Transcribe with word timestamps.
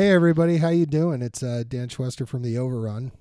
Hey 0.00 0.12
everybody, 0.12 0.56
how 0.56 0.70
you 0.70 0.86
doing? 0.86 1.20
It's 1.20 1.42
uh, 1.42 1.62
Dan 1.68 1.88
Schwester 1.88 2.26
from 2.26 2.42
the 2.42 2.56
Overrun, 2.56 3.12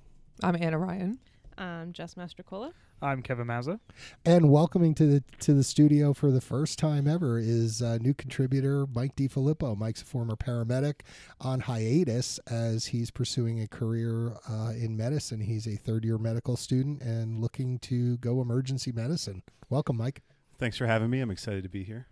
I'm 0.42 0.56
Anna 0.56 0.78
Ryan. 0.78 1.20
I'm 1.58 1.92
Jess 1.92 2.16
Mastrocola. 2.16 2.72
I'm 3.02 3.22
Kevin 3.22 3.48
Mazza. 3.48 3.82
and 4.24 4.50
welcoming 4.50 4.96
to 4.96 5.06
the 5.06 5.24
to 5.42 5.54
the 5.54 5.66
studio 5.66 6.14
for 6.14 6.32
the 6.32 6.40
first 6.40 6.80
time 6.80 7.06
ever 7.06 7.38
is 7.38 7.82
uh, 7.82 7.98
new 7.98 8.14
contributor 8.14 8.88
Mike 8.96 9.18
DeFillippo. 9.18 9.78
Mike's 9.78 10.04
a 10.04 10.06
former 10.06 10.38
paramedic 10.38 11.02
on 11.42 11.60
hiatus 11.60 12.40
as 12.50 12.86
he's 12.86 13.12
pursuing 13.12 13.60
a 13.60 13.68
career 13.68 14.38
uh, 14.50 14.72
in 14.72 14.96
medicine. 14.96 15.42
He's 15.42 15.68
a 15.68 15.76
third 15.76 16.06
year 16.06 16.18
medical 16.18 16.56
student 16.56 17.02
and 17.02 17.42
looking 17.42 17.80
to 17.80 18.16
go 18.20 18.40
emergency 18.40 18.94
medicine. 18.94 19.44
Welcome, 19.70 19.98
Mike. 19.98 20.22
Thanks 20.58 20.78
for 20.78 20.88
having 20.88 21.10
me. 21.10 21.20
I'm 21.20 21.30
excited 21.30 21.64
to 21.64 21.70
be 21.70 21.84
here. 21.84 22.08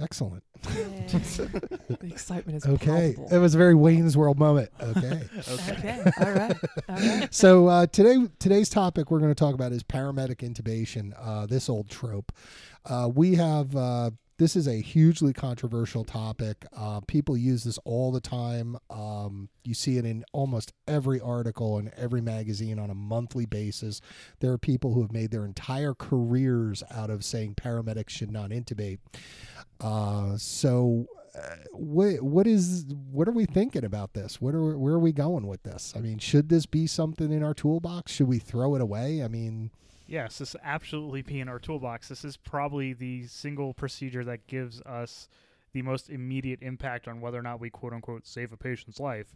Excellent. 0.00 0.42
The 0.62 1.98
excitement 2.02 2.56
is 2.56 2.66
Okay, 2.66 3.14
palpable. 3.16 3.28
it 3.36 3.38
was 3.38 3.54
a 3.54 3.58
very 3.58 3.74
Wayne's 3.74 4.16
World 4.16 4.38
moment. 4.38 4.70
Okay. 4.80 5.22
okay. 5.48 6.02
All 6.20 6.32
right. 6.32 6.56
All 6.88 6.96
right. 6.96 7.34
so 7.34 7.68
uh, 7.68 7.86
today 7.86 8.26
today's 8.38 8.68
topic 8.68 9.10
we're 9.10 9.20
going 9.20 9.30
to 9.30 9.34
talk 9.36 9.54
about 9.54 9.72
is 9.72 9.82
paramedic 9.84 10.36
intubation. 10.38 11.12
Uh, 11.20 11.46
this 11.46 11.68
old 11.68 11.88
trope. 11.90 12.32
Uh, 12.86 13.08
we 13.14 13.34
have 13.36 13.74
uh, 13.76 14.10
this 14.38 14.56
is 14.56 14.66
a 14.66 14.80
hugely 14.80 15.32
controversial 15.32 16.04
topic. 16.04 16.66
Uh, 16.76 17.00
people 17.00 17.36
use 17.36 17.64
this 17.64 17.78
all 17.84 18.10
the 18.10 18.20
time. 18.20 18.76
Um, 18.90 19.48
you 19.62 19.74
see 19.74 19.96
it 19.96 20.04
in 20.04 20.24
almost 20.32 20.72
every 20.88 21.20
article 21.20 21.78
in 21.78 21.90
every 21.96 22.20
magazine 22.20 22.78
on 22.78 22.90
a 22.90 22.94
monthly 22.94 23.46
basis. 23.46 24.00
There 24.40 24.52
are 24.52 24.58
people 24.58 24.92
who 24.92 25.02
have 25.02 25.12
made 25.12 25.30
their 25.30 25.44
entire 25.44 25.94
careers 25.94 26.82
out 26.90 27.10
of 27.10 27.24
saying 27.24 27.54
paramedics 27.54 28.10
should 28.10 28.30
not 28.30 28.50
intubate. 28.50 28.98
Uh, 29.80 30.36
so 30.36 31.06
uh, 31.36 31.56
what 31.72 32.22
what 32.22 32.46
is 32.46 32.86
what 33.10 33.28
are 33.28 33.32
we 33.32 33.44
thinking 33.44 33.84
about 33.84 34.14
this? 34.14 34.40
What 34.40 34.54
are 34.54 34.76
where 34.76 34.94
are 34.94 35.00
we 35.00 35.12
going 35.12 35.46
with 35.46 35.62
this? 35.62 35.92
I 35.96 36.00
mean, 36.00 36.18
should 36.18 36.48
this 36.48 36.66
be 36.66 36.86
something 36.86 37.32
in 37.32 37.42
our 37.42 37.54
toolbox? 37.54 38.12
Should 38.12 38.28
we 38.28 38.38
throw 38.38 38.74
it 38.74 38.80
away? 38.80 39.22
I 39.22 39.28
mean, 39.28 39.70
Yes, 40.06 40.38
this 40.38 40.54
absolutely 40.62 41.22
be 41.22 41.40
in 41.40 41.48
our 41.48 41.58
toolbox. 41.58 42.08
This 42.08 42.24
is 42.24 42.36
probably 42.36 42.92
the 42.92 43.26
single 43.26 43.74
procedure 43.74 44.24
that 44.24 44.46
gives 44.46 44.80
us 44.82 45.28
the 45.72 45.82
most 45.82 46.10
immediate 46.10 46.60
impact 46.62 47.08
on 47.08 47.20
whether 47.20 47.38
or 47.38 47.42
not 47.42 47.60
we 47.60 47.70
quote 47.70 47.92
unquote 47.92 48.26
save 48.26 48.52
a 48.52 48.56
patient's 48.56 49.00
life. 49.00 49.34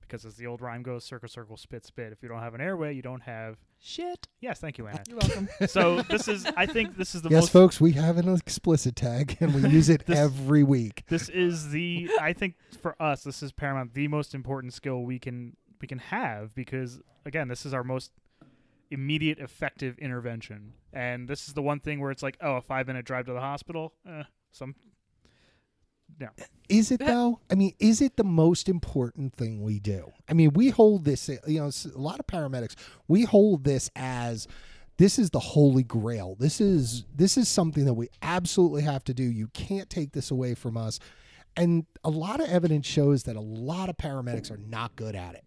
Because 0.00 0.24
as 0.24 0.34
the 0.34 0.46
old 0.46 0.60
rhyme 0.60 0.82
goes, 0.82 1.04
circle, 1.04 1.28
circle, 1.28 1.56
spit, 1.56 1.86
spit. 1.86 2.12
If 2.12 2.20
you 2.20 2.28
don't 2.28 2.40
have 2.40 2.54
an 2.54 2.60
airway, 2.60 2.94
you 2.94 3.02
don't 3.02 3.22
have. 3.22 3.58
Shit. 3.78 4.26
Yes, 4.40 4.58
thank 4.58 4.76
you, 4.76 4.88
Anna. 4.88 5.04
You're 5.08 5.18
welcome. 5.18 5.48
so 5.68 6.02
this 6.02 6.26
is, 6.26 6.46
I 6.56 6.66
think, 6.66 6.96
this 6.96 7.14
is 7.14 7.22
the 7.22 7.28
yes, 7.28 7.44
most. 7.44 7.52
folks, 7.52 7.80
we 7.80 7.92
have 7.92 8.16
an 8.16 8.28
explicit 8.34 8.96
tag 8.96 9.36
and 9.40 9.54
we 9.54 9.68
use 9.70 9.88
it 9.88 10.06
This- 10.06 10.18
every 10.18 10.64
week. 10.64 11.04
This 11.08 11.28
is 11.28 11.70
the. 11.70 12.10
I 12.20 12.32
think 12.32 12.56
for 12.80 13.00
us, 13.00 13.22
this 13.22 13.40
is 13.40 13.52
paramount. 13.52 13.94
The 13.94 14.08
most 14.08 14.34
important 14.34 14.72
skill 14.72 15.02
we 15.04 15.20
can 15.20 15.56
we 15.80 15.86
can 15.86 15.98
have 15.98 16.54
because 16.56 17.00
again, 17.24 17.48
this 17.48 17.64
is 17.64 17.72
our 17.72 17.84
most 17.84 18.10
immediate 18.90 19.38
effective 19.38 19.98
intervention. 19.98 20.72
And 20.92 21.28
this 21.28 21.48
is 21.48 21.54
the 21.54 21.62
one 21.62 21.80
thing 21.80 22.00
where 22.00 22.10
it's 22.10 22.22
like, 22.22 22.36
oh, 22.40 22.56
a 22.56 22.60
five 22.60 22.86
minute 22.86 23.04
drive 23.04 23.26
to 23.26 23.32
the 23.32 23.40
hospital. 23.40 23.94
Eh, 24.06 24.24
some 24.52 24.74
Is 26.68 26.90
it 26.90 27.00
though? 27.04 27.40
I 27.50 27.54
mean, 27.54 27.74
is 27.78 28.00
it 28.00 28.16
the 28.16 28.24
most 28.24 28.68
important 28.68 29.34
thing 29.34 29.62
we 29.62 29.78
do? 29.78 30.12
I 30.28 30.34
mean, 30.34 30.52
we 30.54 30.70
hold 30.70 31.04
this. 31.04 31.28
You 31.46 31.60
know, 31.60 31.70
a 31.94 31.98
lot 31.98 32.20
of 32.20 32.26
paramedics 32.26 32.74
we 33.08 33.22
hold 33.22 33.64
this 33.64 33.90
as 33.94 34.46
this 34.98 35.18
is 35.18 35.30
the 35.30 35.40
holy 35.40 35.82
grail. 35.82 36.36
This 36.38 36.60
is 36.60 37.04
this 37.14 37.38
is 37.38 37.48
something 37.48 37.84
that 37.84 37.94
we 37.94 38.08
absolutely 38.22 38.82
have 38.82 39.04
to 39.04 39.14
do. 39.14 39.22
You 39.22 39.48
can't 39.48 39.88
take 39.88 40.12
this 40.12 40.30
away 40.30 40.54
from 40.54 40.76
us. 40.76 40.98
And 41.56 41.86
a 42.04 42.10
lot 42.10 42.40
of 42.40 42.48
evidence 42.48 42.86
shows 42.86 43.24
that 43.24 43.36
a 43.36 43.40
lot 43.40 43.88
of 43.88 43.96
paramedics 43.96 44.50
are 44.50 44.56
not 44.56 44.94
good 44.96 45.16
at 45.16 45.34
it. 45.34 45.44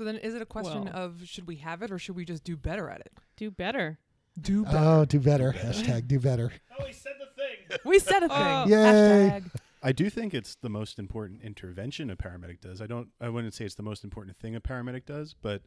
So 0.00 0.04
then, 0.04 0.16
is 0.16 0.34
it 0.34 0.40
a 0.40 0.46
question 0.46 0.84
Well- 0.84 0.96
of 0.96 1.26
should 1.26 1.46
we 1.46 1.56
have 1.56 1.82
it 1.82 1.90
or 1.90 1.98
should 1.98 2.16
we 2.16 2.24
just 2.24 2.42
do 2.42 2.56
better 2.56 2.88
at 2.88 3.02
it? 3.02 3.12
Do 3.36 3.50
better. 3.50 3.98
Do 4.40 4.64
oh, 4.66 4.72
better. 4.72 4.78
Oh, 4.78 5.04
do 5.04 5.20
better. 5.20 5.52
Hashtag 5.52 6.08
do 6.08 6.18
better. 6.18 6.50
Oh, 6.78 6.86
he 6.86 6.92
said 6.94 7.12
the 7.20 7.26
thing. 7.36 7.78
we 7.84 7.98
said 7.98 8.22
a 8.22 8.24
oh, 8.24 8.28
thing. 8.28 8.38
Oh. 8.38 8.64
Yay. 8.66 9.28
Hashtag. 9.28 9.50
I 9.82 9.92
do 9.92 10.08
think 10.08 10.32
it's 10.32 10.54
the 10.54 10.70
most 10.70 10.98
important 10.98 11.42
intervention 11.42 12.08
a 12.08 12.16
paramedic 12.16 12.62
does. 12.62 12.80
I 12.80 12.86
don't. 12.86 13.08
I 13.20 13.28
wouldn't 13.28 13.52
say 13.52 13.66
it's 13.66 13.74
the 13.74 13.82
most 13.82 14.02
important 14.02 14.38
thing 14.38 14.56
a 14.56 14.60
paramedic 14.62 15.04
does, 15.04 15.34
but 15.34 15.60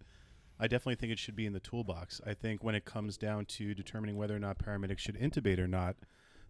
I 0.59 0.63
definitely 0.63 0.95
think 0.95 1.11
it 1.11 1.19
should 1.19 1.35
be 1.35 1.45
in 1.45 1.53
the 1.53 1.59
toolbox. 1.59 2.19
I 2.25 2.33
think 2.33 2.63
when 2.63 2.73
it 2.73 2.85
comes 2.85 3.17
down 3.17 3.45
to 3.45 3.75
determining 3.75 4.17
whether 4.17 4.35
or 4.35 4.39
not 4.39 4.57
paramedics 4.57 4.97
should 4.97 5.19
intubate 5.19 5.59
or 5.59 5.67
not, 5.67 5.95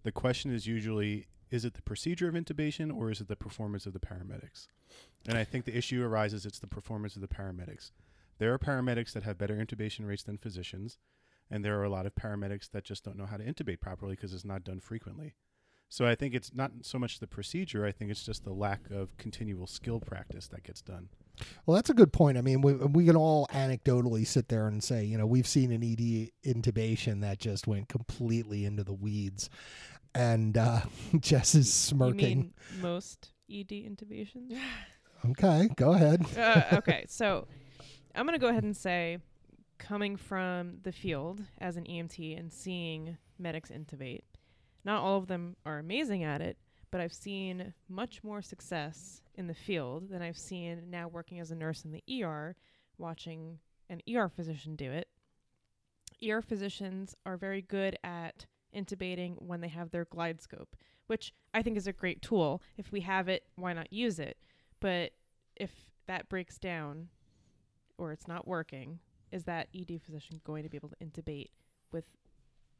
the 0.03 0.11
question 0.13 0.53
is 0.53 0.67
usually 0.67 1.27
is 1.53 1.63
it 1.63 1.75
the 1.75 1.83
procedure 1.83 2.27
of 2.27 2.33
intubation 2.33 2.91
or 2.91 3.11
is 3.11 3.21
it 3.21 3.27
the 3.27 3.35
performance 3.35 3.85
of 3.85 3.93
the 3.93 3.99
paramedics? 3.99 4.65
And 5.27 5.37
I 5.37 5.43
think 5.43 5.65
the 5.65 5.77
issue 5.77 6.03
arises 6.03 6.47
it's 6.47 6.57
the 6.57 6.65
performance 6.65 7.15
of 7.15 7.21
the 7.21 7.27
paramedics. 7.27 7.91
There 8.39 8.51
are 8.51 8.57
paramedics 8.57 9.13
that 9.13 9.21
have 9.21 9.37
better 9.37 9.55
intubation 9.55 10.07
rates 10.07 10.23
than 10.23 10.39
physicians, 10.39 10.97
and 11.51 11.63
there 11.63 11.79
are 11.79 11.83
a 11.83 11.89
lot 11.89 12.07
of 12.07 12.15
paramedics 12.15 12.71
that 12.71 12.83
just 12.83 13.03
don't 13.03 13.19
know 13.19 13.27
how 13.27 13.37
to 13.37 13.43
intubate 13.43 13.81
properly 13.81 14.15
because 14.15 14.33
it's 14.33 14.43
not 14.43 14.63
done 14.63 14.79
frequently. 14.79 15.35
So 15.89 16.07
I 16.07 16.15
think 16.15 16.33
it's 16.33 16.55
not 16.55 16.71
so 16.81 16.97
much 16.97 17.19
the 17.19 17.27
procedure. 17.27 17.85
I 17.85 17.91
think 17.91 18.09
it's 18.09 18.25
just 18.25 18.43
the 18.43 18.51
lack 18.51 18.89
of 18.89 19.15
continual 19.17 19.67
skill 19.67 19.99
practice 19.99 20.47
that 20.47 20.63
gets 20.63 20.81
done. 20.81 21.09
Well, 21.67 21.75
that's 21.75 21.91
a 21.91 21.93
good 21.93 22.11
point. 22.11 22.39
I 22.39 22.41
mean, 22.41 22.61
we, 22.61 22.73
we 22.73 23.05
can 23.05 23.15
all 23.15 23.45
anecdotally 23.53 24.25
sit 24.25 24.47
there 24.47 24.65
and 24.65 24.83
say, 24.83 25.03
you 25.03 25.19
know, 25.19 25.27
we've 25.27 25.47
seen 25.47 25.71
an 25.71 25.83
ED 25.83 26.31
intubation 26.51 27.21
that 27.21 27.37
just 27.37 27.67
went 27.67 27.89
completely 27.89 28.65
into 28.65 28.83
the 28.83 28.93
weeds. 28.93 29.51
And 30.15 30.57
uh, 30.57 30.81
Jess 31.19 31.55
is 31.55 31.71
smirking. 31.73 32.53
most 32.79 33.31
ED 33.49 33.69
intubations? 33.69 34.57
Okay, 35.29 35.69
go 35.77 35.93
ahead. 35.93 36.25
uh, 36.37 36.63
okay, 36.75 37.05
so 37.07 37.47
I'm 38.13 38.25
going 38.25 38.37
to 38.37 38.41
go 38.41 38.49
ahead 38.49 38.65
and 38.65 38.75
say, 38.75 39.19
coming 39.77 40.17
from 40.17 40.79
the 40.83 40.91
field 40.91 41.41
as 41.59 41.77
an 41.77 41.85
EMT 41.85 42.37
and 42.37 42.51
seeing 42.51 43.17
medics 43.39 43.71
intubate, 43.71 44.23
not 44.83 45.01
all 45.01 45.17
of 45.17 45.27
them 45.27 45.55
are 45.65 45.79
amazing 45.79 46.25
at 46.25 46.41
it, 46.41 46.57
but 46.91 46.99
I've 46.99 47.13
seen 47.13 47.73
much 47.87 48.21
more 48.21 48.41
success 48.41 49.21
in 49.35 49.47
the 49.47 49.53
field 49.53 50.09
than 50.09 50.21
I've 50.21 50.37
seen 50.37 50.89
now 50.89 51.07
working 51.07 51.39
as 51.39 51.51
a 51.51 51.55
nurse 51.55 51.85
in 51.85 51.93
the 51.93 52.03
ER, 52.23 52.57
watching 52.97 53.59
an 53.89 54.01
ER 54.13 54.27
physician 54.27 54.75
do 54.75 54.91
it. 54.91 55.07
ER 56.27 56.41
physicians 56.41 57.15
are 57.25 57.37
very 57.37 57.61
good 57.61 57.97
at 58.03 58.45
intubating 58.75 59.35
when 59.41 59.61
they 59.61 59.67
have 59.67 59.91
their 59.91 60.05
glide 60.05 60.41
scope, 60.41 60.75
which 61.07 61.33
I 61.53 61.61
think 61.61 61.77
is 61.77 61.87
a 61.87 61.93
great 61.93 62.21
tool. 62.21 62.61
If 62.77 62.91
we 62.91 63.01
have 63.01 63.27
it, 63.27 63.43
why 63.55 63.73
not 63.73 63.91
use 63.93 64.19
it? 64.19 64.37
But 64.79 65.11
if 65.55 65.71
that 66.07 66.29
breaks 66.29 66.57
down 66.57 67.09
or 67.97 68.11
it's 68.11 68.27
not 68.27 68.47
working, 68.47 68.99
is 69.31 69.43
that 69.45 69.69
ED 69.75 70.01
physician 70.01 70.41
going 70.43 70.63
to 70.63 70.69
be 70.69 70.77
able 70.77 70.89
to 70.89 71.05
intubate 71.05 71.49
with 71.91 72.05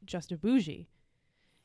just 0.04 0.32
a 0.32 0.36
bougie? 0.36 0.88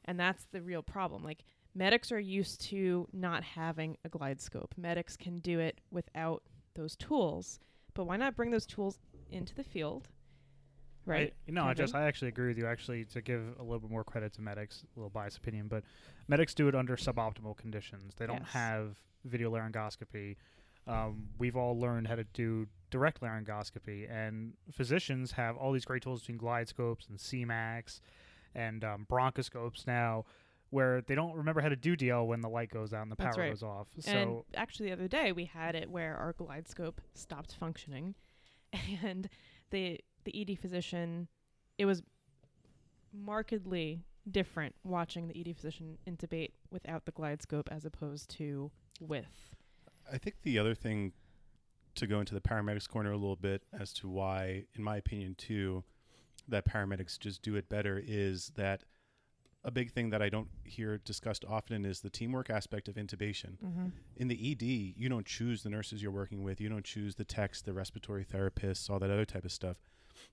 And 0.05 0.19
that's 0.19 0.45
the 0.51 0.61
real 0.61 0.81
problem. 0.81 1.23
Like 1.23 1.43
medics 1.75 2.11
are 2.11 2.19
used 2.19 2.61
to 2.69 3.07
not 3.13 3.43
having 3.43 3.97
a 4.03 4.09
glide 4.09 4.41
scope. 4.41 4.73
Medics 4.77 5.15
can 5.15 5.37
do 5.37 5.59
it 5.59 5.81
without 5.91 6.43
those 6.75 6.95
tools. 6.95 7.59
But 7.93 8.05
why 8.05 8.17
not 8.17 8.35
bring 8.35 8.51
those 8.51 8.65
tools 8.65 8.99
into 9.29 9.53
the 9.53 9.63
field? 9.63 10.07
Right? 11.09 11.33
I, 11.47 11.51
no, 11.51 11.65
I 11.65 11.73
just 11.73 11.95
I 11.95 12.03
actually 12.03 12.29
agree 12.29 12.47
with 12.47 12.57
you. 12.57 12.67
Actually, 12.67 13.05
to 13.05 13.21
give 13.21 13.41
a 13.59 13.63
little 13.63 13.79
bit 13.79 13.89
more 13.89 14.03
credit 14.03 14.33
to 14.33 14.41
medics, 14.41 14.83
a 14.95 14.99
little 14.99 15.09
biased 15.09 15.37
opinion, 15.37 15.67
but 15.67 15.83
medics 16.27 16.53
do 16.53 16.67
it 16.67 16.75
under 16.75 16.95
suboptimal 16.95 17.57
conditions. 17.57 18.13
They 18.15 18.27
don't 18.27 18.39
Yes. 18.39 18.51
have 18.51 18.97
video 19.25 19.51
laryngoscopy. 19.51 20.37
Um, 20.87 21.27
we've 21.37 21.55
all 21.55 21.79
learned 21.79 22.07
how 22.07 22.15
to 22.15 22.23
do 22.23 22.67
direct 22.89 23.21
laryngoscopy, 23.21 24.09
and 24.09 24.53
physicians 24.71 25.33
have 25.33 25.55
all 25.57 25.71
these 25.71 25.85
great 25.85 26.01
tools 26.01 26.21
between 26.21 26.37
glide 26.37 26.67
scopes 26.67 27.07
and 27.09 27.19
C-MACs 27.19 27.99
and 28.55 28.83
um, 28.83 29.05
bronchoscopes 29.09 29.85
now, 29.85 30.25
where 30.71 31.01
they 31.01 31.13
don't 31.15 31.35
remember 31.35 31.61
how 31.61 31.69
to 31.69 31.75
do 31.75 31.95
DL 31.95 32.25
when 32.25 32.41
the 32.41 32.49
light 32.49 32.69
goes 32.71 32.93
out 32.93 33.03
and 33.03 33.11
the 33.11 33.15
power 33.15 33.33
right. 33.37 33.49
goes 33.49 33.61
off. 33.61 33.87
And 33.95 34.03
So 34.03 34.45
actually, 34.55 34.87
the 34.87 34.93
other 34.93 35.07
day 35.07 35.31
we 35.31 35.45
had 35.45 35.75
it 35.75 35.89
where 35.89 36.15
our 36.15 36.33
glide 36.33 36.67
scope 36.67 37.01
stopped 37.13 37.53
functioning, 37.53 38.15
and 39.03 39.29
the 39.69 39.99
the 40.23 40.41
ED 40.41 40.59
physician, 40.59 41.27
it 41.77 41.85
was 41.85 42.01
markedly 43.13 44.03
different 44.29 44.75
watching 44.83 45.27
the 45.27 45.39
ED 45.39 45.55
physician 45.55 45.97
intubate 46.07 46.51
without 46.71 47.05
the 47.05 47.11
glide 47.11 47.41
scope 47.41 47.69
as 47.71 47.85
opposed 47.85 48.29
to 48.29 48.71
with. 48.99 49.55
I 50.11 50.17
think 50.17 50.37
the 50.43 50.59
other 50.59 50.75
thing 50.75 51.13
to 51.95 52.07
go 52.07 52.19
into 52.19 52.33
the 52.33 52.41
paramedics 52.41 52.87
corner 52.87 53.11
a 53.11 53.17
little 53.17 53.35
bit 53.35 53.63
as 53.77 53.93
to 53.93 54.07
why, 54.07 54.65
in 54.75 54.83
my 54.83 54.97
opinion, 54.97 55.35
too, 55.35 55.83
that 56.47 56.65
paramedics 56.65 57.19
just 57.19 57.41
do 57.41 57.55
it 57.55 57.69
better 57.69 58.01
is 58.03 58.51
that 58.55 58.83
a 59.63 59.71
big 59.71 59.91
thing 59.91 60.09
that 60.11 60.21
I 60.21 60.29
don't 60.29 60.47
hear 60.63 60.97
discussed 60.99 61.43
often 61.47 61.85
is 61.85 61.99
the 61.99 62.09
teamwork 62.09 62.49
aspect 62.49 62.87
of 62.87 62.95
intubation. 62.95 63.57
Mm-hmm. 63.63 63.87
in 64.15 64.27
the 64.29 64.51
ED, 64.51 64.63
you 64.97 65.09
don't 65.09 65.25
choose 65.25 65.63
the 65.63 65.69
nurses 65.69 66.01
you're 66.01 66.11
working 66.11 66.43
with. 66.43 66.61
You 66.61 66.69
don't 66.69 66.85
choose 66.85 67.15
the 67.15 67.25
techs, 67.25 67.61
the 67.61 67.73
respiratory 67.73 68.23
therapists, 68.23 68.89
all 68.89 68.99
that 68.99 69.09
other 69.09 69.25
type 69.25 69.43
of 69.43 69.51
stuff. 69.51 69.77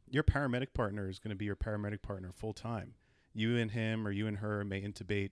Your 0.09 0.23
paramedic 0.23 0.75
partner 0.75 1.09
is 1.09 1.19
going 1.19 1.31
to 1.31 1.37
be 1.37 1.44
your 1.44 1.56
paramedic 1.56 2.03
partner 2.03 2.31
full 2.33 2.53
time. 2.53 2.94
You 3.35 3.56
and 3.56 3.71
him 3.71 4.06
or 4.06 4.11
you 4.11 4.27
and 4.27 4.38
her 4.38 4.65
may 4.65 4.81
intubate 4.81 5.31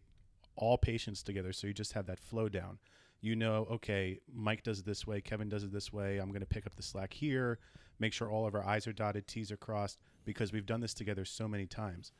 all 0.56 0.78
patients 0.78 1.22
together, 1.22 1.52
so 1.52 1.66
you 1.66 1.74
just 1.74 1.94
have 1.94 2.06
that 2.06 2.20
flow 2.20 2.48
down. 2.48 2.78
You 3.20 3.34
know, 3.34 3.66
okay, 3.70 4.20
Mike 4.32 4.62
does 4.62 4.80
it 4.80 4.86
this 4.86 5.06
way, 5.06 5.20
Kevin 5.20 5.48
does 5.48 5.64
it 5.64 5.72
this 5.72 5.92
way. 5.92 6.18
I'm 6.18 6.28
going 6.28 6.40
to 6.40 6.46
pick 6.46 6.66
up 6.66 6.76
the 6.76 6.82
slack 6.82 7.14
here, 7.14 7.58
make 7.98 8.12
sure 8.12 8.30
all 8.30 8.46
of 8.46 8.54
our 8.54 8.66
I's 8.66 8.86
are 8.86 8.92
dotted, 8.92 9.26
T's 9.26 9.50
are 9.50 9.56
crossed, 9.56 9.98
because 10.24 10.52
we've 10.52 10.66
done 10.66 10.80
this 10.80 10.94
together 10.94 11.24
so 11.24 11.48
many 11.48 11.66
times. 11.66 12.12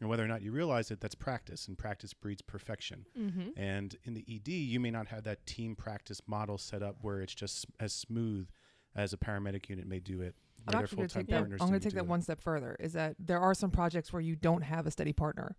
And 0.00 0.08
whether 0.08 0.24
or 0.24 0.28
not 0.28 0.42
you 0.42 0.52
realize 0.52 0.90
it, 0.90 1.00
that's 1.00 1.14
practice, 1.14 1.68
and 1.68 1.78
practice 1.78 2.12
breeds 2.12 2.42
perfection. 2.42 3.06
Mm-hmm. 3.18 3.50
And 3.56 3.96
in 4.04 4.14
the 4.14 4.24
ED, 4.28 4.48
you 4.48 4.80
may 4.80 4.90
not 4.90 5.08
have 5.08 5.24
that 5.24 5.46
team 5.46 5.76
practice 5.76 6.20
model 6.26 6.58
set 6.58 6.82
up 6.82 6.96
where 7.02 7.20
it's 7.20 7.34
just 7.34 7.66
as 7.78 7.92
smooth 7.92 8.48
as 8.94 9.12
a 9.12 9.16
paramedic 9.16 9.68
unit 9.68 9.86
may 9.86 10.00
do 10.00 10.20
it. 10.20 10.34
I'm 10.68 10.82
actually 10.82 10.96
going 10.96 11.08
to 11.08 11.14
take 11.14 11.26
that. 11.28 11.42
I'm 11.42 11.56
going 11.58 11.72
to 11.72 11.80
take 11.80 11.94
that 11.94 12.06
one 12.06 12.22
step 12.22 12.40
further. 12.40 12.76
Is 12.78 12.92
that 12.92 13.16
there 13.18 13.40
are 13.40 13.54
some 13.54 13.70
projects 13.70 14.12
where 14.12 14.22
you 14.22 14.36
don't 14.36 14.62
have 14.62 14.86
a 14.86 14.90
steady 14.90 15.12
partner, 15.12 15.56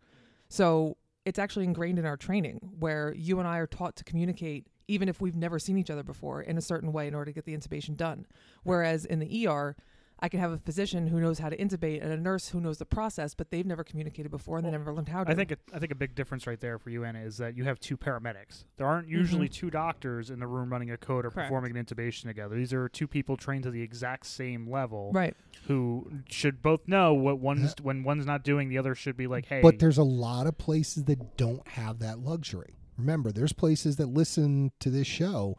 so 0.50 0.97
it's 1.25 1.39
actually 1.39 1.65
ingrained 1.65 2.00
in 2.00 2.05
our 2.05 2.17
training 2.17 2.59
where 2.79 3.13
you 3.15 3.39
and 3.39 3.47
I 3.47 3.57
are 3.57 3.67
taught 3.67 3.95
to 3.97 4.03
communicate 4.03 4.67
even 4.88 5.07
if 5.07 5.21
we've 5.21 5.35
never 5.35 5.59
seen 5.59 5.77
each 5.77 5.89
other 5.89 6.03
before 6.03 6.41
in 6.41 6.57
a 6.57 6.61
certain 6.61 6.91
way 6.91 7.07
in 7.07 7.15
order 7.15 7.31
to 7.31 7.33
get 7.33 7.45
the 7.45 7.55
intubation 7.55 7.95
done. 7.95 8.25
Whereas 8.63 9.05
in 9.05 9.19
the 9.19 9.47
ER, 9.47 9.75
I 10.23 10.29
can 10.29 10.39
have 10.39 10.53
a 10.53 10.57
physician 10.57 11.07
who 11.07 11.19
knows 11.19 11.37
how 11.37 11.49
to 11.49 11.57
intubate 11.57 12.01
and 12.01 12.09
a 12.09 12.15
nurse 12.15 12.47
who 12.47 12.61
knows 12.61 12.77
the 12.77 12.85
process, 12.85 13.35
but 13.35 13.51
they've 13.51 13.65
never 13.65 13.83
communicated 13.83 14.31
before 14.31 14.57
and 14.57 14.65
they 14.65 14.71
Well, 14.71 14.79
never 14.79 14.93
learned 14.93 15.09
how 15.09 15.25
to. 15.25 15.29
I 15.29 15.35
think 15.35 15.51
it, 15.51 15.59
I 15.73 15.79
think 15.79 15.91
a 15.91 15.95
big 15.95 16.15
difference 16.15 16.47
right 16.47 16.61
there 16.61 16.79
for 16.79 16.91
you, 16.91 17.03
Anna, 17.03 17.19
is 17.19 17.35
that 17.39 17.57
you 17.57 17.65
have 17.65 17.77
two 17.81 17.97
paramedics. 17.97 18.63
There 18.77 18.87
aren't 18.87 19.07
mm-hmm. 19.07 19.17
usually 19.17 19.49
two 19.49 19.69
doctors 19.69 20.29
in 20.29 20.39
the 20.39 20.47
room 20.47 20.71
running 20.71 20.91
a 20.91 20.97
code 20.97 21.25
or 21.25 21.29
Correct. 21.29 21.49
performing 21.49 21.75
an 21.75 21.85
intubation 21.85 22.23
together. 22.23 22.55
These 22.55 22.71
are 22.71 22.87
two 22.87 23.05
people 23.05 23.35
trained 23.35 23.63
to 23.63 23.71
the 23.71 23.81
exact 23.81 24.25
same 24.25 24.71
level 24.71 25.11
right. 25.13 25.35
who 25.67 26.09
should 26.29 26.61
both 26.61 26.87
know 26.87 27.13
what 27.13 27.39
one's 27.39 27.75
when 27.81 28.05
one's 28.05 28.25
not 28.25 28.45
doing, 28.45 28.69
the 28.69 28.77
other 28.77 28.95
should 28.95 29.17
be 29.17 29.27
like, 29.27 29.47
"Hey, 29.47 29.59
But 29.61 29.79
there's 29.79 29.97
a 29.97 30.03
lot 30.03 30.47
of 30.47 30.57
places 30.57 31.03
that 31.03 31.35
don't 31.35 31.67
have 31.67 31.99
that 31.99 32.19
luxury. 32.19 32.77
Remember, 32.97 33.33
there's 33.33 33.51
places 33.51 33.97
that 33.97 34.07
listen 34.07 34.71
to 34.79 34.89
this 34.89 35.07
show 35.07 35.57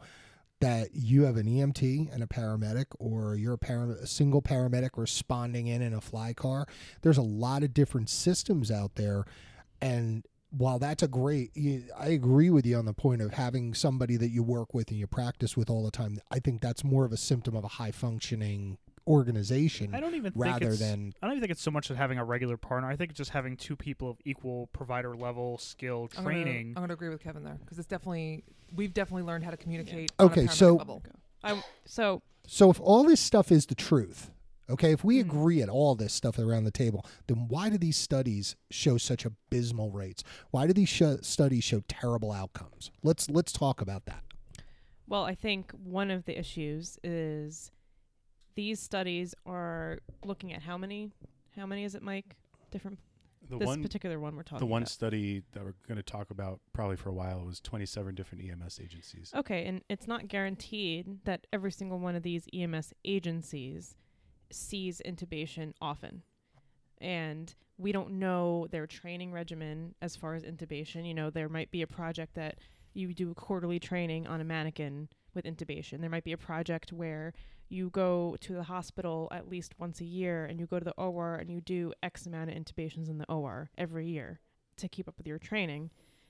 that 0.65 0.95
you 0.95 1.25
have 1.25 1.37
an 1.37 1.45
EMT 1.45 2.11
and 2.11 2.23
a 2.23 2.25
paramedic, 2.25 2.85
or 2.97 3.35
you're 3.35 3.53
a, 3.53 3.57
param- 3.57 4.01
a 4.01 4.07
single 4.07 4.41
paramedic 4.41 4.89
responding 4.95 5.67
in 5.67 5.83
in 5.83 5.93
a 5.93 6.01
fly 6.01 6.33
car. 6.33 6.65
There's 7.03 7.19
a 7.19 7.21
lot 7.21 7.61
of 7.61 7.71
different 7.71 8.09
systems 8.09 8.71
out 8.71 8.95
there, 8.95 9.25
and 9.79 10.25
while 10.49 10.79
that's 10.79 11.03
a 11.03 11.07
great, 11.07 11.51
I 11.95 12.07
agree 12.07 12.49
with 12.49 12.65
you 12.65 12.77
on 12.77 12.85
the 12.85 12.93
point 12.93 13.21
of 13.21 13.35
having 13.35 13.75
somebody 13.75 14.17
that 14.17 14.29
you 14.29 14.41
work 14.41 14.73
with 14.73 14.89
and 14.89 14.97
you 14.97 15.05
practice 15.05 15.55
with 15.55 15.69
all 15.69 15.83
the 15.83 15.91
time. 15.91 16.17
I 16.31 16.39
think 16.39 16.61
that's 16.61 16.83
more 16.83 17.05
of 17.05 17.11
a 17.11 17.17
symptom 17.17 17.55
of 17.55 17.63
a 17.63 17.67
high 17.67 17.91
functioning 17.91 18.79
organization 19.07 19.93
I 19.93 19.99
don't 19.99 20.15
even 20.15 20.33
rather 20.35 20.59
think 20.59 20.71
it's, 20.71 20.79
than 20.79 21.13
I 21.21 21.27
don't 21.27 21.33
even 21.37 21.41
think 21.41 21.51
it's 21.51 21.61
so 21.61 21.71
much 21.71 21.89
as 21.91 21.97
having 21.97 22.17
a 22.17 22.23
regular 22.25 22.57
partner. 22.57 22.89
I 22.89 22.95
think 22.95 23.11
it's 23.11 23.17
just 23.17 23.31
having 23.31 23.55
two 23.57 23.75
people 23.75 24.09
of 24.09 24.17
equal 24.25 24.67
provider 24.67 25.15
level 25.15 25.57
skill 25.57 26.09
I'm 26.17 26.23
gonna- 26.23 26.43
training. 26.43 26.67
I'm 26.69 26.81
going 26.81 26.87
to 26.89 26.93
agree 26.93 27.09
with 27.09 27.21
Kevin 27.21 27.43
there 27.43 27.57
because 27.61 27.77
it's 27.79 27.87
definitely 27.87 28.43
we've 28.75 28.93
definitely 28.93 29.23
learned 29.23 29.43
how 29.43 29.51
to 29.51 29.57
communicate. 29.57 30.11
Okay, 30.19 30.41
on 30.41 30.47
a 30.47 30.51
so- 30.51 30.75
level. 30.75 31.03
I 31.43 31.61
so 31.85 32.21
So 32.47 32.69
if 32.69 32.79
all 32.79 33.03
this 33.03 33.19
stuff 33.21 33.51
is 33.51 33.67
the 33.67 33.75
truth, 33.75 34.31
okay, 34.69 34.91
if 34.91 35.03
we 35.03 35.17
Mhm. 35.17 35.21
agree 35.21 35.61
at 35.61 35.69
all 35.69 35.95
this 35.95 36.13
stuff 36.13 36.39
around 36.39 36.63
the 36.63 36.71
table, 36.71 37.05
then 37.27 37.47
why 37.47 37.69
do 37.69 37.77
these 37.77 37.97
studies 37.97 38.55
show 38.71 38.97
such 38.97 39.25
abysmal 39.25 39.91
rates? 39.91 40.23
Why 40.51 40.65
do 40.67 40.73
these 40.73 40.89
sh- 40.89 41.03
studies 41.21 41.63
show 41.63 41.81
terrible 41.87 42.31
outcomes? 42.31 42.91
Let's 43.03 43.29
let's 43.29 43.51
talk 43.51 43.81
about 43.81 44.05
that. 44.05 44.23
Well, 45.07 45.23
I 45.23 45.35
think 45.35 45.71
one 45.73 46.09
of 46.09 46.25
the 46.25 46.37
issues 46.39 46.97
is 47.03 47.71
these 48.55 48.79
studies 48.79 49.35
are 49.45 49.99
looking 50.23 50.53
at 50.53 50.61
how 50.61 50.77
many 50.77 51.11
how 51.55 51.65
many 51.65 51.83
is 51.83 51.95
it, 51.95 52.01
Mike? 52.01 52.35
Different 52.71 52.99
The 53.49 53.57
this 53.57 53.65
one, 53.67 53.81
particular 53.81 54.19
one 54.19 54.35
we're 54.35 54.43
talking 54.43 54.59
the 54.59 54.65
one 54.65 54.81
about. 54.83 54.89
study 54.89 55.43
that 55.53 55.63
we're 55.63 55.75
going 55.87 55.97
to 55.97 56.03
talk 56.03 56.29
about 56.31 56.59
probably 56.73 56.97
for 56.97 57.09
a 57.09 57.13
while 57.13 57.45
was 57.45 57.59
27 57.61 58.15
different 58.15 58.43
EMS 58.43 58.79
agencies. 58.83 59.31
Okay, 59.35 59.65
and 59.65 59.81
it's 59.89 60.07
not 60.07 60.27
guaranteed 60.27 61.23
that 61.25 61.47
every 61.53 61.71
single 61.71 61.99
one 61.99 62.15
of 62.15 62.23
these 62.23 62.47
EMS 62.53 62.93
agencies 63.05 63.95
sees 64.51 65.01
intubation 65.05 65.73
often. 65.81 66.23
And 66.99 67.53
we 67.77 67.91
don't 67.91 68.11
know 68.19 68.67
their 68.71 68.87
training 68.87 69.31
regimen 69.31 69.95
as 70.01 70.15
far 70.15 70.33
as 70.33 70.43
intubation. 70.43 71.05
You 71.07 71.13
know, 71.13 71.29
there 71.29 71.49
might 71.49 71.71
be 71.71 71.81
a 71.81 71.87
project 71.87 72.35
that 72.35 72.57
you 72.93 73.13
do 73.13 73.31
a 73.31 73.35
quarterly 73.35 73.79
training 73.79 74.27
on 74.27 74.39
a 74.39 74.45
mannequin 74.45 75.09
with 75.33 75.45
intubation. 75.45 75.99
There 75.99 76.09
might 76.09 76.23
be 76.23 76.31
a 76.31 76.37
project 76.37 76.93
where 76.93 77.33
you 77.69 77.89
go 77.89 78.35
to 78.41 78.53
the 78.53 78.63
hospital 78.63 79.27
at 79.31 79.49
least 79.49 79.73
once 79.79 79.99
a 80.01 80.05
year 80.05 80.45
and 80.45 80.59
you 80.59 80.65
go 80.65 80.79
to 80.79 80.85
the 80.85 80.93
OR 80.93 81.35
and 81.35 81.49
you 81.49 81.61
do 81.61 81.91
X 82.03 82.25
amount 82.25 82.49
of 82.49 82.55
intubations 82.55 83.09
in 83.09 83.17
the 83.17 83.31
OR 83.31 83.69
every 83.77 84.07
year 84.07 84.39
to 84.77 84.87
keep 84.87 85.07
up 85.07 85.17
with 85.17 85.27
your 85.27 85.39
training 85.39 85.89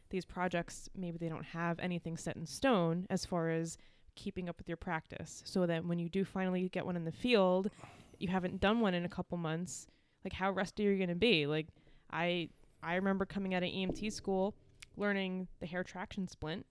these 0.10 0.26
projects 0.26 0.90
maybe 0.96 1.18
they 1.18 1.30
don't 1.30 1.46
have 1.46 1.80
anything 1.80 2.16
set 2.16 2.36
in 2.36 2.46
stone 2.46 3.06
as 3.10 3.26
far 3.26 3.50
as 3.50 3.78
keeping 4.16 4.48
up 4.48 4.58
with 4.58 4.70
your 4.70 4.78
practice. 4.78 5.42
So 5.46 5.66
that 5.66 5.86
when 5.86 6.00
you 6.00 6.08
do 6.08 6.24
finally 6.24 6.70
get 6.70 6.86
one 6.86 6.96
in 6.96 7.06
the 7.06 7.12
field 7.12 7.70
you 8.18 8.30
haven't 8.30 8.62
done 8.62 8.80
one 8.80 8.94
in 8.94 9.04
a 9.04 9.10
couple 9.10 9.38
months 9.38 9.88
like 10.24 10.34
how 10.34 10.52
rusty 10.52 10.88
are 10.88 10.92
you 10.92 10.98
going 10.98 11.10
to 11.10 11.16
be? 11.16 11.46
Like 11.48 11.68
i 12.12 12.48
i 12.84 12.96
remember 12.96 13.26
coming 13.26 13.56
out 13.56 13.64
of 13.64 13.70
emt 13.70 14.14
school 14.14 14.56
learning 14.96 15.48
the 15.60 15.66
Hare 15.66 15.84
traction 15.84 16.28
splint 16.28 16.66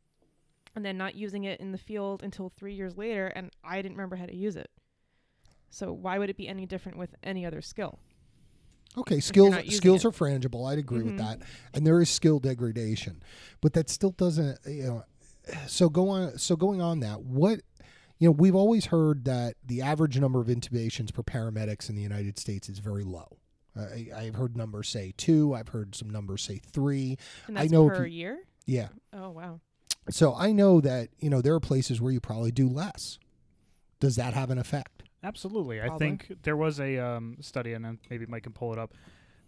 and 0.77 0.85
then 0.85 0.97
not 0.99 1.15
using 1.15 1.45
it 1.45 1.61
in 1.61 1.73
the 1.73 1.79
field 1.79 2.23
until 2.23 2.49
three 2.51 2.75
years 2.75 2.97
later 2.97 3.27
and 3.29 3.51
i 3.65 3.81
didn't 3.81 3.97
remember 3.97 4.17
how 4.17 4.27
to 4.27 4.35
use 4.37 4.57
it 4.57 4.71
so 5.71 5.93
why 5.93 6.19
would 6.19 6.31
it 6.31 6.37
be 6.37 6.47
any 6.49 6.67
different 6.67 6.99
with 6.99 7.15
any 7.23 7.45
other 7.47 7.61
skill 7.63 7.99
Okay, 8.97 9.19
skills 9.19 9.53
skills 9.75 10.05
it. 10.05 10.09
are 10.09 10.13
frangible. 10.13 10.71
I'd 10.71 10.79
agree 10.79 11.03
with 11.03 11.15
Mhm. 11.15 11.19
that, 11.19 11.43
and 11.73 11.85
there 11.85 12.01
is 12.01 12.09
skill 12.09 12.39
degradation, 12.39 13.25
but 13.61 13.73
that 13.73 13.91
still 13.91 14.13
doesn't. 14.13 14.61
You 14.69 14.83
know, 14.85 15.05
so 15.67 15.89
go 15.89 16.11
on. 16.11 16.39
So 16.39 16.55
going 16.55 16.81
on 16.81 17.01
that, 17.01 17.23
what 17.25 17.63
you 18.21 18.29
know, 18.29 18.31
we've 18.31 18.55
always 18.55 18.87
heard 18.87 19.25
that 19.25 19.57
the 19.67 19.83
average 19.83 20.17
number 20.21 20.41
of 20.41 20.47
intubations 20.47 21.13
per 21.13 21.25
paramedics 21.25 21.89
in 21.91 21.97
the 21.97 22.03
United 22.03 22.39
States 22.39 22.69
is 22.69 22.79
very 22.79 23.03
low. 23.03 23.39
I, 23.75 24.11
I've 24.15 24.37
heard 24.37 24.57
numbers 24.57 24.89
say 24.91 25.13
two. 25.17 25.55
I've 25.55 25.71
heard 25.71 25.97
some 25.97 26.09
numbers 26.09 26.43
say 26.43 26.59
three. 26.59 27.19
and 27.49 27.59
I 27.59 27.63
that's 27.63 27.73
know 27.73 27.89
per 27.89 28.07
you- 28.07 28.17
year 28.17 28.39
Yeah. 28.65 28.91
oh 29.13 29.31
wow 29.31 29.61
So 30.11 30.35
I 30.35 30.53
know 30.53 30.81
that 30.81 31.09
you 31.19 31.31
know 31.31 31.41
there 31.41 31.55
are 31.55 31.61
places 31.61 32.01
where 32.01 32.13
you 32.13 32.21
probably 32.21 32.53
do 32.53 32.69
less. 32.69 33.19
Does 34.01 34.17
that 34.17 34.35
have 34.35 34.51
an 34.51 34.59
effect? 34.59 35.05
Absolutely. 35.23 35.81
I 35.81 35.97
think 35.97 36.31
there 36.43 36.57
was 36.57 36.79
a 36.79 36.99
um, 36.99 37.39
study, 37.41 37.73
and 37.73 37.99
maybe 38.11 38.27
Mike 38.27 38.43
can 38.43 38.53
pull 38.53 38.75
it 38.75 38.79
up, 38.79 38.93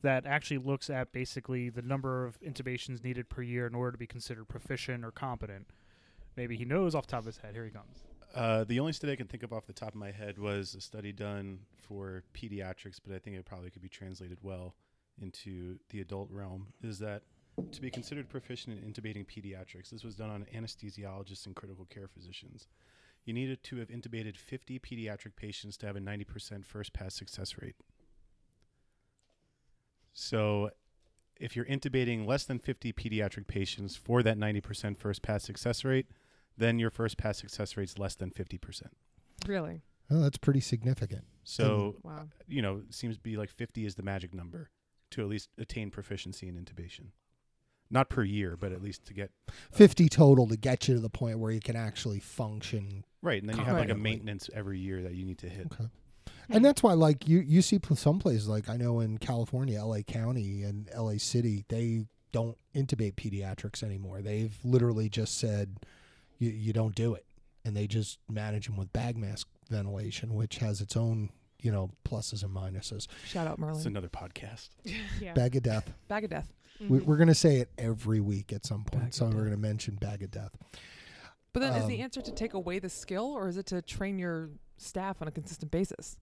that 0.01 0.25
actually 0.25 0.59
looks 0.59 0.89
at 0.89 1.13
basically 1.13 1.69
the 1.69 1.83
number 1.83 2.25
of 2.25 2.41
intubations 2.41 3.05
needed 3.05 3.29
per 3.29 3.43
year 3.43 3.67
in 3.67 3.75
order 3.75 3.93
to 3.93 3.99
be 3.99 4.07
considered 4.07 4.49
proficient 4.49 5.05
or 5.05 5.11
competent. 5.11 5.67
Maybe 6.37 6.57
he 6.57 6.65
knows 6.65 6.95
off 6.95 7.07
the 7.07 7.13
top 7.13 7.21
of 7.21 7.27
his 7.27 7.39
head. 7.39 7.55
Here 7.55 7.65
he 7.65 7.71
comes. 7.71 8.05
Uh, 8.35 8.65
the 8.65 8.81
only 8.81 8.93
study 8.93 9.13
I 9.13 9.17
can 9.17 9.27
think 9.27 9.43
of 9.43 9.53
off 9.53 9.67
the 9.67 9.73
top 9.73 9.91
of 9.91 9.95
my 9.97 10.11
head 10.11 10.39
was 10.39 10.75
a 10.75 10.81
study 10.81 11.13
done 11.13 11.61
for 11.77 12.23
pediatrics, 12.35 12.99
but 13.05 13.15
I 13.15 13.19
think 13.19 13.37
it 13.37 13.45
probably 13.45 13.71
could 13.71 13.83
be 13.83 13.89
translated 13.89 14.39
well 14.43 14.75
into 15.21 15.79
the 15.91 16.01
adult 16.01 16.31
realm. 16.31 16.69
Is 16.83 16.99
that 16.99 17.23
to 17.73 17.81
be 17.81 17.91
considered 17.91 18.29
proficient 18.29 18.79
in 18.79 18.93
intubating 18.93 19.27
pediatrics? 19.27 19.91
This 19.91 20.05
was 20.05 20.17
done 20.17 20.31
on 20.31 20.47
anesthesiologists 20.55 21.47
and 21.47 21.55
critical 21.55 21.85
care 21.87 22.09
physicians. 22.09 22.69
You 23.25 23.33
needed 23.33 23.63
to 23.65 23.77
have 23.77 23.89
intubated 23.89 24.37
50 24.37 24.79
pediatric 24.79 25.37
patients 25.37 25.77
to 25.79 25.87
have 25.87 25.97
a 25.97 26.01
90% 26.01 26.65
first 26.65 26.93
pass 26.93 27.15
success 27.15 27.57
rate. 27.61 27.77
So, 30.13 30.71
if 31.39 31.55
you're 31.55 31.67
intubating 31.67 32.27
less 32.27 32.45
than 32.45 32.59
50 32.59 32.93
pediatric 32.95 33.47
patients 33.47 33.97
for 33.97 34.23
that 34.23 34.39
90% 34.39 34.97
first 34.97 35.21
pass 35.23 35.43
success 35.43 35.85
rate, 35.85 36.07
then 36.57 36.79
your 36.79 36.89
first 36.91 37.19
pass 37.19 37.39
success 37.39 37.77
rate's 37.77 37.99
less 37.99 38.15
than 38.15 38.31
50%. 38.31 38.83
really 39.47 39.83
Oh, 40.09 40.21
that's 40.21 40.39
pretty 40.39 40.61
significant. 40.61 41.25
So, 41.43 41.97
wow 42.03 42.29
you 42.47 42.63
know, 42.63 42.83
it 42.89 42.95
seems 42.95 43.17
to 43.17 43.23
be 43.23 43.37
like 43.37 43.51
50 43.51 43.85
is 43.87 43.97
the 43.97 44.03
magic 44.03 44.33
number 44.33 44.71
to 45.11 45.23
at 45.23 45.29
least 45.29 45.51
attain 45.59 45.91
proficiency 45.91 46.49
in 46.49 46.55
intubation. 46.55 47.09
Not 47.91 48.09
per 48.09 48.25
year, 48.25 48.57
but 48.59 48.73
at 48.73 48.83
least 48.83 49.05
to 49.07 49.15
get 49.15 49.31
uh, 49.49 49.53
Fifty 49.71 50.09
total 50.09 50.49
to 50.49 50.57
get 50.57 50.89
you 50.89 50.95
to 50.95 51.01
the 51.01 51.11
point 51.11 51.39
where 51.39 51.53
you 51.53 51.61
can 51.61 51.77
actually 51.77 52.21
function 52.21 53.05
right. 53.23 53.41
And 53.41 53.49
then 53.49 53.59
you 53.59 53.65
have 53.65 53.79
like 53.79 53.91
a 53.91 53.95
maintenance 53.95 54.51
every 54.53 54.79
year 54.79 55.03
that 55.03 55.15
you 55.15 55.25
need 55.25 55.39
to 55.39 55.49
hit. 55.49 55.69
Okay. 55.73 55.89
And 56.49 56.65
that's 56.65 56.83
why, 56.83 56.93
like 56.93 57.27
you, 57.27 57.41
you 57.41 57.61
see 57.61 57.81
some 57.95 58.19
places, 58.19 58.49
like 58.49 58.69
I 58.69 58.77
know 58.77 59.01
in 59.01 59.19
California, 59.19 59.79
L.A. 59.79 60.03
County 60.03 60.63
and 60.63 60.89
L.A. 60.93 61.19
City, 61.19 61.65
they 61.69 62.07
don't 62.33 62.57
intubate 62.75 63.15
pediatrics 63.15 63.83
anymore. 63.83 64.23
They've 64.23 64.57
literally 64.63 65.09
just 65.09 65.39
said 65.39 65.79
you, 66.39 66.51
you 66.51 66.73
don't 66.73 66.95
do 66.95 67.15
it, 67.15 67.25
and 67.65 67.77
they 67.77 67.87
just 67.87 68.19
manage 68.29 68.67
them 68.67 68.77
with 68.77 68.93
bag 68.93 69.17
mask 69.17 69.49
ventilation, 69.71 70.35
which 70.35 70.59
has 70.59 70.81
its 70.81 70.97
own, 70.97 71.31
you 71.67 71.73
know, 71.73 71.91
pluses 72.05 72.45
and 72.45 72.55
minuses. 72.55 73.09
Shout 73.27 73.49
out 73.49 73.59
Merlin. 73.59 73.77
It's 73.77 73.87
another 73.87 74.09
podcast. 74.09 74.69
yeah 75.21 75.33
Bag 75.35 75.57
of 75.57 75.65
death. 75.65 75.93
Bag 76.07 76.23
of 76.25 76.31
death. 76.31 76.53
We, 76.79 76.99
Mhm. 77.01 77.05
we're 77.07 77.17
going 77.17 77.29
to 77.29 77.35
say 77.35 77.57
it 77.57 77.71
every 77.77 78.21
week 78.21 78.53
at 78.53 78.65
some 78.65 78.85
point. 78.85 79.05
Bag 79.05 79.15
so 79.15 79.25
we're 79.27 79.33
going 79.49 79.51
to 79.51 79.57
mention 79.57 79.97
bag 79.97 80.23
of 80.23 80.31
death. 80.31 80.53
But 81.53 81.61
then, 81.61 81.73
is 81.75 81.83
Um, 81.85 81.89
the 81.89 82.01
answer 82.03 82.21
to 82.23 82.31
take 82.31 82.55
away 82.55 82.79
the 82.79 82.89
skill, 82.91 83.25
or 83.25 83.49
is 83.49 83.57
it 83.57 83.67
to 83.67 83.81
train 83.83 84.19
your 84.19 84.51
staff 84.77 85.21
on 85.23 85.27
a 85.29 85.31
consistent 85.33 85.73
basis? 85.73 86.19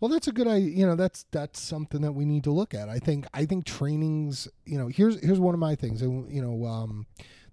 Well, 0.00 0.10
that's 0.10 0.26
a 0.28 0.32
good 0.32 0.48
idea. 0.48 0.70
You 0.70 0.86
know, 0.86 0.96
that's 0.96 1.24
that's 1.30 1.60
something 1.60 2.00
that 2.02 2.12
we 2.12 2.24
need 2.24 2.44
to 2.44 2.50
look 2.50 2.74
at. 2.74 2.88
I 2.88 2.98
think 2.98 3.26
I 3.32 3.46
think 3.46 3.64
trainings. 3.64 4.48
You 4.66 4.76
know, 4.76 4.88
here's 4.88 5.20
here's 5.24 5.38
one 5.40 5.54
of 5.54 5.60
my 5.60 5.74
things. 5.76 6.02
And 6.02 6.30
you 6.30 6.42
know, 6.42 6.66
um, 6.66 7.06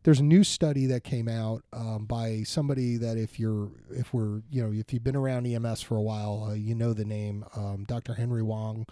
there's 0.03 0.19
a 0.19 0.23
new 0.23 0.43
study 0.43 0.87
that 0.87 1.03
came 1.03 1.27
out 1.27 1.63
um, 1.73 2.05
by 2.05 2.43
somebody 2.43 2.97
that 2.97 3.17
if 3.17 3.39
you're 3.39 3.69
if 3.91 4.13
we're 4.13 4.41
you 4.49 4.63
know 4.63 4.71
if 4.73 4.91
you've 4.93 5.03
been 5.03 5.15
around 5.15 5.45
EMS 5.45 5.81
for 5.81 5.95
a 5.95 6.01
while, 6.01 6.47
uh, 6.49 6.53
you 6.53 6.75
know 6.75 6.93
the 6.93 7.05
name 7.05 7.45
um, 7.55 7.85
Dr. 7.87 8.13
Henry 8.13 8.43
Wang. 8.43 8.85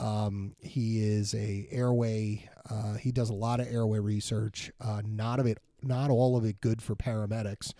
Um, 0.00 0.54
he 0.60 1.02
is 1.02 1.34
a 1.34 1.66
airway. 1.70 2.48
Uh, 2.68 2.94
he 2.94 3.12
does 3.12 3.30
a 3.30 3.34
lot 3.34 3.60
of 3.60 3.72
airway 3.72 4.00
research. 4.00 4.70
Uh, 4.80 5.02
not 5.04 5.40
of 5.40 5.46
it, 5.46 5.58
not 5.82 6.10
all 6.10 6.36
of 6.36 6.44
it 6.44 6.60
good 6.60 6.82
for 6.82 6.94
paramedics. 6.94 7.72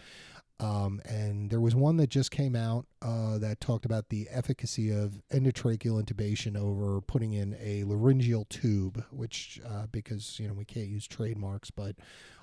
Um, 0.60 1.00
and 1.04 1.50
there 1.50 1.60
was 1.60 1.74
one 1.74 1.96
that 1.96 2.10
just 2.10 2.30
came 2.30 2.54
out 2.54 2.86
uh, 3.02 3.38
that 3.38 3.60
talked 3.60 3.84
about 3.84 4.08
the 4.08 4.28
efficacy 4.30 4.90
of 4.90 5.20
endotracheal 5.32 6.02
intubation 6.02 6.56
over 6.56 7.00
putting 7.00 7.32
in 7.32 7.56
a 7.60 7.82
laryngeal 7.84 8.46
tube, 8.48 9.04
which 9.10 9.60
uh, 9.66 9.86
because 9.90 10.38
you 10.38 10.46
know 10.46 10.54
we 10.54 10.64
can't 10.64 10.86
use 10.86 11.08
trademarks, 11.08 11.70
but 11.72 11.96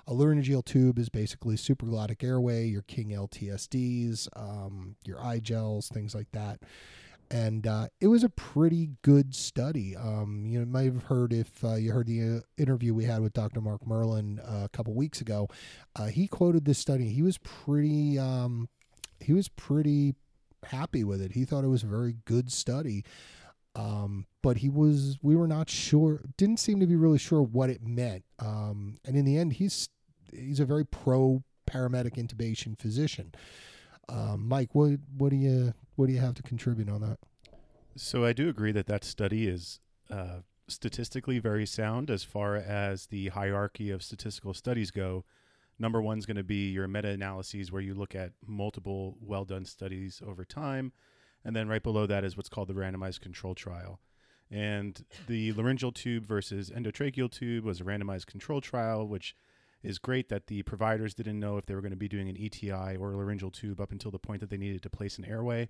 a 0.06 0.12
laryngeal 0.12 0.62
tube 0.62 0.98
is 0.98 1.08
basically 1.08 1.56
supraglottic 1.56 2.22
airway, 2.22 2.66
your 2.66 2.82
King 2.82 3.10
LTSDs, 3.10 4.28
um, 4.36 4.96
your 5.06 5.22
i-gels, 5.24 5.88
things 5.88 6.14
like 6.14 6.30
that 6.32 6.60
and 7.32 7.66
uh, 7.66 7.86
it 7.98 8.08
was 8.08 8.22
a 8.22 8.28
pretty 8.28 8.90
good 9.00 9.34
study. 9.34 9.96
Um, 9.96 10.44
you 10.44 10.64
might 10.66 10.84
have 10.84 11.04
heard 11.04 11.32
if 11.32 11.64
uh, 11.64 11.76
you 11.76 11.90
heard 11.90 12.06
the 12.06 12.22
uh, 12.22 12.40
interview 12.58 12.92
we 12.92 13.06
had 13.06 13.22
with 13.22 13.32
Dr. 13.32 13.62
Mark 13.62 13.86
Merlin 13.86 14.38
uh, 14.40 14.64
a 14.64 14.68
couple 14.68 14.94
weeks 14.94 15.22
ago. 15.22 15.48
Uh, 15.96 16.06
he 16.06 16.28
quoted 16.28 16.66
this 16.66 16.78
study. 16.78 17.08
He 17.08 17.22
was 17.22 17.38
pretty 17.38 18.18
um, 18.18 18.68
he 19.18 19.32
was 19.32 19.48
pretty 19.48 20.14
happy 20.64 21.04
with 21.04 21.22
it. 21.22 21.32
He 21.32 21.46
thought 21.46 21.64
it 21.64 21.68
was 21.68 21.82
a 21.82 21.86
very 21.88 22.16
good 22.26 22.52
study. 22.52 23.02
Um, 23.74 24.26
but 24.42 24.58
he 24.58 24.68
was 24.68 25.16
we 25.22 25.34
were 25.34 25.48
not 25.48 25.70
sure 25.70 26.20
didn't 26.36 26.58
seem 26.58 26.80
to 26.80 26.86
be 26.86 26.96
really 26.96 27.18
sure 27.18 27.40
what 27.40 27.70
it 27.70 27.82
meant 27.82 28.22
um, 28.38 28.98
and 29.06 29.16
in 29.16 29.24
the 29.24 29.38
end 29.38 29.54
he's 29.54 29.88
he's 30.30 30.60
a 30.60 30.66
very 30.66 30.84
pro 30.84 31.42
paramedic 31.66 32.16
intubation 32.16 32.78
physician 32.78 33.32
um, 34.08 34.48
Mike, 34.48 34.74
what 34.74 34.98
what 35.16 35.30
do 35.30 35.36
you 35.36 35.74
what 35.96 36.06
do 36.06 36.12
you 36.12 36.20
have 36.20 36.34
to 36.34 36.42
contribute 36.42 36.88
on 36.88 37.00
that? 37.02 37.18
So 37.96 38.24
I 38.24 38.32
do 38.32 38.48
agree 38.48 38.72
that 38.72 38.86
that 38.86 39.04
study 39.04 39.46
is 39.46 39.80
uh, 40.10 40.40
statistically 40.66 41.38
very 41.38 41.66
sound 41.66 42.10
as 42.10 42.24
far 42.24 42.56
as 42.56 43.06
the 43.06 43.28
hierarchy 43.28 43.90
of 43.90 44.02
statistical 44.02 44.54
studies 44.54 44.90
go. 44.90 45.24
Number 45.78 46.00
one 46.00 46.18
is 46.18 46.26
going 46.26 46.36
to 46.36 46.44
be 46.44 46.70
your 46.70 46.86
meta-analyses, 46.86 47.72
where 47.72 47.82
you 47.82 47.94
look 47.94 48.14
at 48.14 48.32
multiple 48.46 49.16
well-done 49.20 49.64
studies 49.64 50.22
over 50.24 50.44
time, 50.44 50.92
and 51.44 51.56
then 51.56 51.68
right 51.68 51.82
below 51.82 52.06
that 52.06 52.24
is 52.24 52.36
what's 52.36 52.48
called 52.48 52.68
the 52.68 52.74
randomized 52.74 53.20
control 53.20 53.54
trial. 53.54 54.00
And 54.50 55.04
the 55.26 55.52
laryngeal 55.52 55.92
tube 55.92 56.26
versus 56.26 56.70
endotracheal 56.70 57.30
tube 57.30 57.64
was 57.64 57.80
a 57.80 57.84
randomized 57.84 58.26
control 58.26 58.60
trial, 58.60 59.08
which 59.08 59.34
is 59.82 59.98
great 59.98 60.28
that 60.28 60.46
the 60.46 60.62
providers 60.62 61.14
didn't 61.14 61.40
know 61.40 61.56
if 61.56 61.66
they 61.66 61.74
were 61.74 61.80
going 61.80 61.90
to 61.90 61.96
be 61.96 62.08
doing 62.08 62.28
an 62.28 62.36
ETI 62.38 62.96
or 62.96 63.12
a 63.12 63.16
laryngeal 63.16 63.50
tube 63.50 63.80
up 63.80 63.92
until 63.92 64.10
the 64.10 64.18
point 64.18 64.40
that 64.40 64.50
they 64.50 64.56
needed 64.56 64.82
to 64.82 64.90
place 64.90 65.18
an 65.18 65.24
airway. 65.24 65.68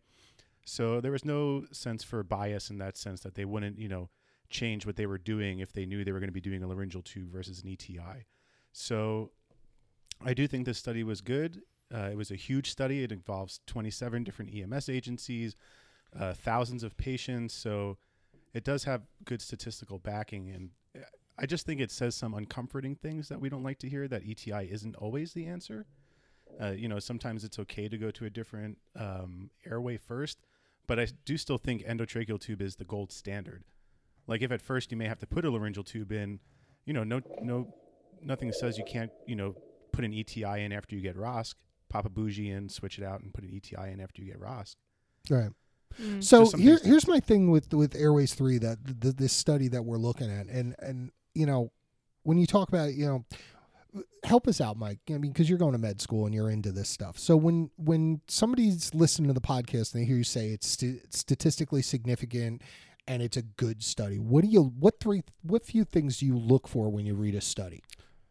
So 0.64 1.00
there 1.00 1.12
was 1.12 1.24
no 1.24 1.64
sense 1.72 2.04
for 2.04 2.22
bias 2.22 2.70
in 2.70 2.78
that 2.78 2.96
sense 2.96 3.20
that 3.20 3.34
they 3.34 3.44
wouldn't, 3.44 3.78
you 3.78 3.88
know, 3.88 4.10
change 4.50 4.86
what 4.86 4.96
they 4.96 5.06
were 5.06 5.18
doing 5.18 5.58
if 5.58 5.72
they 5.72 5.86
knew 5.86 6.04
they 6.04 6.12
were 6.12 6.20
going 6.20 6.28
to 6.28 6.32
be 6.32 6.40
doing 6.40 6.62
a 6.62 6.66
laryngeal 6.68 7.02
tube 7.02 7.32
versus 7.32 7.62
an 7.62 7.70
ETI. 7.70 8.26
So 8.72 9.32
I 10.24 10.34
do 10.34 10.46
think 10.46 10.66
this 10.66 10.78
study 10.78 11.02
was 11.02 11.20
good. 11.20 11.62
Uh, 11.92 12.08
it 12.12 12.16
was 12.16 12.30
a 12.30 12.36
huge 12.36 12.70
study. 12.70 13.02
It 13.02 13.12
involves 13.12 13.60
27 13.66 14.24
different 14.24 14.54
EMS 14.54 14.88
agencies, 14.88 15.56
uh, 16.18 16.32
thousands 16.32 16.82
of 16.82 16.96
patients. 16.96 17.54
So 17.54 17.98
it 18.54 18.64
does 18.64 18.84
have 18.84 19.02
good 19.24 19.42
statistical 19.42 19.98
backing. 19.98 20.50
And 20.50 20.70
I 21.42 21.46
just 21.46 21.66
think 21.66 21.80
it 21.80 21.90
says 21.90 22.14
some 22.14 22.34
uncomforting 22.34 22.94
things 22.94 23.28
that 23.28 23.40
we 23.40 23.48
don't 23.48 23.64
like 23.64 23.80
to 23.80 23.88
hear 23.88 24.06
that 24.06 24.22
ETI 24.24 24.70
isn't 24.70 24.94
always 24.94 25.32
the 25.32 25.46
answer. 25.46 25.86
Uh, 26.60 26.70
you 26.70 26.88
know, 26.88 27.00
sometimes 27.00 27.42
it's 27.42 27.58
okay 27.58 27.88
to 27.88 27.98
go 27.98 28.12
to 28.12 28.24
a 28.26 28.30
different 28.30 28.78
um, 28.96 29.50
airway 29.66 29.96
first, 29.96 30.38
but 30.86 31.00
I 31.00 31.08
do 31.24 31.36
still 31.36 31.58
think 31.58 31.84
endotracheal 31.84 32.40
tube 32.40 32.62
is 32.62 32.76
the 32.76 32.84
gold 32.84 33.10
standard. 33.10 33.64
Like 34.28 34.42
if 34.42 34.52
at 34.52 34.62
first 34.62 34.92
you 34.92 34.96
may 34.96 35.08
have 35.08 35.18
to 35.18 35.26
put 35.26 35.44
a 35.44 35.50
laryngeal 35.50 35.82
tube 35.82 36.12
in, 36.12 36.38
you 36.84 36.92
know, 36.92 37.02
no, 37.02 37.20
no, 37.40 37.74
nothing 38.22 38.52
says 38.52 38.78
you 38.78 38.84
can't, 38.84 39.10
you 39.26 39.34
know, 39.34 39.56
put 39.90 40.04
an 40.04 40.14
ETI 40.14 40.62
in 40.62 40.72
after 40.72 40.94
you 40.94 41.00
get 41.00 41.16
ROSC, 41.16 41.54
pop 41.88 42.06
a 42.06 42.08
bougie 42.08 42.50
in, 42.50 42.68
switch 42.68 42.98
it 42.98 43.04
out, 43.04 43.20
and 43.20 43.34
put 43.34 43.42
an 43.42 43.50
ETI 43.52 43.90
in 43.90 44.00
after 44.00 44.22
you 44.22 44.28
get 44.30 44.40
ROSC. 44.40 44.76
Right. 45.28 45.50
Mm. 46.00 46.22
So 46.22 46.44
Just 46.44 46.56
here, 46.56 46.78
here's 46.84 47.08
my 47.08 47.20
thing 47.20 47.50
with 47.50 47.74
with 47.74 47.94
Airways 47.94 48.34
three 48.34 48.58
that 48.58 48.78
th- 49.00 49.16
this 49.16 49.32
study 49.32 49.68
that 49.68 49.84
we're 49.84 49.98
looking 49.98 50.30
at, 50.30 50.46
and 50.46 50.74
and 50.78 51.10
you 51.34 51.46
know, 51.46 51.72
when 52.22 52.38
you 52.38 52.46
talk 52.46 52.68
about 52.68 52.94
you 52.94 53.06
know, 53.06 53.24
help 54.24 54.46
us 54.48 54.60
out, 54.60 54.76
Mike. 54.76 54.98
I 55.10 55.18
mean, 55.18 55.32
because 55.32 55.48
you're 55.48 55.58
going 55.58 55.72
to 55.72 55.78
med 55.78 56.00
school 56.00 56.26
and 56.26 56.34
you're 56.34 56.50
into 56.50 56.72
this 56.72 56.88
stuff. 56.88 57.18
So 57.18 57.36
when 57.36 57.70
when 57.76 58.20
somebody's 58.28 58.94
listening 58.94 59.28
to 59.28 59.34
the 59.34 59.40
podcast 59.40 59.94
and 59.94 60.02
they 60.02 60.06
hear 60.06 60.16
you 60.16 60.24
say 60.24 60.48
it's 60.48 60.66
st- 60.66 61.14
statistically 61.14 61.82
significant 61.82 62.62
and 63.06 63.22
it's 63.22 63.36
a 63.36 63.42
good 63.42 63.82
study, 63.82 64.18
what 64.18 64.44
do 64.44 64.50
you 64.50 64.72
what 64.78 65.00
three 65.00 65.22
what 65.42 65.64
few 65.64 65.84
things 65.84 66.18
do 66.18 66.26
you 66.26 66.36
look 66.38 66.68
for 66.68 66.88
when 66.88 67.06
you 67.06 67.14
read 67.14 67.34
a 67.34 67.40
study? 67.40 67.82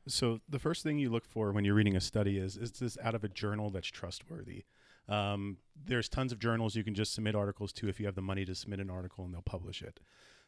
So 0.07 0.39
the 0.49 0.59
first 0.59 0.83
thing 0.83 0.97
you 0.97 1.09
look 1.09 1.25
for 1.25 1.51
when 1.51 1.63
you're 1.63 1.75
reading 1.75 1.95
a 1.95 2.01
study 2.01 2.37
is 2.37 2.57
is 2.57 2.71
this 2.71 2.97
out 3.03 3.15
of 3.15 3.23
a 3.23 3.29
journal 3.29 3.69
that's 3.69 3.87
trustworthy? 3.87 4.63
Um, 5.07 5.57
there's 5.85 6.07
tons 6.07 6.31
of 6.31 6.39
journals 6.39 6.75
you 6.75 6.83
can 6.83 6.95
just 6.95 7.13
submit 7.13 7.35
articles 7.35 7.73
to 7.73 7.89
if 7.89 7.99
you 7.99 8.05
have 8.05 8.15
the 8.15 8.21
money 8.21 8.45
to 8.45 8.55
submit 8.55 8.79
an 8.79 8.89
article 8.89 9.25
and 9.25 9.33
they'll 9.33 9.41
publish 9.41 9.81
it. 9.81 9.99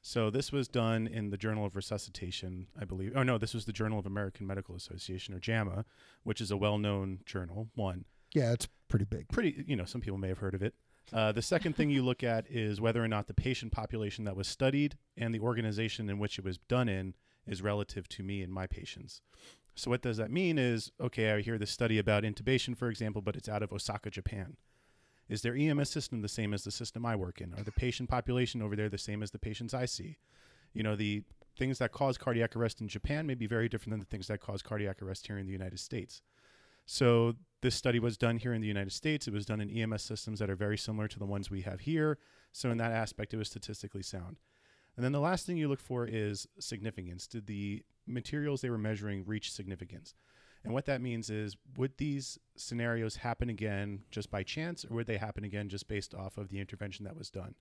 So 0.05 0.29
this 0.29 0.51
was 0.51 0.67
done 0.67 1.07
in 1.07 1.29
the 1.29 1.38
Journal 1.38 1.65
of 1.65 1.77
Resuscitation, 1.77 2.67
I 2.79 2.83
believe. 2.83 3.13
Oh 3.15 3.24
no, 3.24 3.38
this 3.38 3.53
was 3.53 3.63
the 3.63 3.72
Journal 3.72 3.98
of 3.98 4.05
American 4.05 4.45
Medical 4.45 4.75
Association 4.75 5.33
or 5.33 5.39
JAMA, 5.39 5.86
which 6.24 6.41
is 6.41 6.51
a 6.51 6.57
well-known 6.57 7.22
journal. 7.25 7.69
One, 7.75 8.03
Yeah, 8.33 8.51
it's 8.51 8.67
pretty 8.89 9.05
big. 9.05 9.29
pretty, 9.29 9.63
you 9.65 9.77
know, 9.77 9.86
some 9.86 10.01
people 10.01 10.17
may 10.17 10.27
have 10.27 10.39
heard 10.39 10.55
of 10.55 10.62
it. 10.62 10.75
Uh, 11.13 11.31
the 11.31 11.41
second 11.41 11.77
thing 11.77 11.89
you 11.89 12.03
look 12.03 12.22
at 12.22 12.45
is 12.50 12.81
whether 12.81 13.01
or 13.01 13.07
not 13.07 13.27
the 13.27 13.33
patient 13.33 13.72
population 13.72 14.25
that 14.25 14.36
was 14.36 14.48
studied 14.48 14.98
and 15.17 15.33
the 15.33 15.39
organization 15.39 16.10
in 16.10 16.19
which 16.19 16.38
it 16.38 16.43
was 16.43 16.57
done 16.57 16.89
in 16.89 17.13
is 17.48 17.62
relative 17.62 18.10
to 18.10 18.24
me 18.24 18.41
and 18.41 18.51
my 18.53 18.67
patients. 18.67 19.22
So 19.75 19.89
what 19.89 20.01
does 20.01 20.17
that 20.17 20.31
mean 20.31 20.57
is, 20.57 20.91
okay, 21.00 21.31
I 21.31 21.41
hear 21.41 21.57
this 21.57 21.72
study 21.72 21.98
about 21.98 22.24
intubation, 22.24 22.77
for 22.77 22.89
example, 22.89 23.22
but 23.22 23.36
it's 23.38 23.50
out 23.50 23.63
of 23.63 23.72
Osaka, 23.72 24.10
Japan. 24.10 24.57
Is 25.30 25.42
their 25.42 25.56
EMS 25.56 25.89
system 25.89 26.22
the 26.22 26.27
same 26.27 26.53
as 26.53 26.63
the 26.63 26.72
system 26.72 27.06
I 27.06 27.15
work 27.15 27.42
in? 27.42 27.53
Are 27.53 27.63
the 27.63 27.72
patient 27.72 28.10
population 28.10 28.62
over 28.62 28.75
there 28.75 28.89
the 28.89 28.98
same 28.98 29.24
as 29.24 29.32
the 29.32 29.39
patients 29.39 29.74
I 29.74 29.86
see? 29.86 30.18
You 30.74 30.84
know, 30.84 30.96
the 30.96 31.24
things 31.58 31.77
that 31.77 31.92
cause 31.92 32.18
cardiac 32.18 32.56
arrest 32.56 32.82
in 32.82 32.88
Japan 32.88 33.25
may 33.25 33.36
be 33.36 33.48
very 33.48 33.70
different 33.70 33.92
than 33.92 34.00
the 34.00 34.06
things 34.06 34.27
that 34.27 34.42
cause 34.42 34.62
cardiac 34.62 35.01
arrest 35.01 35.27
here 35.27 35.38
in 35.38 35.46
the 35.46 35.51
United 35.51 35.80
States. 35.80 36.22
So 36.86 37.36
this 37.62 37.75
study 37.75 38.00
was 38.00 38.18
done 38.18 38.38
here 38.38 38.53
in 38.53 38.62
the 38.62 38.68
United 38.68 38.92
States. 38.92 39.27
It 39.27 39.34
was 39.34 39.46
done 39.46 39.62
in 39.62 39.70
EMS 39.70 40.01
systems 40.01 40.39
that 40.39 40.50
are 40.50 40.56
very 40.56 40.77
similar 40.77 41.08
to 41.08 41.20
the 41.20 41.25
ones 41.25 41.50
we 41.50 41.62
have 41.62 41.82
here. 41.82 42.18
So 42.51 42.72
in 42.72 42.77
that 42.80 42.92
aspect, 42.92 43.34
it 43.34 43.38
was 43.38 43.48
statistically 43.48 44.03
sound. 44.03 44.38
And 44.96 45.03
then 45.03 45.12
the 45.12 45.20
last 45.20 45.46
thing 45.46 45.58
you 45.58 45.70
look 45.70 45.80
for 45.80 46.06
is 46.06 46.48
significance. 46.60 47.25
Did 47.25 47.48
the 47.48 47.84
materials 48.06 48.62
they 48.62 48.70
were 48.70 48.77
measuring 48.77 49.25
reach 49.25 49.51
significance? 49.51 50.13
And 50.63 50.74
what 50.74 50.86
that 50.86 51.01
means 51.01 51.29
is, 51.29 51.58
would 51.75 51.98
these 51.98 52.39
scenarios 52.55 53.17
happen 53.17 53.50
again 53.50 54.03
just 54.12 54.32
by 54.32 54.43
chance, 54.43 54.86
or 54.86 54.96
would 54.96 55.08
they 55.08 55.17
happen 55.17 55.43
again 55.43 55.67
just 55.67 55.88
based 55.88 56.13
off 56.15 56.38
of 56.38 56.50
the 56.50 56.60
intervention 56.60 57.03
that 57.05 57.17
was 57.17 57.29
done? 57.29 57.55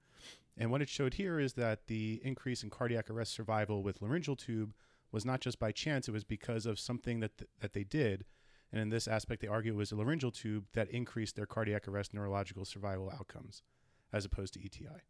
And 0.56 0.70
what 0.70 0.82
it 0.82 0.88
showed 0.88 1.14
here 1.14 1.40
is 1.40 1.54
that 1.54 1.86
the 1.88 2.20
increase 2.22 2.62
in 2.62 2.70
cardiac 2.70 3.10
arrest 3.10 3.32
survival 3.32 3.82
with 3.82 4.00
laryngeal 4.02 4.36
tube 4.36 4.72
was 5.10 5.24
not 5.24 5.40
just 5.40 5.58
by 5.58 5.72
chance; 5.72 6.06
it 6.08 6.12
was 6.12 6.24
because 6.24 6.64
of 6.64 6.78
something 6.78 7.20
that 7.20 7.36
th- 7.38 7.50
that 7.60 7.72
they 7.72 7.84
did. 7.84 8.24
And 8.70 8.80
in 8.80 8.88
this 8.88 9.06
aspect, 9.08 9.42
they 9.42 9.48
argue 9.48 9.72
it 9.72 9.76
was 9.76 9.92
a 9.92 9.96
laryngeal 9.96 10.30
tube 10.30 10.64
that 10.72 10.88
increased 10.88 11.36
their 11.36 11.44
cardiac 11.46 11.88
arrest 11.88 12.14
neurological 12.14 12.64
survival 12.64 13.10
outcomes, 13.10 13.62
as 14.12 14.24
opposed 14.24 14.54
to 14.54 14.64
ETI. 14.64 15.02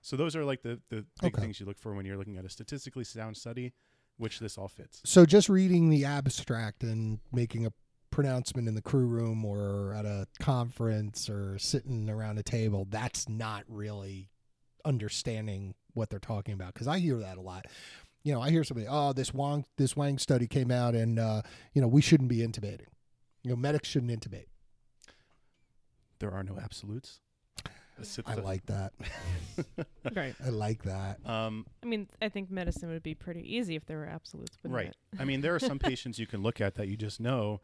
So 0.00 0.16
those 0.16 0.34
are 0.34 0.44
like 0.44 0.62
the 0.62 0.80
the 0.88 1.04
big 1.20 1.34
Okay. 1.34 1.42
things 1.42 1.60
you 1.60 1.66
look 1.66 1.78
for 1.78 1.94
when 1.94 2.06
you're 2.06 2.16
looking 2.16 2.38
at 2.38 2.44
a 2.44 2.48
statistically 2.48 3.04
sound 3.04 3.36
study, 3.36 3.72
which 4.16 4.38
this 4.38 4.56
all 4.56 4.68
fits. 4.68 5.00
So 5.04 5.26
just 5.26 5.48
reading 5.48 5.90
the 5.90 6.04
abstract 6.04 6.82
and 6.82 7.18
making 7.32 7.66
a 7.66 7.72
pronouncement 8.10 8.68
in 8.68 8.74
the 8.74 8.82
crew 8.82 9.06
room 9.06 9.44
or 9.44 9.92
at 9.92 10.06
a 10.06 10.26
conference 10.38 11.28
or 11.28 11.58
sitting 11.58 12.08
around 12.08 12.38
a 12.38 12.42
table, 12.42 12.86
that's 12.88 13.28
not 13.28 13.64
really 13.68 14.30
understanding 14.84 15.74
what 15.94 16.10
they're 16.10 16.18
talking 16.18 16.54
about 16.54 16.74
because 16.74 16.86
I 16.88 16.98
hear 16.98 17.18
that 17.18 17.38
a 17.38 17.40
lot. 17.40 17.66
You 18.22 18.32
know, 18.32 18.40
I 18.40 18.50
hear 18.50 18.64
somebody, 18.64 18.86
"Oh, 18.88 19.12
this 19.12 19.34
Wang 19.34 19.64
this 19.76 19.96
Wang 19.96 20.18
study 20.18 20.46
came 20.46 20.70
out 20.70 20.94
and 20.94 21.18
uh, 21.18 21.42
you 21.72 21.82
know, 21.82 21.88
we 21.88 22.00
shouldn't 22.00 22.28
be 22.28 22.38
intubating. 22.38 22.86
You 23.42 23.50
know, 23.50 23.56
medics 23.56 23.88
shouldn't 23.88 24.12
intubate." 24.12 24.46
There 26.20 26.30
are 26.30 26.42
no 26.42 26.58
absolutes. 26.58 27.20
I 28.26 28.34
like 28.34 28.66
that. 28.66 28.92
Right. 30.14 30.34
I 30.44 30.50
like 30.50 30.82
that. 30.82 31.18
Um, 31.26 31.66
I 31.82 31.86
mean, 31.86 32.08
I 32.20 32.28
think 32.28 32.50
medicine 32.50 32.90
would 32.90 33.02
be 33.02 33.14
pretty 33.14 33.40
easy 33.56 33.74
if 33.74 33.86
there 33.86 33.96
were 33.96 34.06
absolutes. 34.06 34.58
wouldn't 34.62 34.76
right. 34.76 34.88
it? 34.88 34.96
I 35.18 35.24
mean, 35.24 35.40
there 35.40 35.54
are 35.54 35.58
some 35.58 35.78
patients 35.90 36.18
you 36.18 36.26
can 36.26 36.42
look 36.42 36.60
at 36.60 36.74
that 36.74 36.88
you 36.88 36.96
just 36.96 37.20
know 37.20 37.62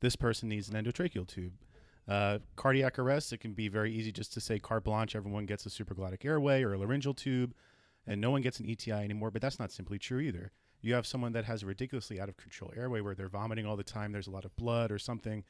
this 0.00 0.14
person 0.14 0.48
needs 0.48 0.68
an 0.68 0.82
endotracheal 0.82 1.26
tube. 1.26 1.52
Uh, 2.08 2.38
cardiac 2.56 2.98
arrest, 2.98 3.32
it 3.32 3.38
can 3.38 3.52
be 3.52 3.68
very 3.68 3.92
easy 3.92 4.12
just 4.12 4.32
to 4.34 4.40
say 4.40 4.58
carte 4.58 4.84
blanche, 4.84 5.14
everyone 5.14 5.46
gets 5.46 5.66
a 5.66 5.68
supraglottic 5.68 6.24
airway 6.24 6.62
or 6.62 6.74
a 6.74 6.78
laryngeal 6.78 7.14
tube, 7.14 7.54
and 8.06 8.20
no 8.20 8.30
one 8.30 8.40
gets 8.40 8.60
an 8.60 8.68
ETI 8.68 8.92
anymore, 8.92 9.30
but 9.30 9.42
that's 9.42 9.58
not 9.58 9.70
simply 9.70 9.98
true 9.98 10.20
either. 10.20 10.52
You 10.80 10.94
have 10.94 11.06
someone 11.06 11.32
that 11.32 11.44
has 11.44 11.62
a 11.62 11.66
ridiculously 11.66 12.20
out 12.20 12.28
of 12.28 12.36
control 12.36 12.72
airway 12.76 13.00
where 13.00 13.14
they're 13.14 13.28
vomiting 13.28 13.66
all 13.66 13.76
the 13.76 13.84
time, 13.84 14.12
there's 14.12 14.26
a 14.26 14.32
lot 14.32 14.44
of 14.44 14.56
blood 14.56 14.90
or 14.90 14.98
something, 14.98 15.44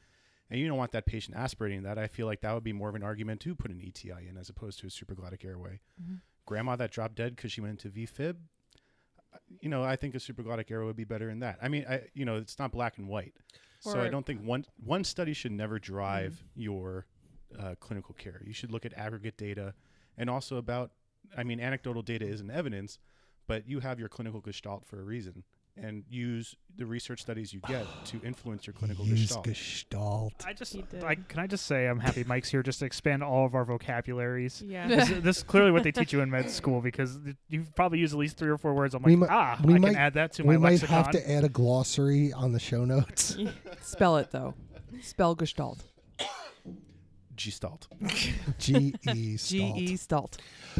and 0.51 0.61
you 0.61 0.67
don't 0.69 0.77
want 0.79 0.93
that 0.93 1.07
patient 1.07 1.37
aspirating 1.37 1.83
that. 1.85 1.99
I 1.99 2.07
feel 2.09 2.27
like 2.27 2.41
that 2.41 2.53
would 2.53 2.65
be 2.65 2.73
more 2.73 2.89
of 2.89 2.95
an 2.95 3.03
argument 3.03 3.41
to 3.43 3.55
put 3.55 3.71
an 3.71 3.81
ETI 3.81 4.29
in 4.29 4.37
as 4.37 4.49
opposed 4.49 4.81
to 4.81 4.87
a 4.87 4.91
supraglottic 4.91 5.45
airway. 5.45 5.81
Mhm. 6.03 6.21
Grandma 6.47 6.77
that 6.77 6.91
dropped 6.91 7.15
dead 7.15 7.37
because 7.37 7.53
she 7.53 7.61
went 7.61 7.71
into 7.85 7.89
VFib, 7.89 8.37
you 9.61 9.69
know, 9.69 9.83
I 9.83 9.97
think 9.97 10.15
a 10.15 10.19
supraglottic 10.19 10.71
airway 10.71 10.87
would 10.87 10.97
be 10.97 11.05
better 11.05 11.31
in 11.31 11.41
that. 11.41 11.59
I 11.63 11.69
mean, 11.69 11.85
I 11.89 12.09
you 12.15 12.25
know, 12.25 12.37
it's 12.37 12.59
not 12.59 12.73
black 12.73 12.99
and 12.99 13.09
white. 13.09 13.35
So 13.81 13.93
I 14.03 14.09
don't 14.09 14.27
think 14.27 14.43
one 14.43 14.67
one 14.77 15.05
study 15.05 15.33
should 15.33 15.53
never 15.53 15.79
drive 15.79 16.45
your 16.55 17.07
uh, 17.59 17.75
clinical 17.81 18.15
care. 18.15 18.43
You 18.45 18.53
should 18.53 18.71
look 18.71 18.85
at 18.85 18.93
aggregate 18.95 19.37
data 19.37 19.75
and 20.19 20.29
also 20.29 20.57
about. 20.57 20.93
I 21.37 21.45
mean, 21.45 21.61
anecdotal 21.61 22.03
data 22.03 22.27
isn't 22.27 22.51
evidence, 22.51 22.99
but 23.47 23.69
you 23.69 23.81
have 23.81 24.01
your 24.01 24.09
clinical 24.09 24.41
gestalt 24.41 24.85
for 24.85 25.01
a 25.01 25.05
reason, 25.05 25.45
and 25.77 26.05
use 26.11 26.55
the 26.77 26.87
research 26.87 27.21
studies 27.23 27.53
you 27.53 27.61
get 27.67 27.85
to 28.07 28.21
influence 28.25 28.67
your 28.67 28.75
clinical 28.75 29.05
Use 29.05 29.21
gestalt. 29.29 29.45
gestalt. 29.47 30.33
I 30.47 30.53
just, 30.53 30.77
I, 31.05 31.15
can 31.15 31.39
I 31.41 31.47
just 31.47 31.67
say 31.67 31.87
I'm 31.87 31.99
happy 32.01 32.25
Mike's 32.25 32.51
here 32.51 32.63
just 32.63 32.79
to 32.81 32.85
expand 32.87 33.23
all 33.23 33.45
of 33.47 33.55
our 33.55 33.65
vocabularies. 33.65 34.63
Yeah. 34.67 34.89
this, 34.89 35.09
this 35.21 35.37
is 35.39 35.43
clearly 35.43 35.71
what 35.71 35.83
they 35.83 35.93
teach 35.93 36.13
you 36.13 36.21
in 36.21 36.31
med 36.31 36.51
school 36.51 36.81
because 36.81 37.19
th- 37.23 37.37
you 37.49 37.67
probably 37.75 37.99
use 37.99 38.13
at 38.13 38.19
least 38.19 38.37
three 38.37 38.51
or 38.51 38.59
four 38.59 38.75
words. 38.75 38.95
I'm 38.95 39.03
We 39.03 39.17
like, 39.17 39.31
mi- 39.31 39.35
ah, 39.37 39.61
we 39.65 39.75
I 39.75 39.79
might- 39.79 39.89
can 39.89 39.97
add 39.97 40.15
that 40.15 40.33
to 40.35 40.45
my. 40.45 40.49
we 40.51 40.57
might 40.59 40.71
lexicon. 40.73 40.97
have 41.05 41.11
to 41.13 41.31
add 41.31 41.45
a 41.45 41.49
glossary 41.49 42.33
on 42.33 42.53
the 42.53 42.61
show 42.61 42.85
notes. 42.85 43.37
Spell 43.83 44.17
it 44.19 44.31
though. 44.31 44.55
Spell 45.01 45.35
Gestalt. 45.35 45.83
Gestalt. 47.45 47.89
G 48.59 48.75
E 48.77 48.93
G 49.03 49.17
E 49.17 49.37
Stalt. 49.37 49.77
G-E-Stalt. 49.77 50.39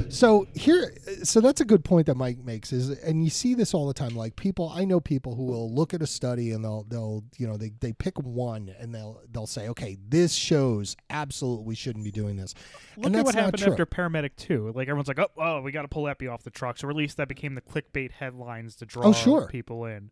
So 0.09 0.47
here, 0.55 0.95
so 1.23 1.41
that's 1.41 1.61
a 1.61 1.65
good 1.65 1.85
point 1.85 2.07
that 2.07 2.17
Mike 2.17 2.39
makes 2.45 2.73
is, 2.73 2.91
and 2.91 3.25
you 3.25 3.31
see 3.31 3.55
this 3.55 3.75
all 3.75 3.87
the 3.87 3.95
time. 3.95 4.15
Like 4.15 4.37
people, 4.37 4.71
I 4.75 4.85
know 4.85 5.01
people 5.01 5.35
who 5.35 5.45
will 5.45 5.73
look 5.73 5.95
at 5.95 6.03
a 6.03 6.07
study 6.07 6.53
and 6.53 6.65
they'll, 6.65 6.85
they'll, 6.89 7.25
you 7.39 7.47
know, 7.47 7.57
they, 7.57 7.71
they 7.81 7.93
pick 7.93 8.19
one 8.19 8.75
and 8.79 8.95
they'll, 8.95 9.21
they'll 9.33 9.47
say, 9.47 9.69
okay, 9.69 9.97
this 10.09 10.33
shows 10.35 10.97
absolutely 11.09 11.65
we 11.67 11.75
shouldn't 11.75 12.05
be 12.05 12.11
doing 12.13 12.37
this. 12.37 12.55
Look 12.97 13.07
and 13.07 13.17
at 13.17 13.25
what 13.25 13.35
that's 13.35 13.37
not 13.37 13.45
happened 13.47 13.63
true. 13.63 13.73
after 13.73 13.87
Paramedic 13.87 14.37
2. 14.37 14.73
Like, 14.75 14.89
everyone's 14.89 15.09
like, 15.09 15.19
oh, 15.19 15.29
oh 15.39 15.61
we 15.63 15.73
got 15.73 15.83
to 15.83 15.89
pull 15.89 16.09
Epi 16.09 16.29
off 16.29 16.43
the 16.43 16.51
trucks. 16.51 16.85
Or 16.85 16.91
at 16.91 16.97
least 16.97 17.17
that 17.17 17.29
became 17.29 17.55
the 17.55 17.61
clickbait 17.63 18.13
headlines 18.13 18.77
to 18.77 18.87
draw 18.87 19.07
Oh, 19.07 19.13
sure. 19.13 19.47
people 19.49 19.85
in. 19.87 20.11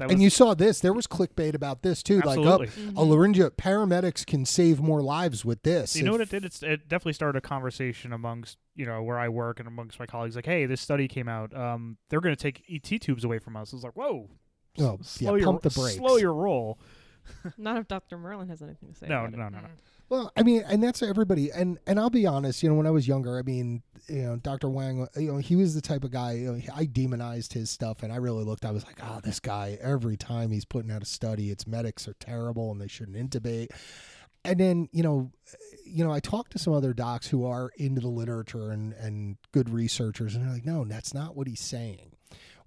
That 0.00 0.08
was 0.08 0.14
And 0.14 0.22
you 0.22 0.30
saw 0.30 0.54
this. 0.54 0.80
There 0.80 0.92
was 0.92 1.06
clickbait 1.06 1.54
about 1.54 1.82
this 1.82 2.02
too. 2.02 2.18
absolutely. 2.24 2.66
Like, 2.66 2.94
oh, 2.96 3.02
a 3.02 3.04
laryngeal 3.04 3.50
paramedics 3.50 4.26
can 4.26 4.44
save 4.44 4.80
more 4.80 5.00
lives 5.00 5.44
with 5.44 5.62
this. 5.62 5.94
you 5.94 6.02
know 6.02 6.12
what 6.12 6.20
it 6.22 6.30
did? 6.30 6.44
It's, 6.44 6.62
it 6.62 6.88
definitely 6.88 7.12
started 7.12 7.38
a 7.38 7.40
conversation 7.42 8.12
amongst, 8.12 8.58
you 8.74 8.86
know, 8.86 9.02
where 9.02 9.18
I 9.18 9.28
work 9.28 9.60
and 9.60 9.68
amongst 9.68 10.00
my 10.00 10.06
colleagues. 10.06 10.34
Like, 10.36 10.46
hey, 10.46 10.66
this 10.66 10.80
study 10.80 11.06
came 11.06 11.28
out. 11.28 11.54
Um, 11.56 11.98
they're 12.08 12.20
going 12.20 12.34
to 12.34 12.42
take 12.42 12.64
ET 12.68 13.00
tubes 13.00 13.24
away 13.24 13.38
from 13.38 13.56
us. 13.56 13.72
It's 13.72 13.84
like, 13.84 13.92
whoa. 13.96 14.28
s- 14.30 14.36
Oh, 14.78 14.82
yeah, 14.82 14.96
slow 15.02 15.34
your, 15.36 15.46
pump 15.46 15.62
the 15.62 15.70
brakes. 15.70 15.96
Slow 15.96 16.16
your 16.16 16.32
roll. 16.34 16.78
Not 17.58 17.76
if 17.76 17.88
Dr. 17.88 18.18
Merlin 18.18 18.48
has 18.48 18.62
anything 18.62 18.90
to 18.90 18.94
say. 18.94 19.06
No, 19.08 19.20
about 19.20 19.34
it. 19.34 19.36
no, 19.36 19.48
no, 19.48 19.58
no. 19.58 19.68
Mm. 19.68 19.78
Well, 20.10 20.32
I 20.36 20.42
mean, 20.42 20.64
and 20.66 20.82
that's 20.82 21.04
everybody. 21.04 21.52
And 21.52 21.78
and 21.86 22.00
I'll 22.00 22.10
be 22.10 22.26
honest, 22.26 22.64
you 22.64 22.68
know, 22.68 22.74
when 22.74 22.86
I 22.86 22.90
was 22.90 23.06
younger, 23.06 23.38
I 23.38 23.42
mean, 23.42 23.82
you 24.08 24.22
know, 24.22 24.36
Dr. 24.36 24.68
Wang, 24.68 25.06
you 25.14 25.32
know, 25.32 25.38
he 25.38 25.54
was 25.54 25.74
the 25.74 25.80
type 25.80 26.02
of 26.02 26.10
guy. 26.10 26.32
You 26.32 26.52
know, 26.52 26.60
I 26.74 26.86
demonized 26.86 27.52
his 27.52 27.70
stuff, 27.70 28.02
and 28.02 28.12
I 28.12 28.16
really 28.16 28.42
looked. 28.42 28.64
I 28.64 28.72
was 28.72 28.84
like, 28.84 28.98
oh, 29.02 29.20
this 29.22 29.38
guy. 29.38 29.78
Every 29.80 30.16
time 30.16 30.50
he's 30.50 30.64
putting 30.64 30.90
out 30.90 31.02
a 31.02 31.06
study, 31.06 31.50
its 31.50 31.64
medics 31.64 32.08
are 32.08 32.14
terrible, 32.18 32.72
and 32.72 32.80
they 32.80 32.88
shouldn't 32.88 33.16
intubate. 33.16 33.68
And 34.44 34.58
then, 34.58 34.88
you 34.90 35.04
know, 35.04 35.30
you 35.84 36.04
know, 36.04 36.10
I 36.10 36.18
talked 36.18 36.52
to 36.52 36.58
some 36.58 36.72
other 36.72 36.92
docs 36.92 37.28
who 37.28 37.46
are 37.46 37.70
into 37.76 38.00
the 38.00 38.08
literature 38.08 38.72
and 38.72 38.92
and 38.94 39.36
good 39.52 39.70
researchers, 39.70 40.34
and 40.34 40.44
they're 40.44 40.54
like, 40.54 40.66
no, 40.66 40.84
that's 40.84 41.14
not 41.14 41.36
what 41.36 41.46
he's 41.46 41.60
saying. 41.60 42.16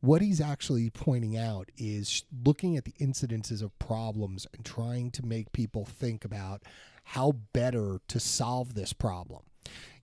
What 0.04 0.22
he's 0.22 0.42
actually 0.42 0.90
pointing 0.90 1.38
out 1.38 1.70
is 1.78 2.26
looking 2.46 2.76
at 2.76 2.84
the 2.84 2.92
incidences 3.00 3.64
of 3.64 3.80
problems 3.80 4.46
and 4.54 4.66
trying 4.66 5.12
to 5.12 5.26
make 5.26 5.54
people 5.54 5.86
think 5.86 6.26
about 6.26 6.64
how 7.06 7.38
better 7.54 8.02
to 8.10 8.20
solve 8.20 8.74
this 8.74 8.92
problem. 8.92 9.44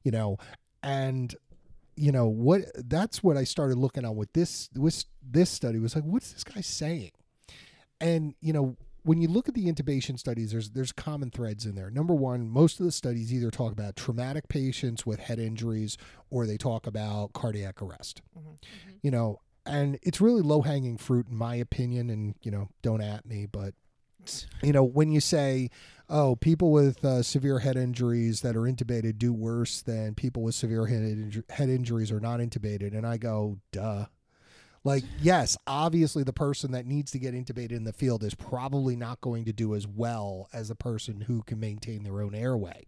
You 0.02 0.10
know, 0.10 0.38
and 0.82 1.34
you 1.96 2.12
know 2.12 2.26
what 2.28 2.62
that's 2.88 3.22
what 3.22 3.36
I 3.36 3.44
started 3.44 3.76
looking 3.76 4.06
at 4.06 4.14
with 4.14 4.32
this 4.32 4.70
with 4.74 5.04
this 5.22 5.50
study 5.50 5.78
was 5.78 5.94
like 5.94 6.04
what's 6.04 6.32
this 6.32 6.44
guy 6.44 6.62
saying? 6.62 7.10
And 8.00 8.34
you 8.40 8.54
know, 8.54 8.78
when 9.02 9.20
you 9.20 9.28
look 9.28 9.48
at 9.50 9.54
the 9.54 9.70
intubation 9.70 10.18
studies, 10.18 10.52
there's 10.52 10.70
there's 10.70 10.92
common 10.92 11.30
threads 11.30 11.66
in 11.66 11.74
there. 11.74 11.90
Number 11.90 12.14
one, 12.14 12.48
most 12.48 12.80
of 12.80 12.86
the 12.86 12.92
studies 12.92 13.34
either 13.34 13.50
talk 13.50 13.70
about 13.70 13.96
traumatic 13.96 14.48
patients 14.48 15.04
with 15.04 15.20
head 15.20 15.38
injuries 15.38 15.98
or 16.30 16.46
they 16.46 16.56
talk 16.56 16.86
about 16.86 17.34
cardiac 17.34 17.82
arrest. 17.82 18.22
Mm-hmm. 18.34 18.48
Mm-hmm. 18.48 18.90
You 19.02 19.10
know, 19.10 19.40
and 19.66 19.98
it's 20.02 20.20
really 20.20 20.42
low 20.42 20.62
hanging 20.62 20.96
fruit 20.96 21.28
in 21.28 21.36
my 21.36 21.54
opinion. 21.54 22.10
And 22.10 22.34
you 22.42 22.50
know, 22.50 22.68
don't 22.82 23.00
at 23.00 23.26
me, 23.26 23.46
but 23.46 23.74
you 24.62 24.72
know, 24.72 24.84
when 24.84 25.10
you 25.10 25.20
say, 25.20 25.70
"Oh, 26.08 26.36
people 26.36 26.72
with 26.72 27.04
uh, 27.04 27.22
severe 27.22 27.60
head 27.60 27.76
injuries 27.76 28.40
that 28.42 28.56
are 28.56 28.62
intubated 28.62 29.18
do 29.18 29.32
worse 29.32 29.82
than 29.82 30.14
people 30.14 30.42
with 30.42 30.54
severe 30.54 30.86
head, 30.86 31.02
inju- 31.02 31.50
head 31.50 31.68
injuries 31.68 32.12
are 32.12 32.20
not 32.20 32.40
intubated," 32.40 32.96
and 32.96 33.06
I 33.06 33.16
go, 33.16 33.58
"Duh." 33.72 34.06
Like, 34.82 35.04
yes, 35.20 35.58
obviously 35.66 36.22
the 36.22 36.32
person 36.32 36.72
that 36.72 36.86
needs 36.86 37.10
to 37.10 37.18
get 37.18 37.34
intubated 37.34 37.72
in 37.72 37.84
the 37.84 37.92
field 37.92 38.24
is 38.24 38.34
probably 38.34 38.96
not 38.96 39.20
going 39.20 39.44
to 39.44 39.52
do 39.52 39.74
as 39.74 39.86
well 39.86 40.48
as 40.54 40.70
a 40.70 40.74
person 40.74 41.20
who 41.20 41.42
can 41.42 41.60
maintain 41.60 42.02
their 42.02 42.22
own 42.22 42.34
airway. 42.34 42.86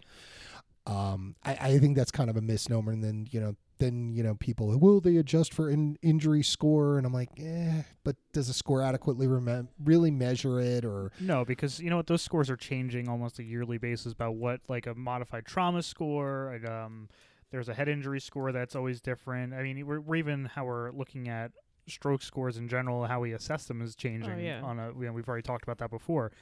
Um, 0.87 1.37
I, 1.45 1.57
I 1.61 1.79
think 1.79 1.97
that's 1.97 2.11
kind 2.11 2.29
of 2.31 2.37
a 2.37 2.41
misnomer. 2.41 2.93
And 2.93 3.03
then, 3.05 3.27
you 3.31 3.41
know, 3.41 3.57
then, 3.79 4.13
you 4.13 4.23
know, 4.23 4.35
people, 4.37 4.77
will 4.79 5.01
they 5.01 5.17
adjust 5.17 5.53
for 5.55 5.69
in, 5.71 5.97
injury 6.03 6.43
score? 6.43 6.99
And 6.99 7.07
I'm 7.07 7.13
like, 7.13 7.31
eh, 7.39 7.83
but 8.05 8.17
does 8.33 8.47
the 8.49 8.53
score 8.55 8.83
adequately 8.83 9.27
remem- 9.27 9.69
really 9.83 10.11
measure 10.11 10.61
it 10.61 10.85
or, 10.85 11.11
No, 11.21 11.45
because 11.45 11.81
you 11.81 11.91
know 11.91 11.97
what? 11.97 12.07
Those 12.07 12.23
scores 12.23 12.49
are 12.51 12.57
changing 12.57 13.09
almost 13.09 13.39
a 13.39 13.45
yearly 13.45 13.79
basis 13.79 14.13
about 14.13 14.35
what, 14.37 14.61
like 14.69 14.87
a 14.87 14.95
modified 14.95 15.47
trauma 15.47 15.83
score. 15.83 16.53
and, 16.53 16.67
Um, 16.67 17.09
there's 17.51 17.69
a 17.69 17.75
head 17.75 17.89
injury 17.89 18.21
score 18.21 18.51
that's 18.51 18.75
always 18.75 19.01
different. 19.01 19.53
I 19.53 19.63
mean, 19.63 19.87
we're, 19.87 20.01
we're 20.01 20.17
even 20.17 20.47
how 20.47 20.65
we're 20.65 20.91
looking 20.91 21.29
at 21.29 21.53
stroke 21.87 22.23
scores 22.23 22.57
in 22.57 22.67
general, 22.69 23.05
how 23.07 23.21
we 23.21 23.33
assess 23.35 23.67
them 23.67 23.83
is 23.83 23.95
changing. 23.95 24.33
Oh, 24.33 24.39
yeah. 24.39 24.63
On 24.63 24.79
a, 24.79 24.89
you 24.99 25.07
know, 25.07 25.13
we've 25.13 25.29
already 25.29 25.43
talked 25.43 25.63
about 25.65 25.79
that 25.79 25.91
before. 25.91 26.33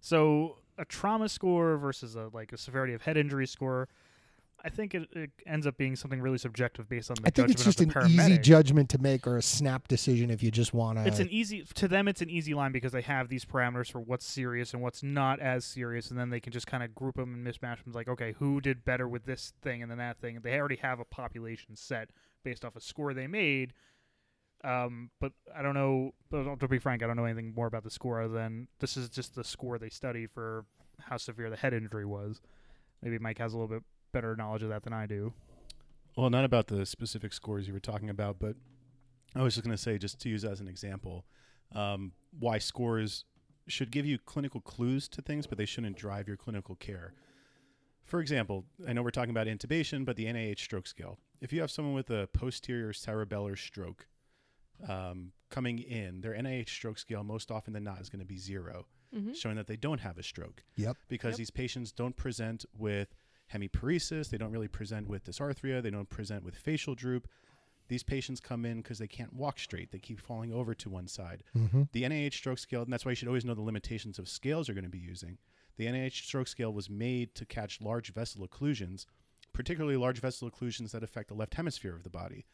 So 0.00 0.56
a 0.78 0.84
trauma 0.84 1.28
score 1.28 1.76
versus 1.76 2.16
a 2.16 2.30
like 2.32 2.52
a 2.52 2.56
severity 2.58 2.94
of 2.94 3.02
head 3.02 3.16
injury 3.16 3.46
score. 3.46 3.88
I 4.64 4.70
think 4.70 4.92
it, 4.92 5.08
it 5.12 5.30
ends 5.46 5.68
up 5.68 5.76
being 5.76 5.94
something 5.94 6.20
really 6.20 6.38
subjective 6.38 6.88
based 6.88 7.12
on 7.12 7.16
the 7.16 7.28
I 7.28 7.30
think 7.30 7.34
judgment 7.36 7.54
it's 7.54 7.64
just 7.64 7.80
an 7.80 7.90
paramedic. 7.90 8.08
easy 8.08 8.38
judgment 8.38 8.90
to 8.90 8.98
make 8.98 9.24
or 9.24 9.36
a 9.36 9.42
snap 9.42 9.86
decision 9.86 10.30
if 10.30 10.42
you 10.42 10.50
just 10.50 10.74
want 10.74 10.98
to. 10.98 11.06
It's 11.06 11.20
an 11.20 11.28
easy 11.30 11.62
to 11.74 11.86
them. 11.86 12.08
It's 12.08 12.22
an 12.22 12.28
easy 12.28 12.54
line 12.54 12.72
because 12.72 12.90
they 12.90 13.02
have 13.02 13.28
these 13.28 13.44
parameters 13.44 13.90
for 13.90 14.00
what's 14.00 14.26
serious 14.26 14.72
and 14.72 14.82
what's 14.82 15.02
not 15.02 15.38
as 15.38 15.64
serious, 15.64 16.10
and 16.10 16.18
then 16.18 16.30
they 16.30 16.40
can 16.40 16.52
just 16.52 16.66
kind 16.66 16.82
of 16.82 16.92
group 16.92 17.14
them 17.14 17.34
and 17.34 17.46
mismatch 17.46 17.84
them. 17.84 17.92
Like, 17.92 18.08
okay, 18.08 18.34
who 18.40 18.60
did 18.60 18.84
better 18.84 19.06
with 19.06 19.26
this 19.26 19.52
thing 19.62 19.80
and 19.80 19.90
then 19.90 19.98
that 19.98 20.18
thing? 20.18 20.40
They 20.42 20.58
already 20.58 20.76
have 20.76 20.98
a 20.98 21.04
population 21.04 21.76
set 21.76 22.10
based 22.42 22.64
off 22.64 22.74
a 22.74 22.80
score 22.80 23.14
they 23.14 23.28
made. 23.28 23.74
Um, 24.64 25.10
but 25.20 25.32
I 25.54 25.62
don't 25.62 25.74
know. 25.74 26.12
To 26.32 26.68
be 26.68 26.78
frank, 26.78 27.02
I 27.02 27.06
don't 27.06 27.16
know 27.16 27.24
anything 27.24 27.54
more 27.54 27.66
about 27.66 27.84
the 27.84 27.90
score 27.90 28.20
other 28.20 28.34
than 28.34 28.68
this 28.80 28.96
is 28.96 29.08
just 29.08 29.34
the 29.34 29.44
score 29.44 29.78
they 29.78 29.88
studied 29.88 30.30
for 30.32 30.64
how 31.00 31.16
severe 31.16 31.48
the 31.48 31.56
head 31.56 31.72
injury 31.72 32.04
was. 32.04 32.40
Maybe 33.02 33.18
Mike 33.18 33.38
has 33.38 33.52
a 33.52 33.56
little 33.56 33.68
bit 33.68 33.84
better 34.12 34.34
knowledge 34.34 34.62
of 34.62 34.68
that 34.70 34.82
than 34.82 34.92
I 34.92 35.06
do. 35.06 35.32
Well, 36.16 36.30
not 36.30 36.44
about 36.44 36.66
the 36.66 36.84
specific 36.84 37.32
scores 37.32 37.68
you 37.68 37.72
were 37.72 37.80
talking 37.80 38.10
about, 38.10 38.40
but 38.40 38.56
I 39.36 39.42
was 39.42 39.54
just 39.54 39.64
going 39.64 39.76
to 39.76 39.82
say, 39.82 39.98
just 39.98 40.20
to 40.22 40.28
use 40.28 40.44
as 40.44 40.60
an 40.60 40.66
example, 40.66 41.24
um, 41.74 42.12
why 42.38 42.58
scores 42.58 43.24
should 43.68 43.92
give 43.92 44.06
you 44.06 44.18
clinical 44.18 44.60
clues 44.60 45.08
to 45.10 45.22
things, 45.22 45.46
but 45.46 45.58
they 45.58 45.66
shouldn't 45.66 45.96
drive 45.96 46.26
your 46.26 46.36
clinical 46.36 46.74
care. 46.74 47.12
For 48.04 48.20
example, 48.20 48.64
I 48.86 48.94
know 48.94 49.02
we're 49.02 49.10
talking 49.10 49.30
about 49.30 49.46
intubation, 49.46 50.04
but 50.04 50.16
the 50.16 50.24
NIH 50.24 50.60
stroke 50.60 50.86
scale. 50.86 51.18
If 51.40 51.52
you 51.52 51.60
have 51.60 51.70
someone 51.70 51.94
with 51.94 52.10
a 52.10 52.28
posterior 52.32 52.92
cerebellar 52.92 53.56
stroke 53.56 54.06
um, 54.86 55.32
coming 55.50 55.78
in, 55.78 56.20
their 56.20 56.34
NIH 56.34 56.68
stroke 56.68 56.98
scale 56.98 57.24
most 57.24 57.50
often 57.50 57.72
than 57.72 57.84
not 57.84 58.00
is 58.00 58.08
going 58.10 58.20
to 58.20 58.26
be 58.26 58.36
0 58.38 58.86
Mhm. 59.14 59.34
showing 59.34 59.56
that 59.56 59.66
they 59.66 59.76
don't 59.76 60.00
have 60.00 60.18
a 60.18 60.22
stroke 60.22 60.62
Yep. 60.76 60.96
because 61.08 61.32
Yep. 61.32 61.38
these 61.38 61.50
patients 61.50 61.92
don't 61.92 62.14
present 62.16 62.66
with 62.76 63.14
hemiparesis, 63.52 64.28
they 64.28 64.36
don't 64.38 64.50
really 64.52 64.68
present 64.68 65.08
with 65.08 65.24
dysarthria, 65.24 65.82
they 65.82 65.90
don't 65.90 66.10
present 66.10 66.44
with 66.44 66.54
facial 66.54 66.94
droop. 66.94 67.26
These 67.88 68.02
patients 68.02 68.38
come 68.40 68.66
in 68.66 68.82
because 68.82 68.98
they 68.98 69.08
can't 69.08 69.32
walk 69.32 69.58
straight, 69.58 69.90
they 69.92 69.98
keep 69.98 70.20
falling 70.20 70.52
over 70.52 70.74
to 70.74 70.90
one 70.90 71.08
side. 71.08 71.42
Mm-hmm. 71.56 71.84
The 71.92 72.02
NIH 72.04 72.34
stroke 72.36 72.58
scale, 72.58 72.82
and 72.82 72.92
that's 72.92 73.06
why 73.06 73.12
you 73.12 73.16
should 73.16 73.28
always 73.28 73.46
know 73.46 73.54
the 73.54 73.62
limitations 73.62 74.18
of 74.18 74.28
scales 74.28 74.68
you're 74.68 74.74
going 74.74 74.84
to 74.84 74.90
be 74.90 74.98
using. 74.98 75.38
The 75.76 75.86
NIH 75.86 76.22
stroke 76.26 76.48
scale 76.48 76.72
was 76.74 76.90
made 76.90 77.34
to 77.36 77.46
catch 77.46 77.80
large 77.80 78.12
vessel 78.12 78.46
occlusions, 78.46 79.06
particularly 79.54 79.96
large 79.96 80.20
vessel 80.20 80.50
occlusions 80.50 80.90
that 80.90 81.02
affect 81.02 81.28
the 81.28 81.34
left 81.34 81.54
hemisphere 81.54 81.96
of 81.96 82.02
the 82.02 82.10
body, 82.10 82.44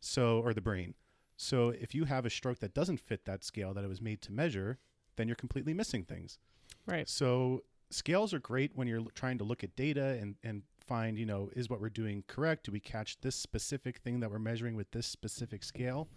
so 0.00 0.40
or 0.40 0.52
the 0.52 0.60
brain. 0.60 0.94
So 1.36 1.70
if 1.70 1.94
you 1.94 2.04
have 2.04 2.26
a 2.26 2.30
stroke 2.30 2.58
that 2.60 2.74
doesn't 2.74 3.00
fit 3.00 3.24
that 3.24 3.44
scale 3.44 3.74
that 3.74 3.84
it 3.84 3.88
was 3.88 4.00
made 4.00 4.22
to 4.22 4.32
measure, 4.32 4.78
then 5.16 5.28
you're 5.28 5.36
completely 5.36 5.74
missing 5.74 6.04
things. 6.04 6.38
Right. 6.86 7.08
So 7.08 7.62
scales 7.90 8.32
are 8.32 8.38
great 8.38 8.72
when 8.74 8.88
you're 8.88 9.04
trying 9.14 9.38
to 9.38 9.44
look 9.44 9.64
at 9.64 9.76
data 9.76 10.18
and, 10.20 10.36
and 10.42 10.62
find, 10.80 11.18
you 11.18 11.26
know, 11.26 11.50
is 11.54 11.68
what 11.70 11.80
we're 11.80 11.88
doing 11.88 12.24
correct? 12.26 12.66
Do 12.66 12.72
we 12.72 12.80
catch 12.80 13.20
this 13.20 13.36
specific 13.36 13.98
thing 13.98 14.20
that 14.20 14.30
we're 14.30 14.38
measuring 14.38 14.76
with 14.76 14.90
this 14.90 15.06
specific 15.06 15.62
scale? 15.62 16.08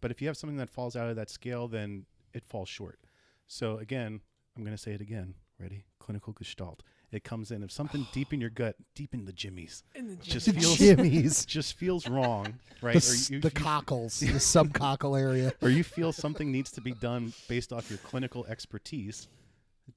But 0.00 0.10
if 0.10 0.20
you 0.20 0.28
have 0.28 0.36
something 0.36 0.56
that 0.58 0.70
falls 0.70 0.96
out 0.96 1.08
of 1.08 1.16
that 1.16 1.30
scale, 1.30 1.68
then 1.68 2.06
it 2.34 2.44
falls 2.44 2.68
short. 2.68 2.98
So 3.46 3.78
again, 3.78 4.20
I'm 4.56 4.64
going 4.64 4.76
to 4.76 4.82
say 4.82 4.92
it 4.92 5.00
again. 5.00 5.34
Ready? 5.58 5.84
Clinical 6.00 6.32
gestalt. 6.32 6.82
It 7.12 7.24
comes 7.24 7.50
in 7.50 7.62
if 7.62 7.70
something 7.70 8.06
deep 8.12 8.32
in 8.32 8.40
your 8.40 8.48
gut, 8.50 8.74
deep 8.94 9.12
in 9.12 9.26
the 9.26 9.32
jimmies, 9.32 9.84
In 9.94 10.08
the 10.08 10.16
Just 10.16 10.50
feels- 10.50 10.78
Jimmies. 10.78 11.44
just 11.46 11.74
feels 11.76 12.08
wrong, 12.08 12.54
right? 12.80 12.92
The, 12.94 12.96
s- 12.98 13.28
you, 13.30 13.38
the 13.38 13.48
you- 13.48 13.54
cockles, 13.54 14.20
the 14.20 14.26
subcockle 14.32 15.20
area. 15.20 15.52
or 15.60 15.68
you 15.68 15.84
feel 15.84 16.12
something 16.12 16.50
needs 16.50 16.70
to 16.72 16.80
be 16.80 16.92
done 16.92 17.34
based 17.48 17.70
off 17.72 17.90
your 17.90 17.98
clinical 17.98 18.46
expertise, 18.46 19.28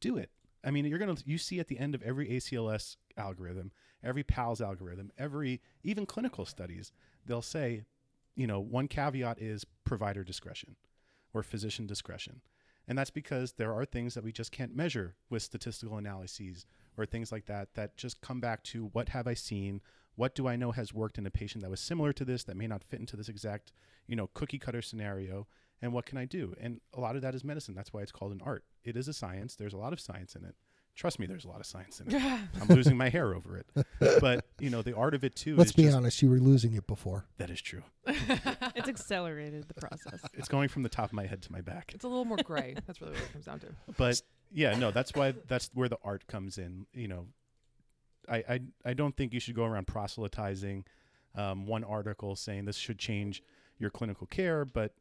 do 0.02 0.18
it. 0.18 0.30
I 0.64 0.72
mean, 0.72 0.84
you're 0.86 1.00
gonna 1.00 1.16
you 1.26 1.38
see 1.38 1.60
at 1.62 1.68
the 1.68 1.80
end 1.80 1.96
of 1.96 2.04
every 2.04 2.28
ACLS 2.28 2.98
algorithm, 3.18 3.72
every 4.04 4.24
PALS 4.24 4.60
algorithm, 4.60 5.12
every 5.18 5.62
even 5.84 6.06
clinical 6.06 6.46
studies, 6.46 6.92
they'll 7.26 7.42
say, 7.42 7.86
you 8.36 8.46
know, 8.48 8.60
one 8.60 8.90
caveat 8.90 9.40
is 9.42 9.66
provider 9.86 10.24
discretion 10.26 10.76
or 11.34 11.44
physician 11.44 11.88
discretion. 11.88 12.42
And 12.88 12.98
that's 12.98 13.10
because 13.10 13.54
there 13.54 13.74
are 13.74 13.86
things 13.86 14.14
that 14.16 14.24
we 14.24 14.32
just 14.32 14.52
can't 14.52 14.76
measure 14.76 15.16
with 15.30 15.42
statistical 15.44 15.98
analyses 15.98 16.66
or 16.98 17.06
things 17.06 17.32
like 17.32 17.46
that 17.46 17.74
that 17.76 17.98
just 17.98 18.22
come 18.22 18.40
back 18.40 18.64
to 18.64 18.86
what 18.94 19.10
have 19.10 19.28
I 19.28 19.34
seen? 19.34 19.82
What 20.16 20.34
do 20.34 20.48
I 20.48 20.56
know 20.56 20.72
has 20.72 20.94
worked 20.94 21.18
in 21.18 21.26
a 21.26 21.32
patient 21.32 21.62
that 21.64 21.70
was 21.70 21.82
similar 21.82 22.14
to 22.14 22.24
this 22.26 22.44
that 22.46 22.56
may 22.56 22.68
not 22.68 22.84
fit 22.84 23.00
into 23.00 23.18
this 23.18 23.28
exact, 23.30 23.74
you 24.08 24.16
know, 24.16 24.28
cookie 24.34 24.60
cutter 24.60 24.82
scenario? 24.82 25.48
And 25.82 25.92
what 25.92 26.06
can 26.06 26.18
I 26.18 26.26
do? 26.26 26.56
And 26.60 26.80
a 26.94 27.02
lot 27.02 27.16
of 27.18 27.22
that 27.22 27.36
is 27.36 27.44
medicine. 27.44 27.76
That's 27.76 27.92
why 27.92 28.02
it's 28.02 28.12
called 28.14 28.32
an 28.32 28.42
art. 28.46 28.64
It 28.84 28.96
is 28.96 29.08
a 29.10 29.14
science. 29.14 29.56
There's 29.56 29.74
a 29.74 29.78
lot 29.78 29.92
of 29.92 30.00
science 30.00 30.36
in 30.36 30.46
it. 30.46 30.56
Trust 30.96 31.20
me, 31.20 31.26
there's 31.28 31.44
a 31.44 31.50
lot 31.50 31.60
of 31.60 31.66
science 31.66 32.00
in 32.00 32.10
it. 32.16 32.24
I'm 32.62 32.70
losing 32.70 32.96
my 32.96 33.10
hair 33.10 33.34
over 33.36 33.58
it. 33.58 33.86
But, 34.22 34.46
you 34.60 34.70
know, 34.70 34.82
the 34.82 34.96
art 34.96 35.14
of 35.14 35.26
it 35.26 35.36
too 35.36 35.58
Let's 35.58 35.72
is 35.72 35.76
be 35.76 35.84
just, 35.84 35.98
honest, 35.98 36.22
you 36.22 36.30
were 36.30 36.40
losing 36.40 36.74
it 36.74 36.88
before. 36.88 37.26
that 37.38 37.50
is 37.50 37.62
true. 37.62 37.84
it's 38.08 38.88
accelerated 38.88 39.68
the 39.68 39.74
process. 39.74 40.22
It's 40.36 40.48
going 40.48 40.70
from 40.70 40.84
the 40.84 40.90
top 40.90 41.08
of 41.08 41.14
my 41.14 41.26
head 41.26 41.42
to 41.42 41.52
my 41.52 41.60
back. 41.60 41.92
It's 41.94 42.06
a 42.06 42.08
little 42.08 42.24
more 42.24 42.38
gray. 42.38 42.76
That's 42.88 43.02
really 43.02 43.14
what 43.16 43.24
it 43.24 43.34
comes 43.34 43.44
down 43.44 43.60
to. 43.60 43.68
but 43.98 44.22
yeah, 44.56 44.74
no, 44.78 44.90
that's 44.90 45.14
why 45.14 45.34
that's 45.48 45.70
where 45.74 45.90
the 45.90 45.98
art 46.04 46.26
comes 46.28 46.58
in. 46.58 46.86
You 46.94 47.10
know, 47.10 47.28
I 48.30 48.38
I, 48.38 48.60
I 48.86 48.94
don't 48.94 49.16
think 49.16 49.34
you 49.34 49.40
should 49.42 49.56
go 49.56 49.66
around 49.66 49.86
proselytizing 49.88 50.86
um, 51.36 51.66
one 51.68 51.84
article 51.84 52.36
saying 52.38 52.64
this 52.64 52.78
should 52.78 52.98
change 52.98 53.44
your 53.78 53.90
clinical 53.90 54.26
care, 54.28 54.64
but 54.64 54.94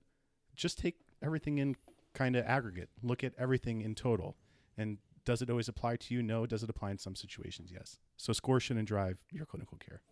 just 0.57 0.79
take 0.79 0.97
everything 1.23 1.59
in 1.59 1.77
kind 2.15 2.35
of 2.35 2.45
aggregate. 2.45 2.89
Look 3.03 3.23
at 3.23 3.33
everything 3.39 3.81
in 3.81 3.95
total, 3.95 4.37
and 4.77 4.99
does 5.25 5.41
it 5.41 5.49
always 5.49 5.69
apply 5.69 5.97
to 5.97 6.15
you? 6.15 6.23
No. 6.23 6.47
Does 6.47 6.65
it 6.65 6.69
apply 6.69 6.91
in 6.91 6.99
some 6.99 7.15
situations? 7.15 7.71
Yes. 7.73 7.99
So 8.17 8.33
score 8.33 8.59
shouldn't 8.59 8.89
drive 8.89 9.19
your 9.31 9.47
clinical 9.47 9.79
care. 9.79 10.03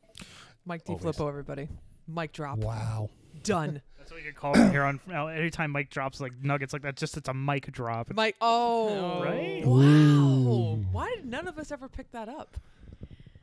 Mike 0.64 0.85
D. 0.85 0.92
Always. 0.92 1.16
Flippo, 1.16 1.28
everybody. 1.28 1.68
Mic 2.07 2.33
drop. 2.33 2.59
Wow. 2.59 3.11
Done. 3.42 3.83
That's 3.99 4.11
what 4.11 4.18
you 4.23 4.27
can 4.33 4.35
call 4.35 4.57
it 4.59 4.71
here 4.71 4.83
on 4.83 5.01
now, 5.07 5.29
anytime 5.29 5.71
Mike 5.71 5.90
drops 5.90 6.21
like 6.21 6.33
nuggets 6.42 6.73
like 6.73 6.83
that. 6.83 6.97
Just 6.97 7.16
it's 7.16 7.29
a 7.29 7.35
mic 7.35 7.71
drop. 7.73 8.11
It's- 8.11 8.16
Mike. 8.16 8.37
Oh. 8.40 9.23
Right? 9.23 9.62
Wow. 9.64 10.79
Why 10.92 11.14
did 11.16 11.27
none 11.27 11.47
of 11.49 11.59
us 11.59 11.71
ever 11.73 11.88
pick 11.88 12.11
that 12.12 12.29
up? 12.29 12.57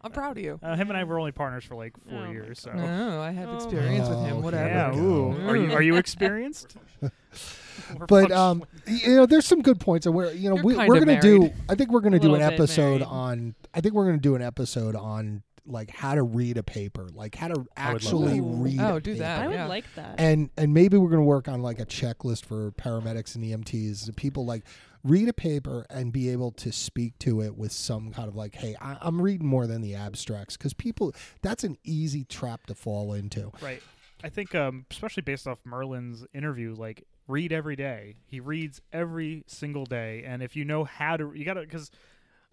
I'm 0.02 0.12
proud 0.14 0.38
of 0.38 0.44
you. 0.44 0.60
Uh, 0.64 0.76
him 0.78 0.90
and 0.90 0.98
I 0.98 1.04
were 1.04 1.20
only 1.20 1.34
partners 1.34 1.66
for 1.66 1.76
like 1.76 1.94
four 2.10 2.20
Oh 2.20 2.26
my 2.28 2.32
years. 2.32 2.62
So 2.62 2.72
No, 2.72 3.20
I 3.22 3.32
have 3.32 3.50
Oh. 3.50 3.56
experience 3.56 4.08
with 4.08 4.18
Oh, 4.18 4.24
him. 4.24 4.34
okay. 4.38 4.44
Whatever. 4.44 4.70
yeah. 4.70 4.92
go. 4.94 4.98
Ooh. 4.98 5.48
Are 5.50 5.58
you 5.58 5.74
are 5.74 5.82
you 5.82 5.96
experienced? 5.98 6.78
We're 7.02 7.10
But 8.08 8.30
functionally- 8.30 8.34
um, 8.36 8.64
you 8.88 9.16
know, 9.16 9.26
there's 9.26 9.46
some 9.46 9.62
good 9.62 9.80
points, 9.80 10.06
and 10.06 10.14
we're 10.16 10.32
you 10.34 10.50
know 10.50 10.56
You're 10.56 10.64
we, 10.64 10.76
kind 10.76 10.88
we're 10.90 11.00
gonna 11.00 11.20
do. 11.22 11.40
married. 11.40 11.54
I 11.70 11.76
think 11.76 11.92
we're 11.92 12.02
gonna 12.02 12.20
do 12.20 12.28
an 12.28 12.34
little 12.34 12.50
bit 12.50 12.54
episode 12.60 12.84
married. 13.00 13.04
on. 13.04 13.56
I 13.74 13.82
think 13.82 13.94
we're 13.96 14.06
gonna 14.06 14.18
do 14.18 14.36
an 14.36 14.42
episode 14.42 14.96
on 14.96 15.44
like 15.66 15.90
how 15.90 16.16
to 16.16 16.24
read 16.24 16.58
a 16.58 16.64
paper, 16.64 17.08
like 17.14 17.36
how 17.36 17.48
to 17.50 17.66
I 17.78 17.94
would 17.94 18.04
love 18.04 18.14
actually 18.14 18.40
that. 18.40 18.46
read. 18.46 18.80
Oh, 18.80 19.00
do 19.00 19.12
paper. 19.12 19.24
that. 19.24 19.42
I 19.42 19.48
would 19.48 19.54
yeah. 19.56 19.66
like 19.68 19.86
that. 19.96 20.16
and 20.20 20.50
and 20.58 20.74
maybe 20.74 20.98
we're 20.98 21.10
going 21.10 21.22
to 21.22 21.28
work 21.28 21.48
on 21.48 21.62
like 21.62 21.80
a 21.80 21.86
checklist 21.86 22.46
for 22.46 22.72
paramedics 22.72 23.36
and 23.36 23.44
EMTs. 23.44 24.16
People 24.16 24.46
like 24.46 24.64
read 25.04 25.30
a 25.30 25.34
paper 25.34 25.86
and 25.90 26.12
be 26.12 26.30
able 26.30 26.52
to 26.52 26.72
speak 26.72 27.18
to 27.20 27.42
it 27.42 27.58
with 27.58 27.72
some 27.72 28.12
kind 28.12 28.28
of 28.28 28.36
like, 28.36 28.56
hey, 28.56 28.76
I, 28.82 28.98
I'm 29.02 29.22
reading 29.22 29.48
more 29.48 29.66
than 29.68 29.82
the 29.82 29.96
abstracts 29.96 30.58
because 30.58 30.74
people 30.74 31.14
that's 31.42 31.64
an 31.64 31.78
easy 31.84 32.24
trap 32.26 32.68
to 32.68 32.76
fall 32.76 33.14
into. 33.14 33.52
Right. 33.62 33.82
I 34.24 34.30
think, 34.30 34.54
um, 34.54 34.86
especially 34.92 35.22
based 35.22 35.48
off 35.48 35.60
Merlin's 35.64 36.26
interview, 36.34 36.76
like 36.76 37.06
read 37.28 37.54
every 37.54 37.76
day. 37.76 38.16
He 38.26 38.40
reads 38.40 38.82
every 38.92 39.44
single 39.48 39.86
day, 39.86 40.24
and 40.26 40.44
if 40.44 40.56
you 40.56 40.66
know 40.66 40.84
how 40.84 41.16
to, 41.16 41.32
you 41.34 41.46
gotta 41.46 41.62
because 41.62 41.90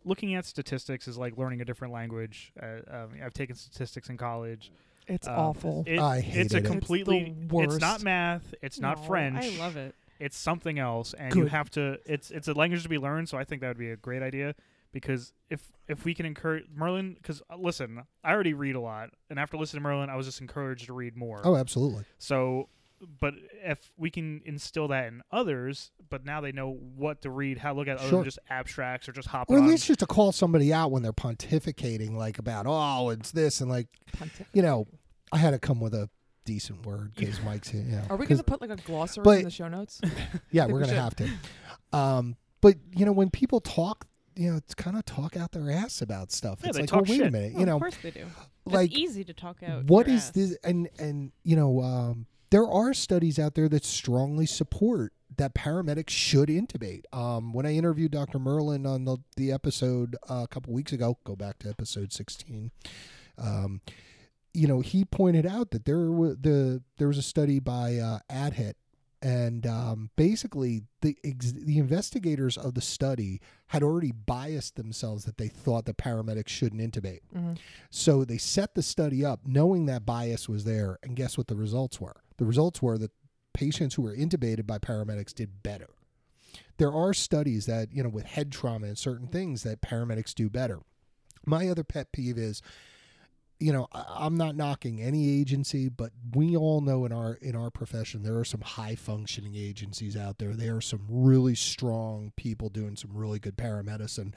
looking 0.06 0.34
at 0.34 0.46
statistics 0.46 1.06
is 1.08 1.18
like 1.18 1.36
learning 1.36 1.60
a 1.60 1.64
different 1.64 1.92
language. 1.92 2.52
Uh, 2.60 2.66
um, 2.90 3.10
I've 3.22 3.34
taken 3.34 3.54
statistics 3.56 4.08
in 4.08 4.16
college. 4.16 4.70
It's 5.06 5.28
Um, 5.28 5.34
awful. 5.34 5.84
It, 5.86 5.98
I 5.98 6.20
hate 6.20 6.38
it. 6.40 6.44
it's 6.46 6.54
a 6.54 6.60
completely. 6.62 7.36
It's 7.38 7.50
the 7.52 7.58
It's 7.62 7.78
not 7.80 8.02
math. 8.02 8.54
It's 8.62 8.80
not 8.80 9.06
French. 9.06 9.44
I 9.44 9.58
love 9.58 9.76
it. 9.76 9.94
It's 10.18 10.36
something 10.38 10.78
else, 10.78 11.12
and 11.14 11.34
you 11.34 11.46
have 11.46 11.68
to. 11.72 11.98
It's 12.06 12.30
it's 12.30 12.48
a 12.48 12.54
language 12.54 12.82
to 12.84 12.88
be 12.88 12.98
learned. 12.98 13.28
So 13.28 13.36
I 13.36 13.44
think 13.44 13.60
that 13.60 13.68
would 13.68 13.78
be 13.78 13.90
a 13.90 13.96
great 13.96 14.22
idea 14.22 14.54
because 14.92 15.32
if 15.50 15.72
if 15.88 16.04
we 16.06 16.14
can 16.14 16.24
encourage 16.24 16.64
Merlin, 16.74 17.14
because 17.14 17.42
uh, 17.50 17.56
listen, 17.58 18.02
I 18.24 18.32
already 18.32 18.54
read 18.54 18.76
a 18.76 18.80
lot, 18.80 19.10
and 19.28 19.38
after 19.38 19.58
listening 19.58 19.82
to 19.82 19.88
Merlin, 19.88 20.08
I 20.08 20.16
was 20.16 20.24
just 20.26 20.40
encouraged 20.40 20.86
to 20.86 20.94
read 20.94 21.16
more. 21.16 21.42
Oh, 21.44 21.54
absolutely. 21.54 22.04
So, 22.18 22.68
but 23.20 23.34
if 23.64 23.90
we 23.96 24.10
can 24.10 24.40
instill 24.44 24.88
that 24.88 25.06
in 25.08 25.22
others, 25.30 25.90
but 26.08 26.24
now 26.24 26.40
they 26.40 26.52
know 26.52 26.70
what 26.96 27.22
to 27.22 27.30
read, 27.30 27.58
how 27.58 27.72
to 27.72 27.78
look 27.78 27.88
at 27.88 27.98
other 27.98 28.08
Sure. 28.08 28.18
than 28.18 28.24
just 28.24 28.38
abstracts 28.48 29.08
or 29.08 29.12
just 29.12 29.28
hop. 29.28 29.50
Or 29.50 29.58
at 29.58 29.64
least 29.64 29.86
just 29.86 30.00
to 30.00 30.06
call 30.06 30.32
somebody 30.32 30.72
out 30.72 30.90
when 30.90 31.02
they're 31.02 31.12
pontificating 31.12 32.12
like 32.14 32.38
about 32.38 32.64
oh 32.68 33.10
it's 33.10 33.32
this 33.32 33.60
and 33.60 33.70
like 33.70 33.88
you 34.52 34.62
know 34.62 34.86
I 35.32 35.38
had 35.38 35.50
to 35.50 35.58
come 35.58 35.80
with 35.80 35.94
a 35.94 36.08
decent 36.44 36.86
word 36.86 37.12
because 37.16 37.42
Mike's 37.42 37.74
you 37.74 37.82
know 37.82 38.02
Are 38.08 38.16
we 38.16 38.26
going 38.26 38.38
to 38.38 38.44
put 38.44 38.60
like 38.60 38.70
a 38.70 38.76
glossary 38.76 39.24
but- 39.24 39.38
in 39.38 39.44
the 39.44 39.50
show 39.50 39.68
notes? 39.68 40.00
Yeah, 40.50 40.66
we're 40.66 40.80
gonna 40.80 40.94
have 40.94 41.16
to. 41.16 41.28
Um, 41.92 42.36
but 42.60 42.76
you 42.96 43.04
know, 43.04 43.12
when 43.12 43.30
people 43.30 43.60
talk, 43.60 44.06
you 44.34 44.50
know, 44.50 44.56
it's 44.56 44.74
kind 44.74 44.96
of 44.96 45.04
talk 45.04 45.36
out 45.36 45.52
their 45.52 45.70
ass 45.70 46.00
about 46.02 46.30
stuff. 46.32 46.60
Yeah, 46.62 46.68
it's 46.68 46.76
they 46.76 46.82
like, 46.82 46.90
talk 46.90 47.02
well, 47.08 47.18
wait 47.18 47.26
a 47.26 47.30
minute, 47.30 47.52
Well, 47.52 47.60
you 47.60 47.66
know, 47.66 47.76
of 47.76 47.80
course 47.82 47.96
they 48.02 48.10
do. 48.10 48.26
like 48.64 48.90
it's 48.90 48.98
easy 49.00 49.24
to 49.24 49.34
talk 49.34 49.62
out. 49.62 49.84
what 49.84 50.06
your 50.06 50.16
is 50.16 50.22
ass. 50.26 50.30
this? 50.30 50.56
And 50.64 50.88
and 50.98 51.32
you 51.42 51.56
know, 51.56 51.80
um, 51.82 52.26
there 52.50 52.66
are 52.66 52.94
studies 52.94 53.38
out 53.38 53.54
there 53.54 53.68
that 53.68 53.84
strongly 53.84 54.46
support 54.46 55.12
that 55.36 55.54
paramedics 55.54 56.10
should 56.10 56.48
intubate. 56.48 57.02
Um, 57.12 57.52
when 57.52 57.66
I 57.66 57.74
interviewed 57.74 58.12
Dr. 58.12 58.38
Merlin 58.38 58.86
on 58.86 59.04
the 59.04 59.18
the 59.36 59.52
episode 59.52 60.16
uh, 60.28 60.42
a 60.44 60.48
couple 60.48 60.72
weeks 60.72 60.92
ago, 60.92 61.18
go 61.24 61.36
back 61.36 61.58
to 61.60 61.68
episode 61.68 62.12
sixteen. 62.12 62.70
Um, 63.38 63.80
you 64.54 64.66
know, 64.66 64.80
he 64.80 65.04
pointed 65.04 65.46
out 65.46 65.70
that 65.72 65.84
there 65.84 66.10
was 66.10 66.38
the 66.40 66.82
there 66.98 67.08
was 67.08 67.18
a 67.18 67.22
study 67.22 67.58
by 67.58 67.96
uh, 67.96 68.20
AdHit, 68.30 68.74
and 69.22 69.66
um, 69.66 70.10
basically 70.16 70.82
the 71.00 71.16
ex- 71.24 71.52
the 71.52 71.78
investigators 71.78 72.56
of 72.56 72.74
the 72.74 72.80
study 72.80 73.40
had 73.68 73.82
already 73.82 74.12
biased 74.12 74.76
themselves 74.76 75.24
that 75.24 75.38
they 75.38 75.48
thought 75.48 75.84
the 75.86 75.94
paramedics 75.94 76.48
shouldn't 76.48 76.82
intubate. 76.82 77.20
hmm 77.32 77.54
So 77.90 78.24
they 78.24 78.38
set 78.38 78.74
the 78.74 78.82
study 78.82 79.24
up 79.24 79.40
knowing 79.46 79.86
that 79.86 80.04
bias 80.06 80.48
was 80.48 80.64
there, 80.64 80.98
and 81.02 81.16
guess 81.16 81.36
what 81.38 81.48
the 81.48 81.56
results 81.56 82.00
were? 82.00 82.22
The 82.36 82.44
results 82.44 82.82
were 82.82 82.98
that 82.98 83.12
patients 83.54 83.94
who 83.94 84.02
were 84.02 84.14
intubated 84.14 84.66
by 84.66 84.78
paramedics 84.78 85.34
did 85.34 85.62
better. 85.62 85.88
There 86.78 86.92
are 86.92 87.14
studies 87.14 87.64
that, 87.66 87.92
you 87.92 88.02
know, 88.02 88.10
with 88.10 88.26
head 88.26 88.52
trauma 88.52 88.86
and 88.86 88.98
certain 88.98 89.28
things 89.28 89.62
that 89.62 89.80
paramedics 89.80 90.34
do 90.34 90.50
better. 90.50 90.80
My 91.46 91.68
other 91.68 91.84
pet 91.84 92.12
peeve 92.12 92.36
is, 92.36 92.60
you 93.58 93.72
know, 93.72 93.88
I'm 93.92 94.36
not 94.36 94.56
knocking 94.56 95.00
any 95.00 95.40
agency, 95.40 95.88
but 95.88 96.12
we 96.34 96.56
all 96.56 96.80
know 96.80 97.04
in 97.06 97.12
our 97.12 97.34
in 97.34 97.56
our 97.56 97.70
profession 97.70 98.22
there 98.22 98.38
are 98.38 98.44
some 98.44 98.60
high 98.60 98.94
functioning 98.94 99.54
agencies 99.56 100.16
out 100.16 100.38
there. 100.38 100.54
There 100.54 100.76
are 100.76 100.82
some 100.82 101.00
really 101.08 101.54
strong 101.54 102.32
people 102.36 102.68
doing 102.68 102.96
some 102.96 103.10
really 103.14 103.38
good 103.38 103.56
paramedicine. 103.56 104.34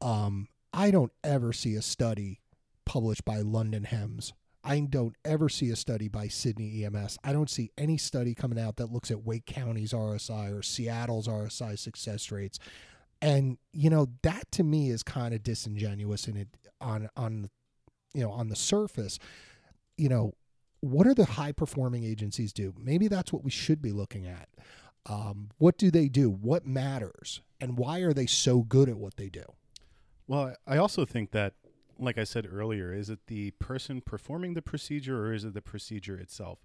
Um, 0.00 0.48
I 0.72 0.90
don't 0.90 1.12
ever 1.24 1.52
see 1.52 1.74
a 1.74 1.82
study 1.82 2.40
published 2.84 3.24
by 3.24 3.38
London 3.38 3.84
HEMS. 3.84 4.32
I 4.64 4.78
don't 4.80 5.16
ever 5.24 5.48
see 5.48 5.70
a 5.70 5.76
study 5.76 6.06
by 6.06 6.28
Sydney 6.28 6.84
EMS. 6.84 7.18
I 7.24 7.32
don't 7.32 7.50
see 7.50 7.72
any 7.76 7.98
study 7.98 8.32
coming 8.34 8.60
out 8.60 8.76
that 8.76 8.92
looks 8.92 9.10
at 9.10 9.24
Wake 9.24 9.44
County's 9.44 9.92
RSI 9.92 10.56
or 10.56 10.62
Seattle's 10.62 11.26
RSI 11.26 11.76
success 11.76 12.30
rates. 12.30 12.60
And 13.20 13.58
you 13.72 13.90
know 13.90 14.08
that 14.22 14.50
to 14.52 14.64
me 14.64 14.90
is 14.90 15.02
kind 15.02 15.34
of 15.34 15.42
disingenuous 15.42 16.28
in 16.28 16.36
it 16.36 16.48
on 16.80 17.08
on 17.16 17.50
you 18.14 18.22
know 18.22 18.30
on 18.30 18.48
the 18.48 18.56
surface. 18.56 19.18
You 19.96 20.08
know 20.08 20.34
what 20.80 21.06
are 21.06 21.14
the 21.14 21.24
high 21.24 21.52
performing 21.52 22.04
agencies 22.04 22.52
do? 22.52 22.74
Maybe 22.76 23.08
that's 23.08 23.32
what 23.32 23.44
we 23.44 23.50
should 23.50 23.80
be 23.80 23.92
looking 23.92 24.26
at. 24.26 24.48
Um, 25.06 25.50
what 25.58 25.78
do 25.78 25.90
they 25.90 26.08
do? 26.08 26.28
What 26.28 26.66
matters? 26.66 27.40
And 27.60 27.78
why 27.78 28.00
are 28.00 28.12
they 28.12 28.26
so 28.26 28.62
good 28.62 28.88
at 28.88 28.96
what 28.96 29.16
they 29.16 29.28
do? 29.28 29.44
Well, 30.26 30.54
I 30.66 30.76
also 30.76 31.04
think 31.04 31.30
that, 31.30 31.54
like 31.98 32.18
I 32.18 32.24
said 32.24 32.48
earlier, 32.50 32.92
is 32.92 33.10
it 33.10 33.20
the 33.28 33.52
person 33.52 34.00
performing 34.00 34.54
the 34.54 34.62
procedure 34.62 35.24
or 35.24 35.32
is 35.32 35.44
it 35.44 35.54
the 35.54 35.62
procedure 35.62 36.16
itself? 36.16 36.58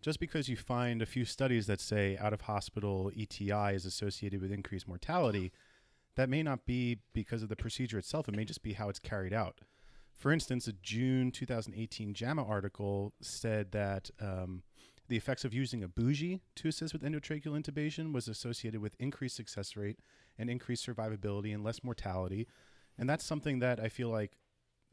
Just 0.00 0.20
because 0.20 0.48
you 0.48 0.56
find 0.56 1.02
a 1.02 1.06
few 1.06 1.24
studies 1.24 1.66
that 1.66 1.80
say 1.80 2.16
out 2.18 2.32
of 2.32 2.42
hospital 2.42 3.10
ETI 3.16 3.74
is 3.74 3.86
associated 3.86 4.40
with 4.40 4.52
increased 4.52 4.86
mortality, 4.86 5.50
that 6.14 6.28
may 6.28 6.42
not 6.42 6.66
be 6.66 6.98
because 7.12 7.42
of 7.42 7.48
the 7.48 7.56
procedure 7.56 7.98
itself. 7.98 8.28
It 8.28 8.36
may 8.36 8.44
just 8.44 8.62
be 8.62 8.74
how 8.74 8.88
it's 8.88 8.98
carried 8.98 9.32
out. 9.32 9.62
For 10.16 10.32
instance, 10.32 10.66
a 10.68 10.72
June 10.72 11.30
2018 11.30 12.14
JAMA 12.14 12.44
article 12.44 13.12
said 13.20 13.72
that 13.72 14.10
um, 14.20 14.62
The 15.08 15.16
effects 15.16 15.44
of 15.44 15.52
using 15.52 15.82
a 15.84 15.88
bougie 15.88 16.40
to 16.56 16.68
assist 16.68 16.92
with 16.94 17.02
endotracheal 17.02 17.60
intubation 17.60 18.12
was 18.14 18.26
associated 18.26 18.80
with 18.80 18.96
increased 18.98 19.36
success 19.36 19.76
rate 19.76 19.98
and 20.38 20.48
increased 20.48 20.86
survivability 20.86 21.52
and 21.52 21.62
less 21.62 21.84
mortality. 21.84 22.46
And 22.96 23.08
that's 23.10 23.24
something 23.24 23.58
that 23.58 23.78
I 23.80 23.88
feel 23.90 24.08
like 24.08 24.38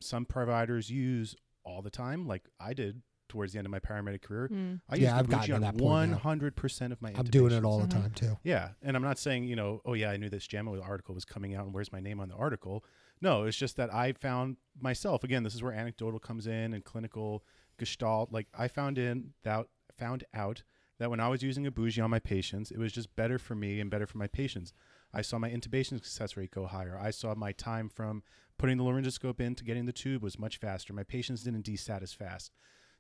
some 0.02 0.26
providers 0.26 0.90
use 0.90 1.36
all 1.64 1.82
the 1.82 1.92
time, 1.92 2.28
like 2.28 2.50
I 2.60 2.74
did 2.74 3.04
towards 3.30 3.54
the 3.54 3.60
end 3.60 3.66
of 3.68 3.72
my 3.72 3.80
paramedic 3.80 4.22
career. 4.24 4.50
Mm. 4.52 4.82
I 4.90 4.96
Yeah, 4.96 5.02
used 5.04 5.14
I've 5.14 5.26
a 5.26 5.28
gotten 5.30 5.40
bougie 5.40 5.48
to 5.48 5.56
on 5.56 5.62
that 5.62 5.78
point 5.78 6.12
now. 6.12 6.18
100% 6.18 6.92
of 6.92 7.02
my 7.02 7.14
I'm 7.16 7.24
doing 7.24 7.54
it 7.54 7.62
intubations. 7.62 7.66
all 7.66 7.80
the 7.80 7.86
Mhm. 7.88 7.90
time 8.02 8.12
too. 8.12 8.38
Yeah, 8.44 8.72
and 8.82 8.98
I'm 8.98 9.04
not 9.04 9.18
saying 9.18 9.46
you 9.46 9.56
know, 9.56 9.82
oh 9.86 9.94
yeah, 9.94 10.10
I 10.10 10.18
knew 10.18 10.30
this 10.30 10.46
JAMA 10.48 10.78
article 10.82 11.16
was 11.16 11.24
coming 11.24 11.56
out, 11.56 11.64
and 11.66 11.74
where's 11.74 11.92
my 11.94 12.02
name 12.02 12.20
on 12.20 12.28
the 12.28 12.36
article? 12.36 12.84
No, 13.22 13.44
it's 13.44 13.58
just 13.58 13.78
that 13.78 13.94
I 13.94 14.14
found 14.14 14.58
myself 14.80 15.24
again. 15.24 15.44
This 15.44 15.56
is 15.56 15.62
where 15.62 15.72
anecdotal 15.72 16.20
comes 16.20 16.48
in 16.48 16.74
and 16.74 16.84
clinical 16.84 17.44
gestalt. 17.78 18.32
Like 18.32 18.48
I 18.58 18.68
found 18.68 18.98
in 18.98 19.34
that 19.44 19.68
found 19.98 20.24
out 20.34 20.64
that 20.98 21.10
when 21.10 21.20
I 21.20 21.30
was 21.30 21.44
using 21.44 21.66
a 21.66 21.72
bougie 21.72 22.02
on 22.02 22.10
my 22.10 22.20
patients, 22.20 22.72
it 22.72 22.78
was 22.78 22.92
just 22.92 23.16
better 23.16 23.38
for 23.38 23.56
me 23.56 23.80
and 23.80 23.90
better 23.90 24.08
for 24.08 24.18
my 24.18 24.28
patients. 24.28 24.74
I 25.14 25.22
saw 25.22 25.38
my 25.38 25.50
intubation 25.50 25.98
success 25.98 26.38
rate 26.38 26.52
go 26.52 26.66
higher. 26.66 26.98
I 27.00 27.12
saw 27.12 27.36
my 27.36 27.52
time 27.52 27.90
from 27.90 28.24
putting 28.58 28.78
the 28.78 28.84
laryngoscope 28.84 29.40
in 29.40 29.56
to 29.56 29.64
getting 29.64 29.86
the 29.86 29.92
tube 29.92 30.24
was 30.24 30.40
much 30.40 30.58
faster. 30.58 30.94
My 30.94 31.04
patients 31.04 31.44
didn't 31.44 31.66
desat 31.66 32.02
as 32.02 32.14
fast. 32.14 32.52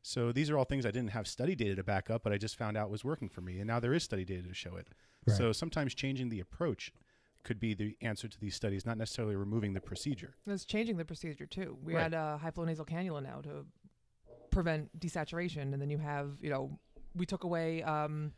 So 0.02 0.32
these 0.32 0.50
are 0.50 0.58
all 0.58 0.66
things 0.66 0.86
I 0.86 0.92
didn't 0.92 1.12
have 1.12 1.28
study 1.28 1.56
data 1.56 1.76
to 1.76 1.84
back 1.84 2.10
up, 2.10 2.24
but 2.24 2.34
I 2.34 2.38
just 2.38 2.58
found 2.58 2.76
out 2.76 2.90
was 2.90 3.06
working 3.06 3.30
for 3.30 3.42
me. 3.42 3.60
And 3.60 3.68
now 3.68 3.80
there 3.80 3.94
is 3.94 4.04
study 4.04 4.26
data 4.26 4.48
to 4.48 4.54
show 4.54 4.76
it. 4.76 4.88
Right. 5.28 5.38
So 5.38 5.52
sometimes 5.52 5.94
changing 5.94 6.30
the 6.30 6.40
approach 6.40 6.92
could 7.44 7.60
be 7.60 7.74
the 7.74 7.96
answer 8.02 8.28
to 8.28 8.40
these 8.40 8.56
studies, 8.56 8.86
not 8.86 8.98
necessarily 8.98 9.36
removing 9.36 9.74
the 9.74 9.82
procedure. 9.82 10.36
It's 10.48 10.66
changing 10.66 10.98
the 10.98 11.06
procedure 11.06 11.46
too. 11.46 11.78
We 11.84 11.94
Right. 11.96 12.04
had 12.04 12.14
a 12.14 12.38
high 12.38 12.52
flow 12.52 12.66
nasal 12.66 12.86
cannula 12.86 13.24
now 13.24 13.42
to 13.42 13.66
prevent 14.52 15.00
desaturation, 15.00 15.74
and 15.74 15.82
then 15.82 15.90
you 15.90 15.98
have, 15.98 16.38
you 16.42 16.50
know, 16.50 16.80
we 17.16 17.26
took 17.26 17.44
away 17.44 17.84
um, 17.84 18.34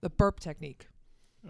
the 0.00 0.10
burp 0.10 0.40
technique. 0.40 0.86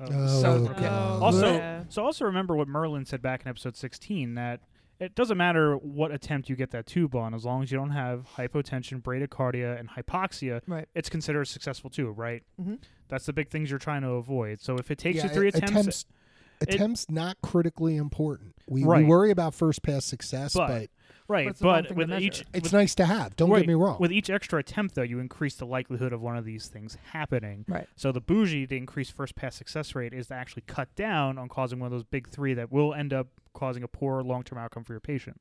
Oh, 0.00 0.40
So- 0.42 0.66
God. 0.68 0.82
Oh, 0.82 1.24
Also- 1.24 1.54
yeah. 1.54 1.84
So 1.88 2.04
also 2.04 2.24
remember 2.24 2.54
what 2.56 2.68
Merlin 2.68 3.04
said 3.04 3.22
back 3.22 3.42
in 3.42 3.48
episode 3.48 3.76
16 3.76 4.34
that 4.34 4.60
it 5.00 5.14
doesn't 5.14 5.38
matter 5.38 5.76
what 5.76 6.10
attempt 6.10 6.48
you 6.50 6.56
get 6.56 6.70
that 6.72 6.84
tube 6.86 7.14
on, 7.14 7.32
as 7.32 7.44
long 7.44 7.62
as 7.62 7.70
you 7.70 7.78
don't 7.78 7.90
have 7.92 8.26
hypotension, 8.36 9.00
bradycardia, 9.00 9.78
and 9.78 9.90
hypoxia, 9.90 10.60
Right. 10.66 10.88
it's 10.94 11.08
considered 11.08 11.42
a 11.42 11.46
successful 11.46 11.88
tube, 11.88 12.18
right? 12.18 12.42
hmm 12.56 12.74
That's 13.08 13.24
the 13.24 13.32
big 13.32 13.48
things 13.48 13.70
you're 13.70 13.78
trying 13.78 14.02
to 14.02 14.10
avoid. 14.10 14.60
So 14.60 14.76
if 14.76 14.90
it 14.90 14.98
takes 14.98 15.18
Yeah, 15.18 15.24
you 15.24 15.28
three 15.30 15.46
a- 15.46 15.56
attempts, 15.56 16.04
attempts, 16.60 17.04
it- 17.04 17.10
not 17.12 17.36
critically 17.42 17.96
important. 17.96 18.54
We, 18.66 18.84
Right. 18.84 19.02
we 19.02 19.08
worry 19.08 19.30
about 19.30 19.54
first 19.54 19.82
pass 19.82 20.04
success, 20.04 20.54
But- 20.54 20.68
but, 20.68 20.90
right? 21.28 21.46
But 21.46 21.50
it's 21.50 21.60
the 21.60 21.64
wrong 21.66 21.74
But 21.76 21.82
thing 21.88 21.88
to 21.88 21.98
with 21.98 22.08
measure. 22.10 22.24
each 22.26 22.40
it's 22.52 22.62
with, 22.64 22.72
nice 22.72 22.94
to 22.96 23.06
have. 23.06 23.36
Don't 23.36 23.50
right, 23.50 23.60
get 23.60 23.68
me 23.68 23.74
wrong. 23.74 23.98
with 24.00 24.12
each 24.12 24.28
extra 24.30 24.58
attempt, 24.58 24.94
though, 24.94 25.02
you 25.02 25.18
increase 25.18 25.54
the 25.56 25.66
likelihood 25.66 26.12
of 26.12 26.20
one 26.20 26.36
of 26.36 26.44
these 26.44 26.68
things 26.68 26.96
happening. 27.12 27.64
Right. 27.68 27.86
So 27.96 28.12
the 28.12 28.20
bougie, 28.20 28.66
to 28.66 28.76
increase 28.76 29.10
first 29.10 29.34
pass 29.36 29.54
success 29.56 29.94
rate, 29.94 30.12
is 30.12 30.28
to 30.28 30.34
actually 30.34 30.62
cut 30.66 30.94
down 30.94 31.38
on 31.38 31.48
causing 31.48 31.78
one 31.78 31.86
of 31.86 31.92
those 31.92 32.04
big 32.04 32.28
three 32.28 32.54
that 32.54 32.70
will 32.72 32.92
end 32.94 33.12
up 33.12 33.28
causing 33.54 33.82
a 33.82 33.88
poor 33.88 34.22
long 34.22 34.42
term 34.42 34.58
outcome 34.58 34.84
for 34.84 34.92
your 34.92 35.00
patient. 35.00 35.40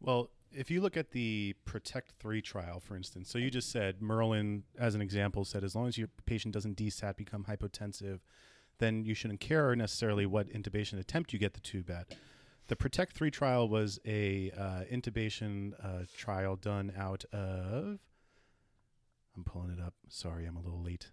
Well, 0.00 0.30
if 0.52 0.70
you 0.70 0.80
look 0.80 0.96
at 0.96 1.10
the 1.10 1.54
Protect 1.64 2.12
3 2.20 2.40
trial, 2.40 2.80
for 2.80 2.96
instance, 2.96 3.28
so 3.30 3.36
you 3.38 3.50
just 3.50 3.70
said, 3.70 4.00
Merlin, 4.00 4.64
as 4.78 4.94
an 4.94 5.00
example, 5.02 5.44
said 5.44 5.62
as 5.64 5.74
long 5.74 5.86
as 5.88 5.98
your 5.98 6.08
patient 6.24 6.54
doesn't 6.54 6.76
desat, 6.76 7.16
become 7.16 7.44
hypotensive, 7.44 8.20
then 8.78 9.04
you 9.04 9.14
shouldn't 9.14 9.40
care 9.40 9.74
necessarily 9.76 10.26
what 10.26 10.48
intubation 10.48 10.98
attempt 10.98 11.32
you 11.32 11.38
get 11.38 11.54
the 11.54 11.60
tube 11.60 11.90
at. 11.90 12.14
The 12.68 12.76
Protect 12.76 13.14
3 13.14 13.30
trial 13.30 13.68
was 13.68 13.98
a 14.04 14.50
uh, 14.50 14.82
intubation 14.92 15.72
uh, 15.82 16.04
trial 16.14 16.56
done 16.56 16.92
out 16.96 17.24
of. 17.32 17.98
I'm 19.36 19.44
pulling 19.44 19.70
it 19.70 19.80
up. 19.80 19.94
Sorry, 20.08 20.46
I'm 20.46 20.56
a 20.56 20.60
little 20.60 20.82
late. 20.82 21.10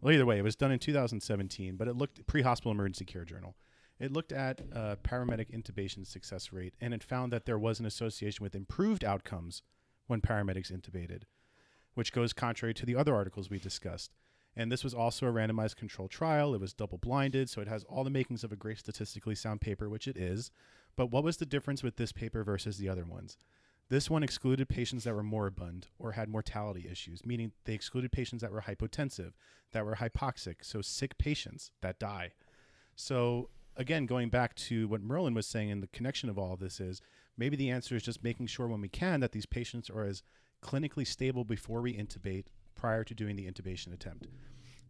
Well, 0.00 0.14
either 0.14 0.26
way, 0.26 0.38
it 0.38 0.44
was 0.44 0.56
done 0.56 0.72
in 0.72 0.78
2017, 0.78 1.76
but 1.76 1.86
it 1.86 1.96
looked 1.96 2.26
pre 2.26 2.42
hospital 2.42 2.72
emergency 2.72 3.04
care 3.04 3.24
journal. 3.24 3.56
It 4.00 4.12
looked 4.12 4.32
at 4.32 4.60
uh, 4.74 4.96
paramedic 5.04 5.50
intubation 5.56 6.06
success 6.06 6.52
rate, 6.52 6.74
and 6.80 6.92
it 6.92 7.04
found 7.04 7.32
that 7.32 7.46
there 7.46 7.58
was 7.58 7.78
an 7.78 7.86
association 7.86 8.42
with 8.42 8.54
improved 8.54 9.04
outcomes 9.04 9.62
when 10.06 10.20
paramedics 10.20 10.72
intubated, 10.72 11.22
which 11.94 12.12
goes 12.12 12.32
contrary 12.32 12.74
to 12.74 12.86
the 12.86 12.96
other 12.96 13.14
articles 13.14 13.48
we 13.48 13.58
discussed. 13.58 14.10
And 14.56 14.70
this 14.70 14.84
was 14.84 14.94
also 14.94 15.26
a 15.26 15.32
randomized 15.32 15.76
control 15.76 16.08
trial. 16.08 16.54
It 16.54 16.60
was 16.60 16.74
double 16.74 16.98
blinded, 16.98 17.48
so 17.48 17.60
it 17.60 17.68
has 17.68 17.84
all 17.84 18.04
the 18.04 18.10
makings 18.10 18.44
of 18.44 18.52
a 18.52 18.56
great 18.56 18.78
statistically 18.78 19.34
sound 19.34 19.60
paper, 19.60 19.88
which 19.88 20.06
it 20.06 20.16
is. 20.16 20.50
But 20.94 21.06
what 21.06 21.24
was 21.24 21.38
the 21.38 21.46
difference 21.46 21.82
with 21.82 21.96
this 21.96 22.12
paper 22.12 22.44
versus 22.44 22.76
the 22.76 22.88
other 22.88 23.04
ones? 23.04 23.38
This 23.88 24.10
one 24.10 24.22
excluded 24.22 24.68
patients 24.68 25.04
that 25.04 25.14
were 25.14 25.22
moribund 25.22 25.88
or 25.98 26.12
had 26.12 26.28
mortality 26.28 26.86
issues, 26.90 27.26
meaning 27.26 27.52
they 27.64 27.74
excluded 27.74 28.12
patients 28.12 28.40
that 28.42 28.52
were 28.52 28.62
hypotensive, 28.62 29.32
that 29.72 29.84
were 29.84 29.96
hypoxic, 29.96 30.56
so 30.62 30.80
sick 30.80 31.18
patients 31.18 31.72
that 31.80 31.98
die. 31.98 32.32
So 32.94 33.48
again, 33.76 34.06
going 34.06 34.28
back 34.28 34.54
to 34.54 34.88
what 34.88 35.02
Merlin 35.02 35.34
was 35.34 35.46
saying, 35.46 35.70
and 35.70 35.82
the 35.82 35.88
connection 35.88 36.28
of 36.28 36.38
all 36.38 36.54
of 36.54 36.60
this 36.60 36.80
is 36.80 37.00
maybe 37.36 37.56
the 37.56 37.70
answer 37.70 37.96
is 37.96 38.02
just 38.02 38.24
making 38.24 38.46
sure 38.46 38.68
when 38.68 38.80
we 38.80 38.88
can 38.88 39.20
that 39.20 39.32
these 39.32 39.46
patients 39.46 39.90
are 39.90 40.04
as 40.04 40.22
clinically 40.62 41.06
stable 41.06 41.44
before 41.44 41.80
we 41.80 41.96
intubate 41.96 42.46
prior 42.74 43.04
to 43.04 43.14
doing 43.14 43.36
the 43.36 43.50
intubation 43.50 43.92
attempt. 43.92 44.26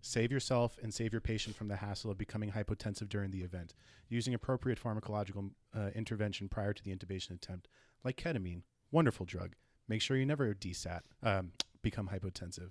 Save 0.01 0.33
yourself 0.33 0.79
and 0.83 0.93
save 0.93 1.13
your 1.13 1.21
patient 1.21 1.55
from 1.55 1.69
the 1.69 1.77
hassle 1.77 2.11
of 2.11 2.19
becoming 2.19 2.51
hypotensive 2.51 3.09
during 3.09 3.31
the 3.31 3.43
event. 3.43 3.75
Using 4.09 4.35
appropriate 4.35 4.83
pharmacological 4.83 5.51
uh, 5.75 5.91
intervention 5.95 6.49
prior 6.49 6.73
to 6.73 6.83
the 6.83 6.95
intubation 6.95 7.31
attempt, 7.31 7.69
like 8.05 8.17
ketamine, 8.17 8.63
wonderful 8.91 9.25
drug. 9.25 9.55
Make 9.89 10.03
sure 10.03 10.17
you 10.17 10.27
never 10.27 10.55
desat, 10.55 11.03
um, 11.23 11.53
become 11.83 12.09
hypotensive. 12.09 12.71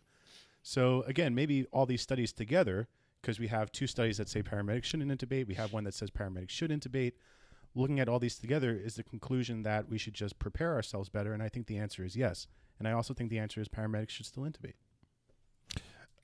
So 0.62 1.04
again, 1.08 1.34
maybe 1.34 1.66
all 1.72 1.86
these 1.86 2.02
studies 2.02 2.34
together 2.34 2.88
because 3.22 3.40
we 3.40 3.48
have 3.48 3.72
two 3.72 3.88
studies 3.88 4.18
that 4.18 4.30
say 4.30 4.44
paramedics 4.44 4.86
shouldn't 4.86 5.12
intubate. 5.12 5.48
We 5.48 5.56
have 5.56 5.74
one 5.74 5.84
that 5.86 5.94
says 5.94 6.10
paramedics 6.10 6.50
should 6.50 6.72
intubate. 6.72 7.14
Looking 7.76 8.00
at 8.00 8.10
all 8.10 8.20
these 8.20 8.38
together 8.38 8.76
is 8.76 8.96
the 8.96 9.04
conclusion 9.04 9.64
that 9.64 9.90
we 9.90 9.98
should 9.98 10.14
just 10.14 10.38
prepare 10.40 10.74
ourselves 10.74 11.08
better. 11.08 11.34
And 11.34 11.42
I 11.42 11.48
think 11.48 11.68
the 11.68 11.78
answer 11.78 12.04
is 12.04 12.16
yes. 12.16 12.48
And 12.78 12.88
I 12.88 12.92
also 12.92 13.14
think 13.14 13.30
the 13.30 13.40
answer 13.40 13.62
is 13.62 13.70
paramedics 13.70 14.10
should 14.10 14.26
still 14.26 14.44
intubate. 14.44 14.74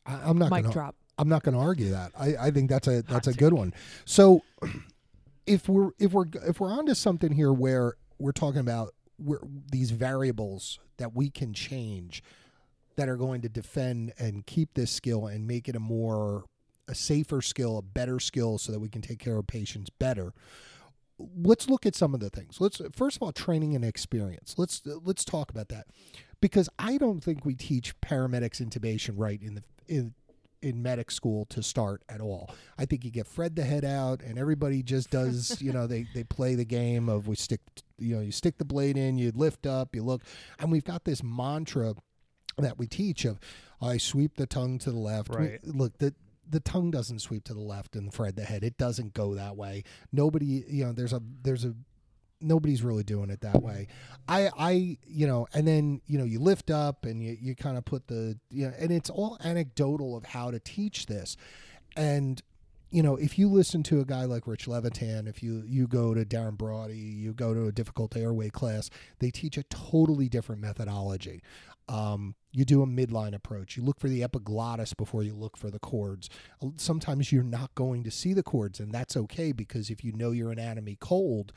I, 0.08 0.22
I'm 0.24 0.38
not 0.38 0.52
Mic 0.52 0.63
gonna, 0.63 0.74
drop. 0.74 0.96
I'm 1.17 1.30
not 1.30 1.43
going 1.43 1.56
to 1.56 1.62
argue 1.62 1.91
that. 1.91 2.12
I, 2.17 2.36
I 2.39 2.52
think 2.52 2.70
that's 2.70 2.88
a 2.88 3.02
that's 3.04 3.28
a 3.28 3.32
take. 3.32 3.39
good 3.39 3.54
one. 3.54 3.74
So 4.06 4.43
if 5.46 5.67
we're 5.67 5.91
if 6.00 6.13
we're 6.13 6.26
if 6.48 6.60
we're 6.60 6.72
onto 6.72 6.93
something 6.93 7.34
here 7.34 7.54
where 7.54 7.96
we're 8.20 8.32
talking 8.32 8.60
about 8.62 8.93
where 9.17 9.39
these 9.72 9.91
variables 9.91 10.80
that 10.98 11.13
we 11.13 11.30
can 11.30 11.54
change 11.54 12.24
that 12.96 13.10
are 13.10 13.17
going 13.17 13.41
to 13.41 13.50
defend 13.50 14.13
and 14.17 14.46
keep 14.46 14.74
this 14.74 14.91
skill 14.91 15.28
and 15.28 15.48
make 15.48 15.67
it 15.70 15.76
a 15.76 15.80
more 15.80 16.46
a 16.88 16.96
safer 16.96 17.41
skill, 17.41 17.78
a 17.78 17.82
better 17.82 18.20
skill 18.20 18.58
so 18.58 18.72
that 18.72 18.80
we 18.80 18.89
can 18.89 19.02
take 19.02 19.20
care 19.20 19.38
of 19.38 19.46
patients 19.46 19.89
better. 19.89 20.34
Let's 21.20 21.67
look 21.67 21.86
at 21.86 21.96
some 21.96 22.13
of 22.13 22.20
the 22.20 22.30
things. 22.30 22.62
Let's 22.62 22.82
first 22.96 23.17
of 23.17 23.24
all 23.24 23.32
training 23.32 23.76
and 23.76 23.84
experience. 23.84 24.56
Let's 24.58 24.82
let's 24.86 25.26
talk 25.26 25.50
about 25.50 25.70
that. 25.70 25.88
Because 26.39 26.70
I 26.78 26.98
don't 26.98 27.22
think 27.24 27.43
we 27.46 27.56
teach 27.56 28.00
paramedics 28.02 28.62
intubation 28.62 29.13
right 29.15 29.41
in 29.41 29.56
the 29.56 29.63
in 29.88 30.13
in 30.62 30.82
medic 30.82 31.12
school 31.12 31.45
to 31.45 31.62
start 31.62 32.02
at 32.10 32.19
all. 32.19 32.50
I 32.80 32.86
think 32.86 33.06
you 33.06 33.12
get 33.12 33.28
Fred 33.28 33.56
the 33.56 33.63
head 33.63 33.86
out 33.86 34.21
and 34.21 34.39
everybody 34.39 34.82
just 34.82 35.12
does, 35.12 35.62
you 35.62 35.71
know, 35.71 35.86
they, 35.86 36.08
they 36.15 36.23
play 36.23 36.56
the 36.56 36.65
game 36.65 37.10
of 37.10 37.28
we 37.28 37.36
stick, 37.36 37.62
you 38.00 38.15
know, 38.15 38.21
you 38.21 38.32
stick 38.32 38.58
the 38.58 38.65
blade 38.65 38.97
in, 38.97 39.19
you 39.19 39.32
lift 39.36 39.67
up, 39.67 39.95
you 39.95 40.02
look, 40.04 40.23
and 40.58 40.71
we've 40.71 40.84
got 40.84 41.06
this 41.06 41.21
mantra 41.23 41.93
that 42.58 42.80
we 42.80 42.88
teach 42.88 43.23
of 43.23 43.39
I 43.80 43.97
sweep 43.97 44.38
the 44.38 44.47
tongue 44.47 44.80
to 44.80 44.91
the 44.91 44.97
left. 44.97 45.30
We- 45.30 45.60
look, 45.63 45.97
the 46.00 46.15
the 46.50 46.60
tongue 46.62 46.91
doesn't 46.91 47.19
sweep 47.19 47.43
to 47.43 47.54
the 47.54 47.60
left 47.62 47.95
and 47.95 48.12
Fred 48.13 48.36
the 48.38 48.43
head. 48.43 48.63
It 48.63 48.78
doesn't 48.78 49.13
go 49.13 49.36
that 49.36 49.58
way. 49.58 49.84
Nobody, 50.13 50.63
you 50.67 50.86
know, 50.86 50.93
there's 50.93 51.13
a 51.13 51.21
there's 51.43 51.65
a 51.65 51.76
nobody's 52.41 52.84
really 52.84 53.04
doing 53.04 53.30
it 53.30 53.41
that 53.41 53.62
way. 53.62 53.88
I 54.28 54.50
I 54.58 54.97
you 55.06 55.28
know, 55.28 55.47
and 55.54 55.67
then 55.67 56.02
you 56.06 56.17
know 56.17 56.26
you 56.26 56.39
lift 56.39 56.69
up 56.69 57.06
and 57.06 57.21
you 57.21 57.38
you 57.39 57.56
kind 57.56 57.78
of 57.78 57.86
put 57.86 58.08
the 58.08 58.38
you 58.50 58.67
know, 58.67 58.73
and 58.78 58.91
it's 58.91 59.10
all 59.10 59.38
anecdotal 59.43 60.15
of 60.15 60.26
how 60.26 60.52
to 60.52 60.60
teach 60.60 61.06
this, 61.06 61.38
and 61.95 62.41
you 62.89 63.04
know 63.04 63.15
if 63.15 63.38
you 63.38 63.50
listen 63.50 63.84
to 63.84 64.00
a 64.00 64.06
guy 64.06 64.26
like 64.26 64.47
Rich 64.47 64.67
Levitan, 64.67 65.28
if 65.28 65.41
you 65.41 65.63
you 65.65 65.88
go 65.88 66.13
to 66.13 66.26
Darren 66.26 66.58
Braude, 66.58 66.91
you 66.91 67.34
go 67.34 67.54
to 67.54 67.67
a 67.67 67.71
difficult 67.71 68.15
airway 68.15 68.50
class, 68.50 68.89
they 69.19 69.32
teach 69.32 69.58
a 69.58 69.63
totally 69.63 70.30
different 70.30 70.62
methodology. 70.62 71.41
Um, 71.89 72.36
you 72.52 72.65
do 72.65 72.82
a 72.82 72.86
midline 72.86 73.34
approach. 73.34 73.78
You 73.78 73.84
look 73.84 73.97
for 73.97 74.10
the 74.10 74.21
epiglottis 74.21 74.93
before 74.93 75.23
you 75.23 75.34
look 75.34 75.56
for 75.56 75.71
the 75.71 75.80
cords. 75.80 76.30
Sometimes 76.76 77.32
you're 77.32 77.43
not 77.43 77.73
going 77.76 78.04
to 78.04 78.12
see 78.12 78.34
the 78.34 78.43
cords, 78.43 78.82
and 78.82 78.91
that's 78.91 79.15
okay 79.15 79.54
because 79.54 79.89
if 79.89 80.04
you 80.04 80.12
know 80.12 80.32
your 80.32 80.52
anatomy 80.52 80.97
cold, 81.00 81.54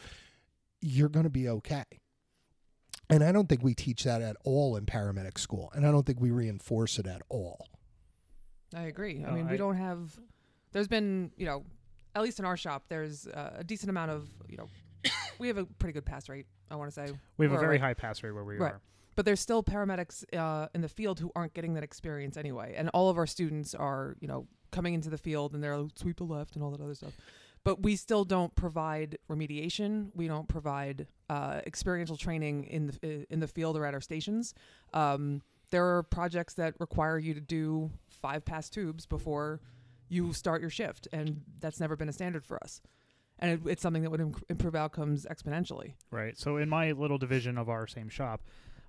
you're 0.81 1.09
going 1.09 1.25
to 1.25 1.31
be 1.31 1.49
okay. 1.49 1.85
And 3.09 3.25
I 3.25 3.33
don't 3.33 3.49
think 3.49 3.62
we 3.62 3.75
teach 3.75 4.05
that 4.05 4.23
at 4.23 4.37
all 4.45 4.77
in 4.77 4.87
paramedic 4.87 5.38
school, 5.38 5.71
and 5.75 5.87
I 5.87 5.90
don't 5.90 6.07
think 6.07 6.21
we 6.21 6.31
reinforce 6.31 6.99
it 6.99 7.07
at 7.07 7.23
all. 7.29 7.66
I 8.75 8.83
agree. 8.83 9.25
I 9.25 9.31
mean, 9.33 9.49
I- 9.49 9.51
we 9.51 9.57
don't 9.57 9.77
have. 9.77 10.19
There's 10.73 10.87
been, 10.88 11.33
you 11.37 11.47
know, 11.47 11.64
at 12.14 12.23
least 12.23 12.38
in 12.38 12.45
our 12.45 12.57
shop, 12.57 12.85
there's 12.88 13.27
uh, 13.27 13.57
a 13.59 13.64
decent 13.64 13.90
amount 13.90 14.12
of, 14.12 14.29
you 14.49 14.57
know, 14.57 14.69
we 15.40 15.49
have 15.49 15.59
a 15.59 15.64
pretty 15.64 15.93
good 15.93 16.05
pass 16.07 16.29
rate. 16.29 16.47
I 16.71 16.77
want 16.77 16.88
to 16.88 16.95
say, 16.95 17.12
We 17.37 17.47
have 17.47 17.53
a 17.53 17.59
very 17.59 17.75
like- 17.75 17.81
high 17.81 17.95
pass 17.95 18.23
rate 18.23 18.31
where 18.31 18.45
we 18.45 18.57
Right. 18.57 18.75
are. 18.75 18.81
but 19.16 19.25
there's 19.25 19.40
still 19.40 19.64
paramedics 19.64 20.23
uh, 20.37 20.69
in 20.73 20.81
the 20.83 20.88
field 20.88 21.19
who 21.19 21.33
aren't 21.35 21.53
getting 21.53 21.75
that 21.75 21.83
experience 21.83 22.37
anyway. 22.37 22.75
And 22.77 22.88
all 22.90 23.11
of 23.11 23.19
our 23.19 23.27
students 23.27 23.75
are, 23.75 24.14
you 24.21 24.29
know, 24.29 24.47
coming 24.71 24.95
into 24.95 25.11
the 25.11 25.19
field 25.19 25.53
and 25.53 25.62
they're 25.64 25.77
like, 25.77 25.90
sweep 25.97 26.19
the 26.19 26.25
left 26.25 26.55
and 26.55 26.62
all 26.62 26.71
that 26.71 26.81
other 26.81 26.95
stuff. 26.95 27.16
But 27.62 27.83
we 27.83 27.96
still 27.96 28.25
don't 28.25 28.55
provide 28.55 29.18
remediation. 29.31 30.11
We 30.14 30.29
don't 30.29 30.49
provide 30.49 31.07
uh, 31.29 31.61
experiential 31.66 32.16
training 32.16 32.64
in 32.64 32.87
the 32.87 33.27
in 33.31 33.40
the 33.40 33.49
field 33.49 33.77
or 33.77 33.85
at 33.85 33.92
our 33.92 34.01
stations. 34.01 34.55
Um, 34.94 35.42
there 35.70 35.96
are 35.96 36.03
projects 36.03 36.55
that 36.55 36.75
require 36.81 37.18
you 37.18 37.35
to 37.35 37.40
do 37.40 37.90
five 38.09 38.44
pass 38.44 38.68
tubes 38.68 39.07
before 39.07 39.61
you 40.09 40.33
start 40.33 40.61
your 40.61 40.70
shift, 40.70 41.07
and 41.12 41.42
that's 41.61 41.81
never 41.81 41.96
been 41.96 42.09
a 42.09 42.12
standard 42.12 42.44
for 42.44 42.62
us. 42.62 42.81
And 43.38 43.53
it, 43.53 43.70
it's 43.70 43.83
something 43.83 44.03
that 44.03 44.11
would 44.11 44.20
imp- 44.20 44.44
improve 44.49 44.75
outcomes 44.75 45.27
exponentially. 45.31 45.94
Right. 46.11 46.37
So 46.37 46.57
in 46.57 46.68
my 46.68 46.92
little 46.92 47.18
division 47.18 47.57
of 47.57 47.68
our 47.68 47.87
same 47.87 48.09
shop, 48.09 48.42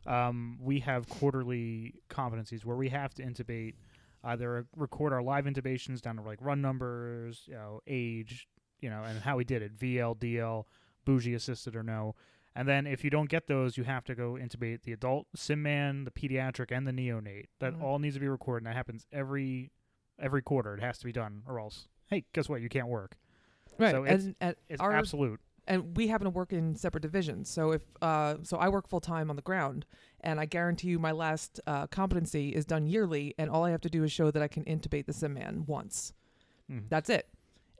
um, 0.06 0.58
we 0.60 0.80
have 0.80 1.08
quarterly 1.08 1.96
competencies 2.10 2.66
where 2.66 2.76
we 2.76 2.90
have 2.90 3.14
to 3.16 3.24
intubate, 3.24 3.76
either 4.24 4.66
record 4.76 5.14
our 5.14 5.22
live 5.22 5.46
intubations 5.46 6.02
down 6.02 6.18
to 6.18 6.24
like 6.24 6.40
run 6.42 6.62
numbers, 6.62 7.44
you 7.48 7.54
know, 7.54 7.82
age, 7.88 8.48
you 8.82 8.90
know, 8.90 9.04
and 9.04 9.20
how 9.22 9.38
we 9.38 9.44
did 9.44 9.62
it, 9.62 9.78
VL, 9.78 10.18
DL, 10.18 10.66
bougie 11.06 11.34
assisted 11.34 11.76
or 11.76 11.84
no. 11.84 12.16
And 12.56 12.68
then 12.68 12.86
if 12.86 13.04
you 13.04 13.10
don't 13.10 13.30
get 13.30 13.48
those, 13.48 13.78
you 13.78 13.86
have 13.86 14.04
to 14.06 14.16
go 14.16 14.34
intubate 14.34 14.82
the 14.84 14.92
adult 14.92 15.28
sim 15.36 15.62
man, 15.64 16.04
the 16.04 16.12
pediatric, 16.12 16.76
and 16.76 16.86
the 16.86 16.92
neonate. 16.92 17.46
That 17.60 17.74
Mhm. 17.76 17.82
all 17.82 17.98
needs 18.00 18.16
to 18.16 18.20
be 18.20 18.28
recorded, 18.28 18.66
and 18.66 18.72
that 18.72 18.76
happens 18.78 19.06
every 19.12 19.72
every 20.20 20.42
quarter. 20.44 20.76
It 20.76 20.82
has 20.82 21.00
to 21.00 21.06
be 21.06 21.12
done, 21.12 21.42
or 21.48 21.60
else, 21.60 21.88
hey, 22.08 22.26
guess 22.34 22.48
what? 22.48 22.62
You 22.62 22.70
can't 22.70 22.88
work. 22.90 23.16
Right. 23.80 23.90
So 23.92 24.04
it's- 24.06 24.30
and 24.40 24.56
It's 24.70 24.80
our 24.82 24.92
absolute. 24.92 25.40
and 25.66 25.96
we 25.98 26.10
happen 26.10 26.26
to 26.26 26.30
work 26.30 26.54
in 26.54 26.76
separate 26.76 27.02
divisions. 27.02 27.50
So 27.50 27.72
if 27.72 27.82
uh, 28.04 28.38
so, 28.44 28.58
I 28.58 28.70
work 28.70 28.88
full 28.88 29.00
time 29.00 29.30
on 29.32 29.36
the 29.36 29.42
ground, 29.42 29.86
and 30.20 30.40
I 30.40 30.46
guarantee 30.46 30.90
you, 30.90 31.00
my 31.00 31.12
last 31.12 31.60
uh, 31.66 31.88
competency 31.88 32.50
is 32.54 32.66
done 32.66 32.86
yearly, 32.86 33.34
and 33.40 33.50
all 33.50 33.64
I 33.64 33.72
have 33.72 33.82
to 33.82 33.90
do 33.90 34.04
is 34.04 34.12
show 34.12 34.30
that 34.30 34.44
I 34.44 34.48
can 34.48 34.64
intubate 34.66 35.06
the 35.08 35.14
sim 35.14 35.34
man 35.34 35.66
once. 35.66 36.14
Mhm. 36.70 36.90
That's 36.90 37.10
it. 37.10 37.28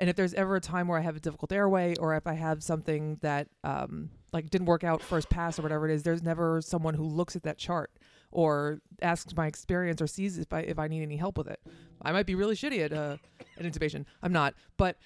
And 0.02 0.10
if 0.10 0.16
there's 0.16 0.34
ever 0.34 0.56
a 0.56 0.60
time 0.60 0.88
where 0.88 0.98
I 0.98 1.02
have 1.02 1.16
a 1.16 1.20
difficult 1.20 1.52
airway, 1.52 1.94
or 2.00 2.16
if 2.16 2.26
I 2.26 2.34
have 2.34 2.64
something 2.64 3.20
that 3.22 3.48
um, 3.64 4.10
like 4.34 4.50
didn't 4.50 4.66
work 4.66 4.84
out 4.84 5.04
first 5.04 5.30
pass 5.30 5.60
or 5.60 5.62
whatever 5.62 5.88
it 5.88 5.94
is, 5.94 6.02
there's 6.02 6.24
never 6.24 6.60
someone 6.60 6.96
who 6.96 7.04
looks 7.04 7.36
at 7.36 7.44
that 7.44 7.60
chart 7.60 7.92
or 8.32 8.80
asks 9.04 9.36
my 9.36 9.46
experience 9.46 10.02
or 10.02 10.08
sees 10.08 10.40
if 10.40 10.52
I 10.52 10.62
if 10.62 10.80
I 10.80 10.88
need 10.88 11.04
any 11.04 11.18
help 11.18 11.38
with 11.38 11.48
it. 11.48 11.60
I 12.02 12.12
might 12.14 12.26
be 12.26 12.34
really 12.34 12.56
shitty 12.56 12.84
at 12.84 12.92
uh, 12.92 13.18
at 13.60 13.64
intubation. 13.64 14.06
I'm 14.24 14.34
not, 14.34 14.56
but 14.76 14.98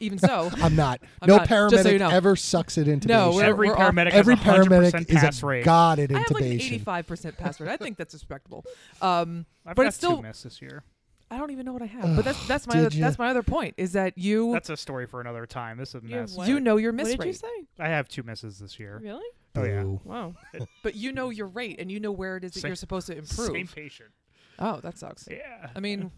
even 0.00 0.18
so, 0.18 0.50
I'm 0.62 0.76
not. 0.76 1.00
I'm 1.22 1.28
no 1.28 1.38
not, 1.38 1.48
paramedic 1.48 1.82
so 1.84 1.88
you 1.88 1.98
know. 1.98 2.10
ever 2.10 2.36
sucks 2.36 2.76
at 2.76 2.88
intubation. 2.88 3.06
No, 3.06 3.30
we're- 3.30 3.48
Every 3.48 3.70
all- 3.70 3.76
paramedic 3.76 4.10
Every 4.10 4.36
has 4.36 4.46
a 4.46 4.50
hundred 4.50 4.66
paramedic 4.66 5.06
percent 5.08 5.10
is 5.24 5.42
a 5.42 5.46
rate. 5.46 5.64
god 5.64 5.98
at 5.98 6.10
intubation. 6.10 6.14
I 6.14 6.74
have 6.76 6.86
like 6.86 7.06
85% 7.06 7.36
pass 7.38 7.58
rate. 7.58 7.70
I 7.70 7.78
think 7.78 7.96
that's 7.96 8.12
respectable. 8.12 8.66
Um, 9.00 9.46
I've 9.64 9.76
but 9.76 9.84
got 9.84 9.88
it's 9.88 9.96
still- 9.96 10.18
two 10.20 10.30
this 10.30 10.60
year. 10.60 10.84
I 11.30 11.38
don't 11.38 11.50
even 11.50 11.66
know 11.66 11.72
what 11.72 11.82
I 11.82 11.86
have. 11.86 12.14
But 12.16 12.24
that's 12.24 12.46
that's 12.46 12.66
my 12.66 12.74
Did 12.76 12.86
other, 12.86 12.96
ya? 12.96 13.04
that's 13.06 13.18
my 13.18 13.28
other 13.28 13.42
point 13.42 13.74
is 13.76 13.92
that 13.94 14.16
you 14.16 14.52
That's 14.52 14.70
a 14.70 14.76
story 14.76 15.06
for 15.06 15.20
another 15.20 15.44
time. 15.46 15.76
This 15.76 15.94
is 15.94 16.02
a 16.04 16.06
You 16.06 16.14
have 16.16 16.22
mess. 16.28 16.36
what? 16.36 16.48
you 16.48 16.60
know 16.60 16.76
your 16.76 16.92
What 16.92 16.96
miss 16.98 17.08
did 17.08 17.18
you 17.20 17.24
rate, 17.30 17.36
say? 17.40 17.64
I 17.80 17.88
have 17.88 18.08
two 18.08 18.22
misses 18.22 18.58
this 18.58 18.78
year. 18.78 19.00
Really? 19.02 19.26
Oh 19.56 19.64
yeah. 19.64 19.82
Boo. 19.82 20.00
Wow. 20.04 20.34
but 20.82 20.94
you 20.94 21.12
know 21.12 21.30
your 21.30 21.46
rate 21.48 21.80
and 21.80 21.90
you 21.90 21.98
know 21.98 22.12
where 22.12 22.36
it 22.36 22.44
is 22.44 22.52
that 22.52 22.60
Same- 22.60 22.68
you're 22.68 22.76
supposed 22.76 23.06
to 23.08 23.16
improve. 23.18 23.48
Same 23.52 23.66
patient. 23.66 24.10
Oh, 24.58 24.78
that 24.82 24.98
sucks. 24.98 25.26
Yeah. 25.30 25.70
I 25.74 25.80
mean, 25.80 26.10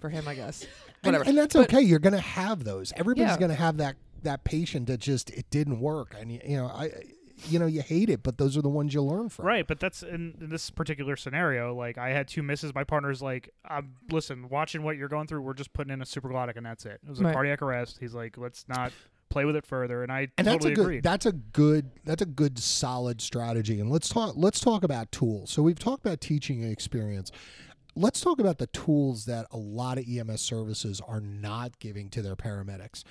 for 0.00 0.08
him, 0.10 0.26
I 0.28 0.34
guess. 0.34 0.62
And, 0.62 0.70
Whatever. 1.14 1.24
and 1.30 1.38
that's 1.38 1.54
But- 1.54 1.72
okay. 1.72 1.80
You're 1.82 1.98
gonna 2.00 2.18
have 2.20 2.64
those. 2.64 2.92
Everybody's 2.96 3.30
Yeah. 3.34 3.38
gonna 3.38 3.54
have 3.54 3.76
that 3.76 3.96
that 4.22 4.42
patient 4.44 4.86
that 4.88 4.98
just 4.98 5.30
it 5.30 5.48
didn't 5.50 5.78
work, 5.78 6.14
and 6.18 6.32
you, 6.32 6.40
you 6.44 6.56
know 6.56 6.66
I, 6.66 6.90
you 7.44 7.58
know 7.58 7.66
you 7.66 7.82
hate 7.82 8.08
it, 8.08 8.22
but 8.22 8.38
those 8.38 8.56
are 8.56 8.62
the 8.62 8.68
ones 8.68 8.94
you 8.94 9.02
learn 9.02 9.28
from. 9.28 9.44
Right, 9.46 9.66
but 9.66 9.78
that's 9.80 10.02
in, 10.02 10.34
in 10.40 10.48
this 10.48 10.70
particular 10.70 11.16
scenario. 11.16 11.74
Like, 11.74 11.98
I 11.98 12.10
had 12.10 12.28
two 12.28 12.42
misses. 12.42 12.74
My 12.74 12.84
partner's 12.84 13.20
like, 13.22 13.50
um, 13.68 13.94
"Listen, 14.10 14.48
watching 14.48 14.82
what 14.82 14.96
you're 14.96 15.08
going 15.08 15.26
through, 15.26 15.42
we're 15.42 15.54
just 15.54 15.72
putting 15.72 15.92
in 15.92 16.00
a 16.00 16.04
supraglottic, 16.04 16.56
and 16.56 16.64
that's 16.66 16.86
it." 16.86 17.00
It 17.04 17.08
was 17.10 17.20
a 17.20 17.24
Right. 17.24 17.32
cardiac 17.34 17.62
arrest. 17.62 17.98
He's 18.00 18.14
like, 18.14 18.38
"Let's 18.38 18.64
not 18.68 18.92
play 19.28 19.44
with 19.44 19.56
it 19.56 19.66
further," 19.66 20.02
and 20.02 20.10
I 20.10 20.28
And 20.38 20.46
totally 20.46 20.54
that's 20.56 20.64
a 20.64 20.70
good 20.74 20.80
agreed. 20.82 21.02
that's 21.02 21.26
a 21.26 21.32
good 21.32 21.90
that's 22.04 22.22
a 22.22 22.26
good 22.26 22.58
solid 22.58 23.20
strategy. 23.20 23.80
And 23.80 23.90
let's 23.90 24.08
talk 24.08 24.34
let's 24.36 24.60
talk 24.60 24.82
about 24.82 25.12
tools. 25.12 25.50
So 25.50 25.62
we've 25.62 25.78
talked 25.78 26.04
about 26.06 26.20
teaching 26.20 26.62
experience. 26.62 27.32
Let's 27.98 28.20
talk 28.20 28.38
about 28.38 28.58
the 28.58 28.66
tools 28.68 29.24
that 29.24 29.46
a 29.50 29.56
lot 29.56 29.96
of 29.96 30.04
EMS 30.06 30.42
services 30.42 31.00
are 31.08 31.20
not 31.20 31.78
giving 31.78 32.10
to 32.10 32.20
their 32.20 32.36
paramedics. 32.36 33.02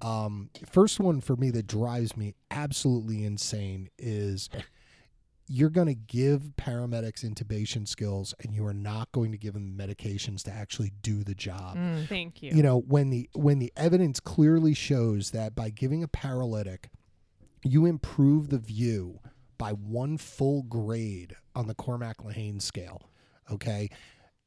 Um, 0.00 0.50
first 0.68 0.98
one 0.98 1.20
for 1.20 1.36
me 1.36 1.50
that 1.50 1.68
drives 1.68 2.16
me 2.16 2.34
absolutely 2.50 3.24
insane 3.24 3.88
is 3.98 4.50
you're 5.48 5.70
going 5.70 5.86
to 5.86 5.94
give 5.94 6.52
paramedics 6.56 7.24
intubation 7.24 7.86
skills 7.86 8.34
and 8.42 8.54
you 8.54 8.64
are 8.66 8.74
not 8.74 9.10
going 9.12 9.32
to 9.32 9.38
give 9.38 9.54
them 9.54 9.76
medications 9.78 10.42
to 10.44 10.50
actually 10.50 10.92
do 11.02 11.22
the 11.22 11.34
job 11.34 11.76
Mm. 11.76 12.06
Thank 12.08 12.42
you. 12.42 12.52
you 12.54 12.62
know 12.62 12.78
when 12.80 13.10
the 13.10 13.28
when 13.34 13.58
the 13.58 13.72
evidence 13.76 14.18
clearly 14.20 14.72
shows 14.74 15.30
that 15.32 15.54
by 15.54 15.68
giving 15.70 16.02
a 16.02 16.08
paralytic 16.08 16.88
you 17.64 17.86
improve 17.86 18.48
the 18.48 18.58
view 18.58 19.18
by 19.58 19.70
one 19.72 20.16
full 20.16 20.62
grade 20.62 21.36
on 21.54 21.66
the 21.66 21.74
Cormack 21.74 22.18
Lehane 22.18 22.60
scale 22.62 23.10
okay 23.50 23.90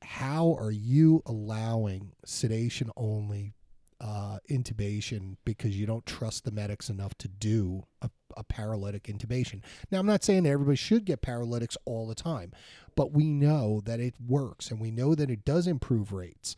how 0.06 0.56
are 0.60 0.72
you 0.72 1.22
allowing 1.26 2.13
sedation 2.26 2.91
only 2.96 3.56
uh, 4.02 4.38
intubation 4.50 5.38
because 5.46 5.78
you 5.78 5.86
don't 5.86 6.06
trust 6.06 6.44
the 6.44 6.52
medics 6.52 6.89
enough 6.89 7.15
to 7.18 7.28
do 7.28 7.84
a, 8.02 8.10
a 8.38 8.44
paralytic 8.44 9.04
intubation. 9.04 9.62
Now, 9.91 10.00
I'm 10.00 10.06
not 10.06 10.24
saying 10.24 10.44
that 10.44 10.50
everybody 10.50 10.76
should 10.76 11.06
get 11.06 11.22
paralytics 11.22 11.78
all 11.86 12.08
the 12.08 12.15
time, 12.15 12.52
but 12.96 13.13
we 13.13 13.30
know 13.30 13.82
that 13.86 14.00
it 14.00 14.15
works 14.26 14.70
and 14.70 14.80
we 14.80 14.91
know 14.91 15.15
that 15.15 15.30
it 15.30 15.46
does 15.46 15.65
improve 15.68 16.12
rates. 16.12 16.56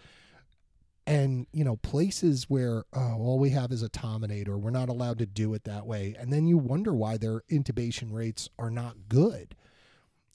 And, 1.06 1.48
you 1.54 1.64
know, 1.64 1.78
places 1.78 2.50
where 2.50 2.84
oh, 2.94 3.16
all 3.18 3.40
we 3.40 3.52
have 3.52 3.72
is 3.72 3.82
a 3.82 3.88
Tominator, 3.88 4.58
we're 4.58 4.72
not 4.72 4.90
allowed 4.90 5.20
to 5.20 5.26
do 5.26 5.54
it 5.54 5.64
that 5.64 5.86
way. 5.86 6.16
And 6.20 6.34
then 6.34 6.48
you 6.48 6.58
wonder 6.58 6.94
why 6.94 7.16
their 7.16 7.44
intubation 7.50 8.12
rates 8.12 8.50
are 8.60 8.72
not 8.72 9.08
good 9.08 9.56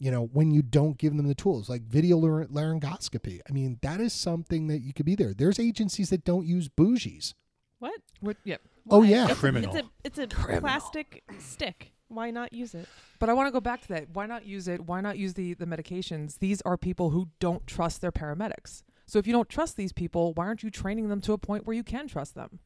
you 0.02 0.10
know, 0.10 0.24
when 0.32 0.50
you 0.50 0.62
don't 0.62 0.98
give 0.98 1.16
them 1.16 1.28
the 1.28 1.34
tools, 1.34 1.68
like 1.68 1.82
video 1.82 2.20
laryngoscopy. 2.20 3.40
I 3.48 3.52
mean, 3.52 3.78
that 3.82 4.00
is 4.00 4.12
something 4.12 4.66
that 4.66 4.80
you 4.80 4.92
could 4.92 5.06
be 5.06 5.14
there. 5.14 5.32
There's 5.32 5.60
agencies 5.60 6.10
that 6.10 6.24
don't 6.24 6.44
use 6.44 6.68
bougies. 6.68 7.34
What? 7.78 8.00
What, 8.18 8.36
yeah. 8.42 8.56
Oh, 8.90 9.02
yeah. 9.04 9.24
It's 9.24 9.32
a- 9.32 9.36
Criminal. 9.36 9.76
It's 9.76 9.86
a 9.86 9.90
it's 10.02 10.18
a 10.18 10.26
Criminal. 10.26 10.62
plastic 10.62 11.22
stick. 11.38 11.92
Why 12.08 12.32
not 12.32 12.52
use 12.52 12.74
it? 12.74 12.88
But 13.20 13.28
I 13.28 13.32
want 13.32 13.46
to 13.46 13.52
go 13.52 13.60
back 13.60 13.80
to 13.82 13.88
that. 13.88 14.10
Why 14.12 14.26
not 14.26 14.44
use 14.44 14.66
it? 14.66 14.80
Why 14.80 15.00
not 15.00 15.18
use 15.18 15.34
the 15.34 15.54
the 15.54 15.66
medications? 15.66 16.40
These 16.40 16.60
are 16.62 16.76
people 16.76 17.10
who 17.10 17.28
don't 17.38 17.64
trust 17.68 18.00
their 18.00 18.10
paramedics. 18.12 18.82
So 19.06 19.20
if 19.20 19.26
you 19.28 19.32
don't 19.32 19.48
trust 19.48 19.76
these 19.76 19.92
people, 19.92 20.32
why 20.34 20.46
aren't 20.46 20.64
you 20.64 20.70
training 20.70 21.10
them 21.10 21.20
to 21.20 21.32
a 21.32 21.38
point 21.38 21.64
where 21.64 21.76
you 21.76 21.84
can 21.84 22.08
trust 22.08 22.34
them? 22.34 22.58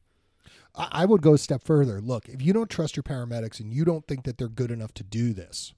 I, 0.75 0.87
I 1.03 1.05
would 1.05 1.21
go 1.21 1.35
a 1.35 1.37
step 1.37 1.63
further. 1.63 2.01
Look, 2.01 2.29
if 2.29 2.41
you 2.41 2.51
don't 2.51 2.69
trust 2.69 2.95
your 2.95 3.03
paramedics 3.03 3.59
and 3.59 3.71
you 3.71 3.85
don't 3.85 4.07
think 4.07 4.23
that 4.23 4.39
they're 4.39 4.47
good 4.47 4.71
enough 4.71 4.93
to 4.95 5.03
do 5.03 5.33
this, 5.33 5.73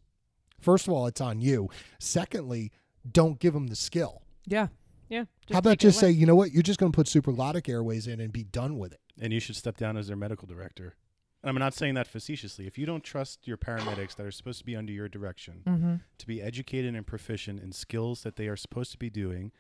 first 0.60 0.88
of 0.88 0.94
all, 0.94 1.08
it's 1.08 1.22
on 1.22 1.42
you. 1.42 1.70
Secondly, 2.00 2.72
don't 3.12 3.40
give 3.40 3.54
them 3.54 3.68
the 3.68 3.76
skill. 3.76 4.22
Yeah. 4.46 4.68
Yeah. 5.10 5.26
How 5.52 5.60
about 5.60 5.80
just 5.80 6.00
say, 6.00 6.12
you 6.12 6.26
know 6.26 6.36
what, 6.36 6.52
you're 6.52 6.62
just 6.64 6.80
going 6.80 6.92
to 6.92 6.96
put 6.96 7.08
supraglottic 7.08 7.68
airways 7.68 8.06
in 8.08 8.20
and 8.20 8.32
be 8.32 8.44
done 8.44 8.78
with 8.78 8.94
it. 8.94 9.00
and 9.22 9.34
you 9.34 9.40
should 9.40 9.56
step 9.56 9.76
down 9.78 9.98
as 9.98 10.08
their 10.08 10.16
medical 10.16 10.48
director. 10.48 10.96
And 11.42 11.50
I'm 11.50 11.58
not 11.58 11.74
saying 11.74 11.94
that 11.96 12.06
facetiously. 12.08 12.68
If 12.68 12.78
you 12.78 12.86
don't 12.86 13.04
trust 13.04 13.48
your 13.48 13.58
paramedics 13.58 14.16
that 14.18 14.26
are 14.26 14.32
supposed 14.32 14.60
to 14.60 14.66
be 14.66 14.76
under 14.76 14.92
your 14.94 15.08
direction 15.10 15.62
Mm-hmm. 15.66 15.96
to 16.18 16.28
be 16.28 16.42
educated 16.42 16.96
and 16.96 17.08
proficient 17.08 17.60
in 17.62 17.72
skills 17.72 18.24
that 18.24 18.36
they 18.36 18.48
are 18.48 18.56
supposed 18.58 18.92
to 18.92 18.98
be 18.98 19.10
doing, 19.10 19.52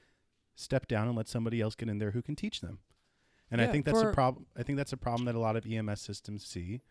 step 0.55 0.87
down 0.87 1.07
and 1.07 1.15
let 1.17 1.27
somebody 1.27 1.61
else 1.61 1.75
get 1.75 1.89
in 1.89 1.97
there 1.97 2.11
who 2.11 2.21
can 2.21 2.35
teach 2.35 2.61
them. 2.61 2.79
And 3.49 3.59
I 3.61 3.67
think 3.67 3.85
that's 3.85 4.01
a 4.01 4.11
problem. 4.11 4.45
I 4.55 4.61
think 4.63 4.77
that's 4.77 4.93
a 4.93 4.97
problem 4.97 5.25
that 5.25 5.33
a 5.35 5.39
lot 5.39 5.55
of 5.55 5.65
EMS 5.65 6.01
systems 6.01 6.45
see. 6.45 6.81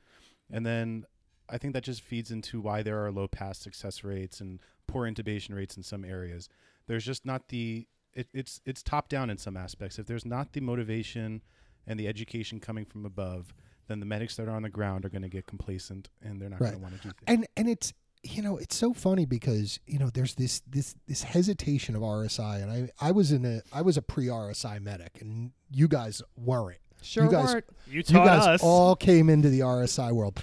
And 0.51 0.67
then 0.67 1.05
I 1.51 1.59
think 1.59 1.75
that 1.75 1.85
just 1.85 2.03
feeds 2.03 2.31
into 2.31 2.61
why 2.61 2.83
there 2.83 3.05
are 3.05 3.11
low 3.11 3.29
pass 3.29 3.59
success 3.59 4.05
rates 4.05 4.41
and 4.41 4.61
poor 4.87 5.11
intubation 5.11 5.55
rates 5.55 5.77
in 5.77 5.83
some 5.83 6.05
areas. 6.05 6.49
There's 6.87 7.05
just 7.05 7.25
not 7.27 7.49
the 7.49 7.87
it, 8.15 8.29
it's 8.33 8.61
it's 8.65 8.83
top 8.83 9.09
down 9.09 9.31
in 9.31 9.39
some 9.39 9.57
aspects. 9.57 9.99
If 9.99 10.07
there's 10.07 10.25
not 10.25 10.53
the 10.53 10.61
motivation 10.61 11.43
and 11.87 11.99
the 11.99 12.09
education 12.09 12.61
coming 12.61 12.85
from 12.85 13.05
above, 13.07 13.55
then 13.87 14.01
the 14.01 14.07
medics 14.07 14.37
that 14.37 14.49
are 14.49 14.55
on 14.57 14.63
the 14.63 14.69
ground 14.69 15.05
are 15.05 15.09
going 15.09 15.23
to 15.23 15.29
get 15.29 15.47
complacent 15.47 16.09
and 16.23 16.41
they're 16.41 16.51
not 16.51 16.61
Right. 16.61 16.71
going 16.73 16.81
to 16.81 16.83
want 16.83 16.97
to 16.97 17.09
do 17.09 17.09
things. 17.11 17.25
and 17.27 17.47
and 17.57 17.69
it's 17.69 17.93
you 18.25 18.43
know 18.43 18.57
it's 18.57 18.75
so 18.77 18.93
funny 18.93 19.25
because 19.27 19.79
you 19.87 19.99
know 19.99 20.11
there's 20.11 20.35
this 20.35 20.61
this 20.69 20.95
this 21.07 21.23
hesitation 21.23 21.95
of 21.95 22.03
RSI 22.03 22.61
and 22.63 22.71
I 23.01 23.09
I 23.09 23.13
was 23.13 23.31
in 23.33 23.45
a 23.45 23.63
I 23.73 23.83
was 23.83 23.97
a 23.97 24.03
pre 24.03 24.27
RSI 24.27 24.81
medic 24.83 25.19
and 25.21 25.53
you 25.71 25.87
guys 25.89 26.21
weren't 26.37 26.79
Sure 27.01 27.29
guys- 27.29 27.47
weren't. 27.55 27.65
You 27.87 27.99
you 27.99 28.03
guys 28.17 28.45
us. 28.47 28.61
all 28.63 28.97
came 28.97 29.31
into 29.31 29.49
the 29.51 29.61
RSI 29.61 30.11
world 30.13 30.43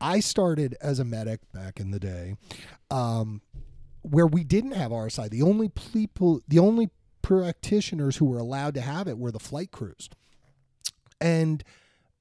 I 0.00 0.20
started 0.20 0.76
as 0.80 0.98
a 0.98 1.04
medic 1.04 1.40
back 1.52 1.80
in 1.80 1.90
the 1.90 2.00
day 2.00 2.36
um 2.90 3.42
where 4.02 4.26
we 4.26 4.44
didn't 4.44 4.72
have 4.72 4.90
RSI 4.90 5.28
the 5.30 5.42
only 5.42 5.68
people 5.68 6.40
the 6.48 6.58
only 6.58 6.90
practitioners 7.22 8.16
who 8.16 8.24
were 8.24 8.38
allowed 8.38 8.74
to 8.74 8.80
have 8.80 9.06
it 9.06 9.18
were 9.18 9.30
the 9.30 9.38
flight 9.38 9.70
crews. 9.70 10.08
And 11.20 11.62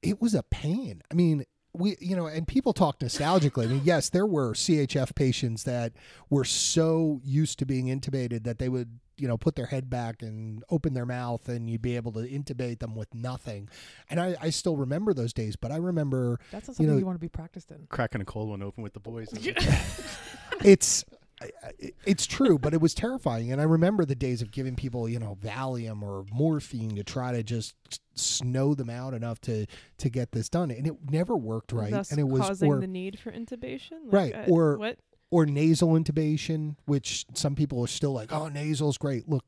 it 0.02 0.22
was 0.22 0.36
a 0.36 0.44
pain. 0.44 1.02
I 1.12 1.14
mean 1.14 1.46
we 1.74 1.96
you 2.00 2.16
know 2.16 2.28
and 2.28 2.48
people 2.48 2.74
talk 2.74 3.00
nostalgically. 3.00 3.66
I 3.66 3.68
mean 3.68 3.82
yes 3.84 4.10
there 4.10 4.26
were 4.26 4.54
chf 4.54 5.16
patients 5.16 5.64
that 5.64 5.94
were 6.30 6.46
so 6.46 7.22
used 7.24 7.60
to 7.60 7.66
being 7.66 7.86
intubated 7.86 8.44
that 8.44 8.60
they 8.60 8.70
would 8.70 9.00
you 9.20 9.28
know 9.28 9.38
put 9.38 9.56
their 9.56 9.66
head 9.68 9.90
back 9.90 10.22
and 10.22 10.64
open 10.70 10.94
their 10.94 11.06
mouth 11.06 11.48
and 11.50 11.70
you'd 11.70 11.82
be 11.82 11.96
able 11.96 12.12
to 12.12 12.20
intubate 12.20 12.80
them 12.80 12.96
with 12.96 13.14
nothing 13.14 13.68
and 14.10 14.20
i, 14.20 14.36
I 14.42 14.50
still 14.50 14.78
remember 14.78 15.14
those 15.14 15.34
days 15.34 15.56
but 15.56 15.72
i 15.72 15.78
remember 15.78 16.40
That's 16.52 16.68
not 16.68 16.76
something 16.78 16.94
you, 16.96 17.00
know- 17.02 17.06
want 17.06 17.16
to 17.18 17.20
be 17.22 17.30
practiced 17.30 17.72
in. 17.72 17.88
Cracking 17.90 18.22
a 18.22 18.26
cold 18.26 18.50
one 18.50 18.62
open 18.62 18.84
with 18.84 18.94
the 18.94 19.00
boys. 19.00 19.30
it's 20.64 21.06
I- 21.42 21.52
I- 21.64 21.92
it's 22.06 22.26
true, 22.26 22.60
but 22.60 22.74
it 22.74 22.82
was 22.82 22.94
terrifying. 22.94 23.50
And 23.52 23.62
I 23.62 23.64
remember 23.64 24.04
the 24.04 24.16
days 24.16 24.42
of 24.42 24.52
giving 24.52 24.76
people, 24.76 25.08
you 25.08 25.20
know, 25.20 25.38
Valium 25.42 26.02
or 26.04 26.26
morphine 26.34 26.96
to 26.98 27.04
try 27.04 27.32
to 27.32 27.44
just 27.44 27.76
snow 28.14 28.74
them 28.76 28.90
out 28.90 29.14
enough 29.14 29.40
to 29.42 29.66
to 30.00 30.10
get 30.10 30.34
this 30.34 30.50
done, 30.50 30.70
and 30.70 30.86
it 30.86 30.96
never 31.10 31.38
worked 31.38 31.72
right. 31.72 31.92
Thus 31.92 32.12
and 32.12 32.20
it 32.20 32.28
was 32.28 32.42
causing 32.42 32.70
or 32.70 32.80
the 32.82 32.88
need 32.88 33.20
for 33.20 33.32
intubation. 33.32 34.12
Like, 34.12 34.14
Right, 34.14 34.36
uh, 34.36 34.52
or- 34.52 34.78
what? 34.78 35.00
Or 35.32 35.46
nasal 35.46 35.90
intubation, 35.90 36.76
which 36.86 37.26
some 37.34 37.56
people 37.56 37.82
are 37.84 37.88
still 37.88 38.14
like, 38.14 38.32
oh, 38.34 38.50
nasal's 38.50 38.98
great. 38.98 39.28
Look, 39.30 39.44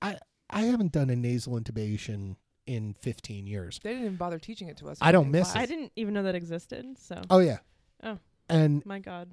I 0.00 0.18
I 0.50 0.62
haven't 0.62 0.92
done 0.92 1.10
a 1.10 1.16
nasal 1.16 1.58
intubation 1.60 2.36
in 2.66 2.94
15 3.00 3.46
years. 3.46 3.80
They 3.82 3.90
didn't 3.90 4.04
even 4.04 4.16
bother 4.16 4.38
teaching 4.38 4.68
it 4.68 4.76
to 4.78 4.88
us. 4.88 4.98
I 5.00 5.12
don't 5.12 5.30
miss 5.30 5.52
class. 5.52 5.62
I 5.62 5.66
didn't 5.66 5.92
even 5.96 6.14
know 6.14 6.22
that 6.22 6.34
existed. 6.34 6.98
So, 6.98 7.20
Oh 7.30 7.38
yeah. 7.38 7.58
Oh. 8.02 8.18
And 8.48 8.84
my 8.86 8.98
God, 8.98 9.30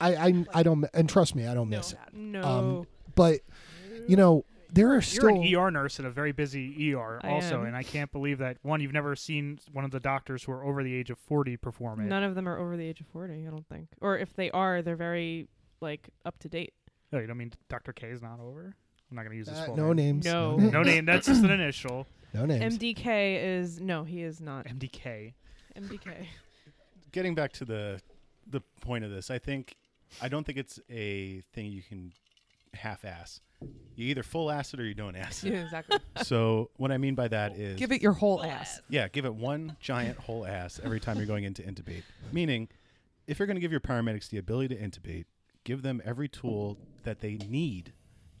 I 0.00 0.14
I, 0.16 0.44
I 0.54 0.62
don't 0.62 0.84
and 0.94 1.08
trust 1.08 1.34
me, 1.34 1.46
I 1.46 1.54
don't 1.54 1.68
No. 1.70 1.76
miss 1.78 1.92
it. 1.92 1.98
no. 2.12 2.42
Um, 2.42 2.86
But 3.14 3.40
you 4.08 4.16
know, 4.16 4.44
there 4.72 4.88
are 4.88 4.94
You're 4.94 5.02
still 5.02 5.28
an 5.28 5.54
ER 5.54 5.70
nurse 5.70 5.98
in 5.98 6.04
a 6.04 6.10
very 6.10 6.32
busy 6.32 6.94
ER, 6.94 7.20
I 7.22 7.30
also, 7.30 7.60
am. 7.60 7.66
and 7.66 7.76
I 7.76 7.82
can't 7.82 8.10
believe 8.12 8.38
that 8.38 8.58
one 8.62 8.80
you've 8.80 8.92
never 8.92 9.16
seen 9.16 9.58
one 9.72 9.84
of 9.84 9.90
the 9.90 10.00
doctors 10.00 10.42
who 10.44 10.52
are 10.52 10.64
over 10.64 10.82
the 10.82 10.94
age 10.94 11.10
of 11.10 11.18
forty 11.18 11.56
perform 11.56 12.00
it. 12.00 12.04
None 12.04 12.22
of 12.22 12.34
them 12.34 12.48
are 12.48 12.58
over 12.58 12.76
the 12.76 12.84
age 12.86 13.00
of 13.00 13.06
forty. 13.06 13.46
I 13.46 13.50
don't 13.50 13.66
think, 13.68 13.88
or 14.00 14.18
if 14.18 14.34
they 14.34 14.50
are, 14.50 14.82
they're 14.82 14.96
very 14.96 15.48
like 15.80 16.08
up 16.24 16.38
to 16.40 16.48
date. 16.48 16.74
Oh, 17.12 17.18
you 17.18 17.26
don't 17.26 17.38
mean 17.38 17.52
Dr. 17.68 17.92
K 17.92 18.08
is 18.08 18.20
not 18.22 18.38
over? 18.40 18.74
I'm 19.10 19.16
not 19.16 19.22
going 19.22 19.30
to 19.32 19.36
use 19.38 19.48
his 19.48 19.58
Uh, 19.58 19.64
full 19.66 19.76
no 19.76 19.92
name. 19.94 20.16
names. 20.16 20.26
No. 20.26 20.56
No 20.58 20.82
name. 20.82 21.06
That's 21.06 21.26
just 21.26 21.42
an 21.42 21.50
initial. 21.50 22.06
No 22.34 22.44
names. 22.44 22.76
MDK 22.76 23.42
is 23.42 23.80
no, 23.80 24.04
he 24.04 24.22
is 24.22 24.40
not. 24.42 24.66
MDK. 24.66 25.32
MDK. 25.78 26.26
Getting 27.12 27.34
back 27.34 27.52
to 27.54 27.64
the 27.64 28.00
the 28.50 28.60
point 28.82 29.04
of 29.04 29.10
this, 29.10 29.30
I 29.30 29.38
think 29.38 29.76
I 30.20 30.28
don't 30.28 30.44
think 30.44 30.58
it's 30.58 30.78
a 30.90 31.40
thing 31.54 31.66
you 31.72 31.82
can 31.82 32.12
half-ass. 32.74 33.40
You 33.96 34.06
either 34.06 34.22
full 34.22 34.50
ass 34.50 34.72
it 34.74 34.80
or 34.80 34.84
you 34.84 34.94
don't 34.94 35.16
ass 35.24 35.42
it. 35.44 35.52
Yeah, 35.52 35.64
exactly. 35.64 35.98
so 36.22 36.70
what 36.76 36.92
I 36.92 36.98
mean 36.98 37.14
by 37.14 37.28
that 37.28 37.56
is 37.56 37.78
Give 37.78 37.90
it 37.92 38.00
your 38.00 38.12
whole 38.12 38.42
ass. 38.42 38.80
Yeah, 38.88 39.08
give 39.08 39.24
it 39.24 39.34
one 39.34 39.76
giant 39.80 40.18
whole 40.18 40.46
ass 40.46 40.80
every 40.84 41.00
time 41.00 41.16
you're 41.16 41.26
going 41.26 41.44
into 41.44 41.62
intubate. 41.62 42.02
Meaning, 42.32 42.68
if 43.26 43.38
you're 43.38 43.46
going 43.46 43.56
to 43.56 43.60
give 43.60 43.72
your 43.72 43.80
paramedics 43.80 44.28
the 44.30 44.38
ability 44.38 44.74
to 44.76 44.80
intubate, 44.80 45.24
give 45.64 45.82
them 45.82 46.00
every 46.04 46.28
tool 46.28 46.78
that 47.02 47.20
they 47.20 47.34
need 47.48 47.92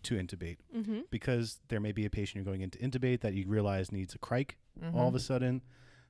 to 0.04 0.14
intubate. 0.14 0.58
Mm-hmm. 0.74 1.00
Because 1.10 1.58
there 1.68 1.80
may 1.80 1.92
be 1.92 2.06
a 2.06 2.10
patient 2.10 2.36
you're 2.36 2.44
going 2.44 2.62
into 2.62 2.78
intubate 2.78 3.20
that 3.22 3.34
you 3.34 3.44
realize 3.48 3.90
needs 3.92 4.14
a 4.14 4.18
cric 4.18 4.56
Mm-hmm. 4.80 4.96
all 4.96 5.08
of 5.08 5.14
a 5.16 5.18
sudden. 5.18 5.60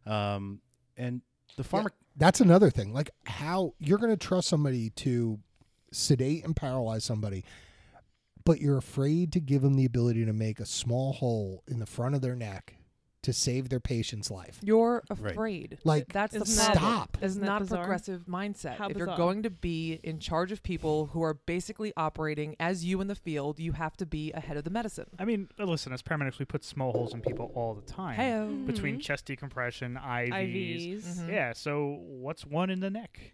Um, 0.05 0.61
and 0.99 1.23
the 1.57 1.63
pharma. 1.63 1.89
That's 2.17 2.41
another 2.43 2.69
thing. 2.69 2.93
Like 2.93 3.11
how 3.25 3.73
you're 3.79 3.97
going 3.97 4.11
to 4.11 4.17
trust 4.19 4.47
somebody 4.49 4.91
to 4.91 5.39
sedate 5.91 6.45
and 6.45 6.55
paralyze 6.55 7.03
somebody, 7.03 7.45
but 8.49 8.61
you're 8.61 8.79
afraid 8.79 9.33
to 9.35 9.41
give 9.41 9.63
them 9.63 9.75
the 9.75 9.85
ability 9.85 10.25
to 10.25 10.33
make 10.33 10.59
a 10.59 10.67
small 10.67 11.13
hole 11.13 11.63
in 11.69 11.79
the 11.79 11.87
front 11.87 12.15
of 12.15 12.23
their 12.23 12.35
neck 12.35 12.75
to 13.21 13.33
save 13.33 13.69
their 13.69 13.81
patient's 13.81 14.31
life. 14.31 14.59
You're 14.63 15.03
Right. 15.11 15.33
afraid. 15.33 15.79
Like, 15.85 16.11
that's 16.13 16.33
the 16.35 16.41
Isn't 16.43 16.57
that- 16.67 16.77
stop. 16.77 17.17
It's 17.17 17.25
Isn't 17.33 17.41
that 17.43 17.47
not 17.47 17.61
a 17.63 17.65
bizarre? 17.65 17.79
progressive 17.83 18.25
mindset. 18.27 18.77
How 18.77 18.89
if 18.89 18.97
you're 18.97 19.07
bizarre. 19.09 19.17
going 19.19 19.43
to 19.43 19.51
be 19.51 19.95
in 20.05 20.19
charge 20.21 20.51
of 20.53 20.63
people 20.63 21.07
who 21.07 21.21
are 21.23 21.35
basically 21.35 21.93
operating 21.97 22.55
as 22.61 22.85
you 22.85 23.01
in 23.03 23.09
the 23.09 23.17
field, 23.17 23.59
you 23.59 23.73
have 23.73 23.97
to 23.99 24.07
be 24.07 24.33
ahead 24.33 24.57
of 24.57 24.65
the 24.65 24.71
medicine. 24.71 25.11
I 25.19 25.25
mean, 25.27 25.49
uh, 25.59 25.65
listen, 25.65 25.93
as 25.93 26.01
paramedics, 26.01 26.39
we 26.39 26.45
put 26.45 26.65
small 26.65 26.93
holes 26.93 27.13
in 27.13 27.21
people 27.21 27.51
all 27.55 27.75
the 27.75 27.83
time. 27.83 28.15
Hey, 28.15 28.65
Between 28.65 28.97
Mhm. 28.99 29.03
chest 29.03 29.27
decompression, 29.27 29.97
IVs. 29.99 31.05
IVs. 31.05 31.29
Yeah, 31.29 31.53
so 31.53 31.99
what's 32.07 32.47
one 32.47 32.71
in 32.71 32.81
the 32.81 32.89
neck? 32.91 33.33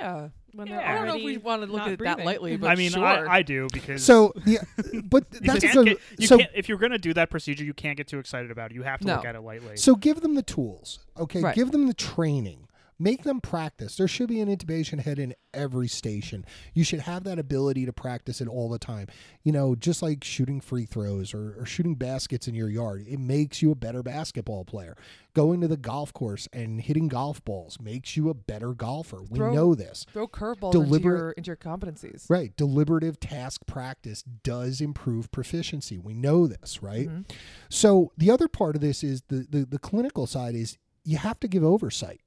yeah. 0.00 0.30
When 0.54 0.66
Yeah. 0.66 0.76
they're 0.78 0.86
I 0.86 0.94
don't 0.94 1.06
know 1.06 1.16
if 1.16 1.24
we 1.24 1.38
want 1.38 1.62
to 1.62 1.68
look 1.72 1.82
at 1.82 1.92
it 1.92 1.98
that 2.00 2.24
lightly, 2.24 2.52
mm-hmm. 2.52 2.60
but 2.62 2.70
I 2.70 2.74
mean, 2.74 2.90
sure. 2.90 3.04
I, 3.04 3.38
I 3.38 3.42
do 3.42 3.68
because. 3.72 4.04
So, 4.04 4.32
yeah, 4.46 4.58
but 5.04 5.30
that's 5.30 5.64
a 5.64 5.68
can't 5.68 5.74
good. 5.74 5.86
get, 5.86 5.98
you 6.18 6.26
so, 6.26 6.38
can't, 6.38 6.50
if 6.54 6.68
you're 6.68 6.78
going 6.78 6.92
to 6.92 6.98
do 6.98 7.14
that 7.14 7.30
procedure, 7.30 7.64
you 7.64 7.72
can't 7.74 7.96
get 7.96 8.06
too 8.08 8.18
excited 8.18 8.50
about 8.50 8.70
it. 8.70 8.74
You 8.74 8.82
have 8.82 9.00
to 9.00 9.06
No. 9.06 9.16
look 9.16 9.24
at 9.24 9.34
it 9.34 9.40
lightly. 9.40 9.76
so 9.76 9.94
give 9.94 10.20
them 10.20 10.34
the 10.34 10.42
tools. 10.42 10.98
Okay, 11.18 11.40
Right. 11.40 11.54
give 11.54 11.72
them 11.72 11.86
the 11.86 11.94
training. 11.94 12.68
Make 13.02 13.24
them 13.24 13.40
practice. 13.40 13.96
There 13.96 14.06
should 14.06 14.28
be 14.28 14.40
an 14.40 14.48
intubation 14.54 15.00
head 15.00 15.18
in 15.18 15.34
every 15.52 15.88
station. 15.88 16.44
You 16.72 16.84
should 16.84 17.00
have 17.00 17.24
that 17.24 17.38
ability 17.38 17.84
to 17.86 17.92
practice 17.92 18.40
it 18.40 18.46
all 18.48 18.68
the 18.68 18.78
time. 18.78 19.08
You 19.42 19.50
know, 19.52 19.74
just 19.74 20.02
like 20.02 20.22
shooting 20.22 20.60
free 20.60 20.86
throws 20.86 21.34
or, 21.34 21.56
or 21.58 21.66
shooting 21.66 21.96
baskets 21.96 22.46
in 22.46 22.54
your 22.54 22.68
yard, 22.68 23.04
it 23.08 23.18
makes 23.18 23.60
you 23.60 23.70
a 23.72 23.74
better 23.74 24.02
basketball 24.02 24.64
player. 24.64 24.96
Going 25.34 25.60
to 25.62 25.68
the 25.68 25.76
golf 25.76 26.12
course 26.12 26.48
and 26.52 26.80
hitting 26.80 27.08
golf 27.08 27.44
balls 27.44 27.78
makes 27.80 28.16
you 28.16 28.28
a 28.30 28.34
better 28.34 28.72
golfer. 28.72 29.22
We 29.22 29.38
Throw- 29.38 29.52
know 29.52 29.74
this. 29.74 30.06
Throw 30.12 30.28
curveballs 30.28 30.74
into 30.74 30.86
Deliberate- 30.86 31.18
your, 31.18 31.30
into 31.32 31.48
your 31.48 31.56
competencies. 31.56 32.30
Right. 32.30 32.56
Deliberative 32.56 33.18
task 33.18 33.62
practice 33.66 34.22
does 34.22 34.80
improve 34.80 35.30
proficiency. 35.32 35.98
We 35.98 36.14
know 36.14 36.46
this, 36.46 36.82
right? 36.82 37.08
Mhm. 37.08 37.24
So 37.68 38.12
the 38.16 38.30
other 38.30 38.46
part 38.46 38.76
of 38.76 38.80
this 38.80 39.02
is 39.02 39.22
the, 39.28 39.46
the 39.50 39.64
the 39.64 39.78
clinical 39.78 40.26
side 40.26 40.54
is 40.54 40.78
you 41.04 41.16
have 41.16 41.40
to 41.40 41.48
give 41.48 41.64
oversight. 41.64 42.20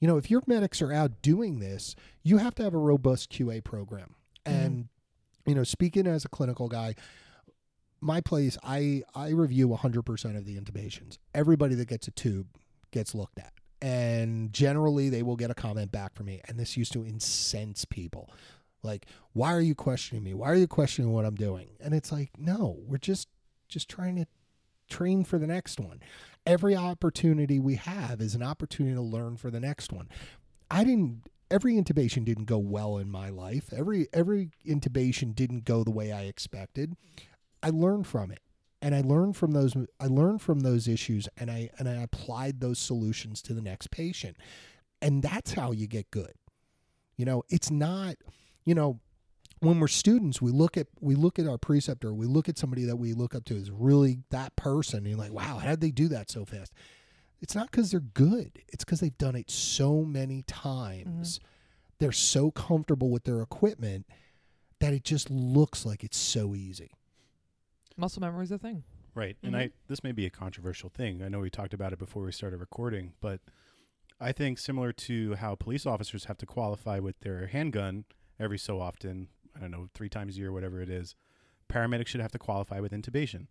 You 0.00 0.08
know, 0.08 0.16
if 0.16 0.30
your 0.30 0.42
medics 0.46 0.80
are 0.80 0.92
out 0.92 1.22
doing 1.22 1.58
this, 1.58 1.96
you 2.22 2.38
have 2.38 2.54
to 2.56 2.62
have 2.62 2.74
a 2.74 2.78
robust 2.78 3.32
QA 3.32 3.62
program. 3.62 4.14
Mm-hmm. 4.44 4.64
And 4.64 4.88
you 5.46 5.54
know, 5.54 5.64
speaking 5.64 6.06
as 6.06 6.24
a 6.24 6.28
clinical 6.28 6.68
guy, 6.68 6.94
my 8.00 8.20
place 8.20 8.56
I 8.62 9.02
I 9.14 9.30
review 9.30 9.68
100% 9.68 10.36
of 10.36 10.44
the 10.44 10.58
intubations. 10.58 11.18
Everybody 11.34 11.74
that 11.76 11.88
gets 11.88 12.08
a 12.08 12.10
tube 12.10 12.46
gets 12.90 13.14
looked 13.14 13.38
at. 13.38 13.52
And 13.80 14.52
generally 14.52 15.08
they 15.08 15.22
will 15.22 15.36
get 15.36 15.50
a 15.50 15.54
comment 15.54 15.92
back 15.92 16.14
from 16.14 16.26
me 16.26 16.40
and 16.48 16.58
this 16.58 16.76
used 16.76 16.92
to 16.94 17.04
incense 17.04 17.84
people. 17.84 18.28
Like, 18.82 19.06
why 19.32 19.52
are 19.52 19.60
you 19.60 19.74
questioning 19.74 20.24
me? 20.24 20.34
Why 20.34 20.50
are 20.50 20.56
you 20.56 20.66
questioning 20.66 21.12
what 21.12 21.24
I'm 21.24 21.34
doing? 21.34 21.70
And 21.80 21.94
it's 21.94 22.10
like, 22.12 22.30
no, 22.38 22.78
we're 22.86 22.98
just 22.98 23.28
just 23.68 23.88
trying 23.88 24.16
to 24.16 24.26
train 24.88 25.24
for 25.24 25.38
the 25.38 25.46
next 25.46 25.80
one. 25.80 26.00
Every 26.46 26.74
opportunity 26.74 27.58
we 27.58 27.76
have 27.76 28.20
is 28.20 28.34
an 28.34 28.42
opportunity 28.42 28.94
to 28.94 29.02
learn 29.02 29.36
for 29.36 29.50
the 29.50 29.60
next 29.60 29.92
one. 29.92 30.08
I 30.70 30.84
didn't 30.84 31.22
every 31.50 31.74
intubation 31.74 32.24
didn't 32.24 32.44
go 32.44 32.58
well 32.58 32.98
in 32.98 33.10
my 33.10 33.30
life. 33.30 33.72
Every 33.72 34.08
every 34.12 34.50
intubation 34.66 35.34
didn't 35.34 35.64
go 35.64 35.84
the 35.84 35.90
way 35.90 36.12
I 36.12 36.22
expected. 36.22 36.94
I 37.62 37.70
learned 37.70 38.06
from 38.06 38.30
it. 38.30 38.40
And 38.80 38.94
I 38.94 39.00
learned 39.00 39.36
from 39.36 39.52
those 39.52 39.74
I 39.98 40.06
learned 40.06 40.40
from 40.40 40.60
those 40.60 40.86
issues 40.86 41.28
and 41.36 41.50
I 41.50 41.70
and 41.78 41.88
I 41.88 41.94
applied 42.02 42.60
those 42.60 42.78
solutions 42.78 43.42
to 43.42 43.54
the 43.54 43.62
next 43.62 43.90
patient. 43.90 44.36
And 45.02 45.22
that's 45.22 45.52
how 45.52 45.72
you 45.72 45.86
get 45.86 46.10
good. 46.10 46.32
You 47.16 47.24
know, 47.24 47.42
it's 47.48 47.70
not, 47.70 48.16
you 48.64 48.74
know, 48.74 49.00
when 49.60 49.80
we're 49.80 49.88
students, 49.88 50.40
we 50.40 50.50
look 50.50 50.76
at 50.76 50.86
we 51.00 51.14
look 51.14 51.38
at 51.38 51.46
our 51.46 51.58
preceptor, 51.58 52.12
we 52.14 52.26
look 52.26 52.48
at 52.48 52.58
somebody 52.58 52.84
that 52.84 52.96
we 52.96 53.12
look 53.12 53.34
up 53.34 53.44
to 53.46 53.56
as 53.56 53.70
really 53.70 54.18
that 54.30 54.56
person, 54.56 54.98
and 54.98 55.08
you're 55.08 55.18
like, 55.18 55.32
wow, 55.32 55.58
how 55.58 55.70
did 55.70 55.80
they 55.80 55.90
do 55.90 56.08
that 56.08 56.30
so 56.30 56.44
fast? 56.44 56.72
It's 57.40 57.54
not 57.54 57.70
because 57.70 57.90
they're 57.90 58.00
good; 58.00 58.62
it's 58.68 58.84
because 58.84 59.00
they've 59.00 59.16
done 59.18 59.36
it 59.36 59.50
so 59.50 60.04
many 60.04 60.42
times. 60.42 61.38
Mm-hmm. 61.38 61.46
They're 62.00 62.12
so 62.12 62.50
comfortable 62.50 63.10
with 63.10 63.24
their 63.24 63.40
equipment 63.40 64.06
that 64.80 64.92
it 64.92 65.04
just 65.04 65.30
looks 65.30 65.84
like 65.84 66.04
it's 66.04 66.18
so 66.18 66.54
easy. 66.54 66.92
Muscle 67.96 68.20
memory 68.20 68.44
is 68.44 68.52
a 68.52 68.58
thing. 68.58 68.84
Right. 69.14 69.36
And 69.42 69.56
I 69.56 69.64
mm-hmm. 69.64 69.74
this 69.88 70.04
may 70.04 70.12
be 70.12 70.26
a 70.26 70.30
controversial 70.30 70.88
thing. 70.88 71.22
I 71.22 71.28
know 71.28 71.40
we 71.40 71.50
talked 71.50 71.74
about 71.74 71.92
it 71.92 71.98
before 71.98 72.22
we 72.22 72.32
started 72.32 72.58
recording, 72.58 73.14
but 73.20 73.40
I 74.20 74.30
think 74.32 74.58
similar 74.58 74.92
to 74.92 75.34
how 75.34 75.56
police 75.56 75.86
officers 75.86 76.26
have 76.26 76.38
to 76.38 76.46
qualify 76.46 76.98
with 77.00 77.18
their 77.20 77.48
handgun 77.48 78.04
every 78.38 78.58
so 78.58 78.80
often, 78.80 79.28
I 79.58 79.60
don't 79.60 79.72
know, 79.72 79.88
3 79.94 80.08
times 80.08 80.36
a 80.36 80.38
year 80.38 80.52
whatever 80.52 80.80
it 80.80 80.88
is, 80.88 81.16
paramedics 81.68 82.06
should 82.06 82.20
have 82.20 82.32
to 82.32 82.38
qualify 82.38 82.80
with 82.80 82.92
intubation. 82.92 83.48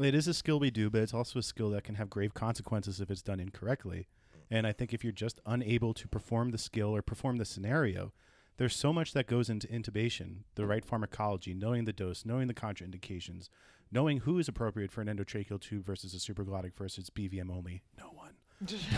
It 0.00 0.14
is 0.14 0.26
a 0.26 0.34
skill 0.34 0.58
we 0.58 0.70
do, 0.70 0.90
but 0.90 1.02
it's 1.02 1.14
also 1.14 1.38
a 1.38 1.42
skill 1.42 1.70
that 1.70 1.84
can 1.84 1.94
have 1.96 2.10
grave 2.10 2.34
consequences 2.34 3.00
if 3.00 3.10
it's 3.10 3.22
done 3.22 3.38
incorrectly. 3.38 4.08
And 4.50 4.66
I 4.66 4.72
think 4.72 4.92
if 4.92 5.04
you're 5.04 5.12
just 5.12 5.40
unable 5.44 5.92
to 5.94 6.08
perform 6.08 6.50
the 6.50 6.58
skill 6.58 6.94
or 6.94 7.02
perform 7.02 7.36
the 7.36 7.44
scenario, 7.44 8.12
there's 8.56 8.74
so 8.74 8.92
much 8.92 9.12
that 9.12 9.26
goes 9.26 9.50
into 9.50 9.66
intubation 9.66 10.44
the 10.54 10.66
right 10.66 10.84
pharmacology, 10.84 11.52
knowing 11.52 11.84
the 11.84 11.92
dose, 11.92 12.24
knowing 12.24 12.46
the 12.46 12.54
contraindications, 12.54 13.48
knowing 13.92 14.20
who 14.20 14.38
is 14.38 14.48
appropriate 14.48 14.90
for 14.90 15.00
an 15.00 15.08
endotracheal 15.08 15.60
tube 15.60 15.84
versus 15.84 16.14
a 16.14 16.18
supraglottic 16.18 16.74
versus 16.74 17.10
BVM 17.10 17.50
only. 17.50 17.82
No 17.98 18.06
one. 18.06 18.25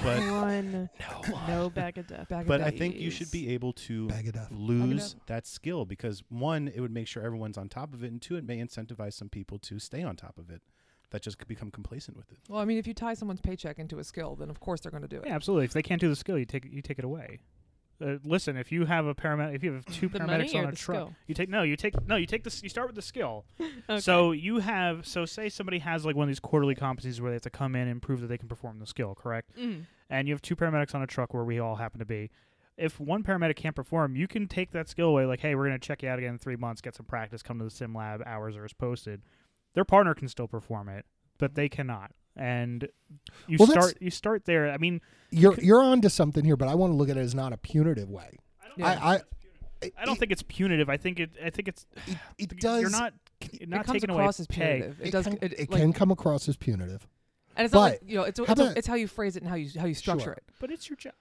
But 0.02 0.20
One, 0.20 0.88
No, 1.00 1.38
no 1.48 1.70
bag 1.70 1.98
of 1.98 2.06
death. 2.06 2.28
Bag 2.28 2.42
of 2.42 2.46
but 2.46 2.60
I 2.60 2.70
think 2.70 2.96
you 2.96 3.10
should 3.10 3.30
be 3.30 3.50
able 3.54 3.72
to 3.74 4.06
bag 4.08 4.26
it 4.28 4.36
up. 4.36 4.48
lose 4.50 5.16
that 5.26 5.46
skill 5.46 5.84
because 5.84 6.22
one, 6.28 6.68
it 6.68 6.80
would 6.80 6.92
make 6.92 7.06
sure 7.08 7.22
everyone's 7.22 7.58
on 7.58 7.68
top 7.68 7.92
of 7.92 8.04
it, 8.04 8.12
and 8.12 8.22
two, 8.22 8.36
it 8.36 8.44
may 8.44 8.58
incentivize 8.58 9.14
some 9.14 9.28
people 9.28 9.58
to 9.60 9.78
stay 9.78 10.02
on 10.02 10.16
top 10.16 10.38
of 10.38 10.50
it. 10.50 10.62
that 11.10 11.22
just 11.22 11.38
could 11.38 11.48
become 11.48 11.70
complacent 11.70 12.16
with 12.16 12.30
it. 12.30 12.38
Well, 12.48 12.60
I 12.60 12.64
mean, 12.66 12.76
if 12.78 12.86
you 12.86 12.92
tie 12.94 13.14
someone's 13.14 13.40
paycheck 13.40 13.78
into 13.78 13.98
a 13.98 14.04
skill, 14.04 14.36
then 14.36 14.50
of 14.50 14.60
course 14.60 14.80
they're 14.82 14.92
going 14.92 15.02
to 15.02 15.08
do 15.08 15.16
it. 15.16 15.24
Yeah, 15.26 15.34
absolutely. 15.34 15.64
If 15.64 15.72
they 15.72 15.82
can't 15.82 16.00
do 16.00 16.08
the 16.08 16.16
skill, 16.16 16.38
you 16.38 16.44
take 16.44 16.66
you 16.70 16.82
take 16.82 16.98
it 16.98 17.04
away. 17.04 17.38
Uh, 18.00 18.16
listen, 18.24 18.56
if 18.56 18.70
you 18.70 18.84
have 18.84 19.06
a 19.06 19.14
paramedic, 19.14 19.54
if 19.54 19.64
you 19.64 19.72
have 19.72 19.84
two 19.86 20.08
The 20.08 20.20
paramedics 20.20 20.54
on 20.54 20.64
a 20.66 20.72
truck, 20.72 20.78
skill? 20.78 21.14
you 21.26 21.34
take 21.34 21.48
no, 21.48 21.62
you 21.62 21.76
take 21.76 21.94
no, 22.06 22.16
you 22.16 22.26
take 22.26 22.44
this. 22.44 22.62
You 22.62 22.68
start 22.68 22.86
with 22.86 22.96
the 22.96 23.02
skill. 23.02 23.44
Okay. 23.90 24.00
So 24.00 24.32
you 24.32 24.58
have 24.58 25.06
so 25.06 25.24
say 25.24 25.48
somebody 25.48 25.78
has 25.78 26.04
like 26.04 26.14
one 26.14 26.24
of 26.24 26.28
these 26.28 26.40
quarterly 26.40 26.74
competencies 26.74 27.20
where 27.20 27.30
they 27.30 27.36
have 27.36 27.42
to 27.42 27.50
come 27.50 27.74
in 27.74 27.88
and 27.88 28.02
prove 28.02 28.20
that 28.20 28.26
they 28.26 28.36
can 28.36 28.48
perform 28.48 28.78
the 28.80 28.86
skill, 28.86 29.14
correct? 29.14 29.56
Mm. 29.58 29.86
And 30.10 30.28
you 30.28 30.34
have 30.34 30.42
two 30.42 30.54
paramedics 30.54 30.94
on 30.94 31.00
a 31.02 31.06
truck 31.06 31.32
where 31.32 31.44
we 31.44 31.58
all 31.58 31.76
happen 31.76 31.98
to 31.98 32.04
be. 32.04 32.30
If 32.76 33.00
one 33.00 33.22
paramedic 33.22 33.56
can't 33.56 33.74
perform, 33.74 34.14
you 34.14 34.28
can 34.28 34.46
take 34.46 34.72
that 34.72 34.88
skill 34.88 35.08
away. 35.08 35.24
Like, 35.24 35.40
hey, 35.40 35.54
we're 35.54 35.66
going 35.66 35.78
to 35.78 35.86
check 35.86 36.02
you 36.02 36.08
out 36.10 36.18
again 36.18 36.32
in 36.32 36.38
three 36.38 36.56
months, 36.56 36.82
get 36.82 36.94
some 36.94 37.06
practice, 37.06 37.42
come 37.42 37.58
to 37.58 37.64
the 37.64 37.70
sim 37.70 37.94
lab, 37.94 38.22
hours 38.26 38.56
are 38.56 38.64
as 38.64 38.74
posted. 38.74 39.22
Their 39.74 39.84
partner 39.84 40.14
can 40.14 40.28
still 40.28 40.48
perform 40.48 40.88
it, 40.88 41.06
but 41.38 41.54
they 41.54 41.68
cannot. 41.68 42.12
And 42.38 42.88
you 43.48 43.56
Well, 43.58 43.68
start 43.68 43.94
you 44.00 44.10
start 44.10 44.44
there. 44.44 44.70
I 44.70 44.78
mean, 44.78 45.00
You're 45.30 45.54
you're 45.60 45.82
onto 45.82 46.08
something 46.08 46.44
here, 46.44 46.56
but 46.56 46.68
I 46.68 46.74
want 46.76 46.92
to 46.92 46.96
look 46.96 47.08
at 47.08 47.16
it 47.16 47.20
as 47.20 47.34
not 47.34 47.52
a 47.52 47.56
punitive 47.56 48.08
way. 48.08 48.38
Yeah. 48.76 48.86
I, 48.86 49.14
I 49.82 49.90
I 50.00 50.04
don't 50.04 50.18
think 50.18 50.30
it's 50.32 50.42
punitive. 50.42 50.88
I 50.88 50.96
think 50.96 51.18
it. 51.20 51.30
I 51.44 51.50
think 51.50 51.68
it's. 51.68 51.84
it, 52.06 52.16
it 52.38 52.52
You're 52.62 52.82
does 52.82 52.92
not. 52.92 53.12
it 53.40 53.60
You're 53.60 53.68
not 53.68 53.84
comes 53.86 53.96
taking 54.00 54.10
away 54.10 54.22
across 54.22 54.38
as 54.40 54.46
punitive. 54.46 55.00
It, 55.00 55.08
it 55.08 55.10
does. 55.10 55.24
can, 55.26 55.38
it, 55.42 55.52
it 55.52 55.70
like- 55.70 55.80
can 55.80 55.92
come 55.92 56.10
across 56.12 56.48
as 56.48 56.56
punitive. 56.56 57.06
and 57.56 57.64
it's 57.64 57.74
not 57.74 57.80
like, 57.80 58.00
you 58.06 58.16
know, 58.18 58.22
it's 58.24 58.38
how 58.38 58.44
it's, 58.44 58.52
about- 58.60 58.76
it's 58.76 58.86
how 58.86 58.94
you 58.94 59.08
phrase 59.08 59.36
it 59.36 59.42
and 59.42 59.48
how 59.50 59.56
you 59.56 59.68
how 59.80 59.86
you 59.86 59.94
structure 59.94 60.24
Sure. 60.24 60.32
it. 60.34 60.44
But 60.60 60.70
it's 60.70 60.88
your 60.88 60.96
job. 60.96 61.12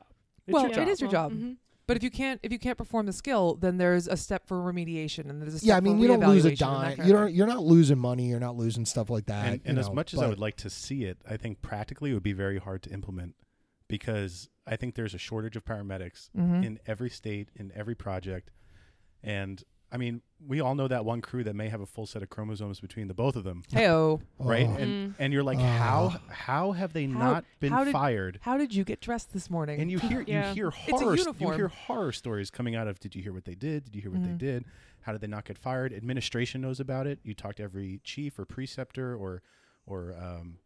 It's 0.46 0.54
Well, 0.54 0.66
your 0.68 0.74
job. 0.76 0.88
is 0.88 1.02
your 1.02 1.10
Well, 1.10 1.30
job. 1.30 1.34
mhm. 1.34 1.56
But 1.88 1.96
if 1.98 2.04
you 2.04 2.12
can't 2.12 2.40
if 2.44 2.52
you 2.52 2.60
can't 2.60 2.78
perform 2.78 3.06
the 3.06 3.14
skill, 3.14 3.56
then 3.56 3.78
there's 3.78 4.08
a 4.08 4.18
step 4.18 4.46
for 4.46 4.58
remediation 4.58 5.30
and 5.30 5.42
there's 5.42 5.54
a 5.56 5.60
step 5.60 5.68
Yeah, 5.68 5.78
I 5.78 5.80
mean 5.80 5.96
for 5.98 6.02
you 6.02 6.08
don't 6.10 6.28
lose 6.28 6.44
a 6.46 6.52
reevaluation 6.52 6.52
and 6.52 6.84
that 6.92 6.98
dime. 6.98 7.08
You 7.08 7.14
don't. 7.14 7.34
You're 7.34 7.48
not 7.48 7.64
losing 7.64 7.98
money. 7.98 8.28
You're 8.28 8.42
not 8.42 8.58
losing 8.58 8.86
stuff 8.86 9.10
like 9.10 9.26
that. 9.28 9.46
and 9.46 9.56
you 9.56 9.62
and 9.66 9.80
as 9.80 9.90
much 9.90 10.14
as 10.14 10.20
I 10.22 10.28
would 10.28 10.40
like 10.40 10.58
to 10.58 10.70
see 10.70 11.06
it, 11.06 11.18
I 11.28 11.38
think 11.38 11.62
practically 11.62 12.12
it 12.12 12.14
would 12.14 12.24
be 12.24 12.34
very 12.34 12.58
hard 12.60 12.84
to 12.84 12.90
implement 12.92 13.36
because 13.88 14.50
I 14.66 14.76
think 14.76 14.96
there's 14.96 15.14
a 15.14 15.18
shortage 15.18 15.56
of 15.56 15.64
paramedics 15.64 16.30
Mhm. 16.38 16.66
in 16.66 16.80
every 16.86 17.10
state, 17.10 17.50
in 17.56 17.72
every 17.74 17.96
project. 17.96 18.52
And 19.24 19.64
I 19.92 19.96
mean, 19.98 20.22
we 20.46 20.60
all 20.60 20.76
know 20.76 20.88
that 20.90 21.06
one 21.06 21.22
crew 21.22 21.44
that 21.46 21.56
may 21.56 21.70
have 21.70 21.80
a 21.80 21.86
full 21.86 22.06
set 22.06 22.22
of 22.22 22.30
chromosomes 22.30 22.82
between 22.82 23.08
the 23.08 23.14
both 23.14 23.36
of 23.38 23.46
them, 23.46 23.64
Heyo, 23.72 24.22
right? 24.38 24.68
Oh. 24.68 24.76
And 24.76 25.12
Mm. 25.12 25.16
and 25.20 25.32
you're 25.34 25.44
like, 25.44 25.60
Oh. 25.60 25.62
how 25.62 26.10
how 26.30 26.72
have 26.74 26.92
they 26.94 27.06
How- 27.06 27.20
not 27.20 27.46
been 27.62 27.72
how 27.72 27.84
did- 27.86 27.94
fired? 27.94 28.40
how 28.42 28.58
did 28.58 28.76
you 28.76 28.84
get 28.84 29.00
dressed 29.00 29.32
this 29.34 29.50
morning? 29.50 29.80
And 29.80 29.90
you 29.90 29.98
hear 30.00 30.26
Yeah. 30.28 30.50
you 30.50 30.54
hear 30.56 30.68
a 30.68 30.72
horror 30.72 31.16
you 31.16 31.52
hear 31.54 31.68
horror 31.70 32.12
stories 32.12 32.52
coming 32.52 32.76
out 32.76 32.88
of 32.88 33.00
did 33.00 33.16
you 33.16 33.24
hear 33.24 33.32
what 33.34 33.46
they 33.46 33.56
did? 33.56 33.86
Did 33.86 33.96
you 33.96 34.02
hear 34.02 34.12
what 34.12 34.22
Mhm. 34.22 34.26
they 34.38 34.46
did? 34.46 34.66
How 35.02 35.14
did 35.14 35.22
they 35.22 35.28
not 35.28 35.46
get 35.46 35.58
fired? 35.58 35.94
Administration 35.94 36.60
knows 36.62 36.82
about 36.82 37.08
it. 37.08 37.20
You 37.24 37.34
talk 37.34 37.56
to 37.56 37.64
every 37.64 38.02
chief 38.04 38.38
or 38.38 38.46
preceptor 38.46 39.16
or 39.16 39.42
or 39.86 40.14
um, 40.22 40.58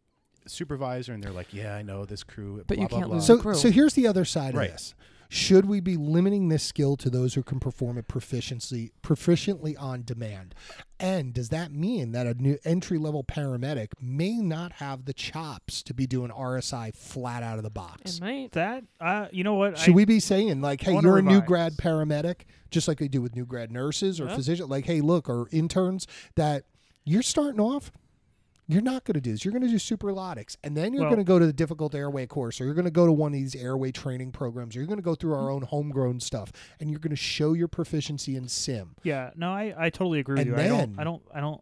supervisor, 0.46 1.12
and 1.12 1.22
they're 1.22 1.30
like, 1.32 1.54
"Yeah, 1.54 1.74
I 1.76 1.82
know 1.82 2.04
this 2.04 2.24
crew." 2.24 2.64
But 2.66 2.76
blah, 2.76 2.82
you 2.82 2.88
can't 2.88 3.06
blah. 3.06 3.14
lose 3.16 3.26
So, 3.26 3.38
crew. 3.38 3.54
so 3.54 3.70
here's 3.70 3.94
the 3.94 4.06
other 4.08 4.24
side 4.24 4.54
Right. 4.54 4.68
of 4.70 4.72
this. 4.74 4.94
Should 5.34 5.64
we 5.64 5.80
be 5.80 5.96
limiting 5.96 6.50
this 6.50 6.62
skill 6.62 6.94
to 6.98 7.08
those 7.08 7.32
who 7.32 7.42
can 7.42 7.58
perform 7.58 7.96
it 7.96 8.06
proficiency 8.06 8.92
proficiently 9.02 9.74
on 9.80 10.02
demand? 10.02 10.54
And 11.00 11.32
does 11.32 11.48
that 11.48 11.72
mean 11.72 12.12
that 12.12 12.26
a 12.26 12.34
new 12.34 12.58
entry 12.66 12.98
level 12.98 13.24
paramedic 13.24 13.92
may 13.98 14.32
not 14.36 14.72
have 14.72 15.06
the 15.06 15.14
chops 15.14 15.82
to 15.84 15.94
be 15.94 16.06
doing 16.06 16.30
RSI 16.30 16.94
flat 16.94 17.42
out 17.42 17.56
of 17.56 17.64
the 17.64 17.70
box? 17.70 18.18
It 18.18 18.20
might. 18.20 18.52
That. 18.52 18.84
Uh, 19.00 19.28
you 19.32 19.42
know 19.42 19.54
what? 19.54 19.78
Should 19.78 19.92
I, 19.92 19.96
we 19.96 20.04
be 20.04 20.20
saying 20.20 20.60
like, 20.60 20.82
hey, 20.82 20.98
you're 21.00 21.16
a 21.16 21.22
new 21.22 21.40
grad 21.40 21.78
paramedic, 21.78 22.42
just 22.70 22.86
like 22.86 22.98
they 22.98 23.08
do 23.08 23.22
with 23.22 23.34
new 23.34 23.46
grad 23.46 23.72
nurses 23.72 24.20
or 24.20 24.26
Yeah. 24.26 24.36
physicians? 24.36 24.68
Like, 24.68 24.84
hey, 24.84 25.00
look, 25.00 25.30
or 25.30 25.48
interns 25.50 26.06
that 26.34 26.64
you're 27.04 27.22
starting 27.22 27.58
off. 27.58 27.90
You're 28.68 28.80
not 28.82 29.04
going 29.04 29.14
to 29.14 29.20
do 29.20 29.32
this. 29.32 29.44
You're 29.44 29.52
going 29.52 29.62
to 29.62 29.68
do 29.68 29.76
supraglottics, 29.76 30.56
and 30.62 30.76
then 30.76 30.92
you're 30.94 31.02
Well- 31.02 31.10
going 31.10 31.24
to 31.24 31.28
go 31.28 31.38
to 31.38 31.46
the 31.46 31.52
difficult 31.52 31.94
airway 31.94 32.26
course, 32.26 32.60
or 32.60 32.64
you're 32.64 32.74
going 32.74 32.84
to 32.84 32.90
go 32.92 33.06
to 33.06 33.12
one 33.12 33.32
of 33.32 33.38
these 33.38 33.54
airway 33.56 33.90
training 33.90 34.32
programs, 34.32 34.76
or 34.76 34.78
you're 34.78 34.86
going 34.86 34.98
to 34.98 35.02
go 35.02 35.14
through 35.14 35.34
our 35.34 35.50
own 35.50 35.62
homegrown 35.62 36.20
stuff, 36.20 36.52
and 36.80 36.88
you're 36.90 37.00
going 37.00 37.10
to 37.10 37.16
show 37.16 37.52
your 37.54 37.68
proficiency 37.68 38.36
in 38.36 38.48
sim. 38.48 38.94
Yeah. 39.02 39.30
No, 39.36 39.50
I, 39.50 39.74
I 39.76 39.90
totally 39.90 40.20
agree 40.20 40.34
with 40.34 40.46
And 40.48 40.56
you. 40.56 40.56
I 40.56 40.68
don't. 40.68 40.98
I 40.98 41.04
don't. 41.04 41.22
I 41.34 41.40
don't. 41.40 41.60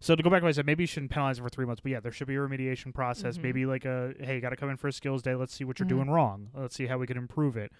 So 0.00 0.16
to 0.16 0.22
go 0.22 0.30
back 0.30 0.40
to 0.40 0.44
what 0.44 0.48
I 0.48 0.52
said, 0.52 0.66
maybe 0.66 0.82
you 0.82 0.86
shouldn't 0.86 1.12
penalize 1.12 1.38
it 1.38 1.42
for 1.42 1.50
three 1.50 1.66
months, 1.66 1.80
but 1.82 1.92
yeah, 1.92 2.00
there 2.00 2.10
should 2.10 2.26
be 2.26 2.34
a 2.34 2.38
remediation 2.38 2.92
process. 2.92 3.36
Mhm. 3.38 3.42
Maybe 3.42 3.66
like 3.66 3.84
a 3.84 4.14
hey, 4.18 4.36
you 4.36 4.40
got 4.40 4.48
to 4.50 4.56
come 4.56 4.70
in 4.70 4.76
for 4.78 4.88
a 4.88 4.92
skills 4.92 5.22
day. 5.22 5.34
Let's 5.34 5.54
see 5.54 5.64
what 5.64 5.78
you're 5.78 5.86
Mhm. 5.86 5.90
doing 5.90 6.10
wrong. 6.10 6.48
Let's 6.54 6.74
see 6.74 6.86
how 6.86 6.96
we 6.98 7.06
can 7.06 7.18
improve 7.18 7.56
it, 7.56 7.70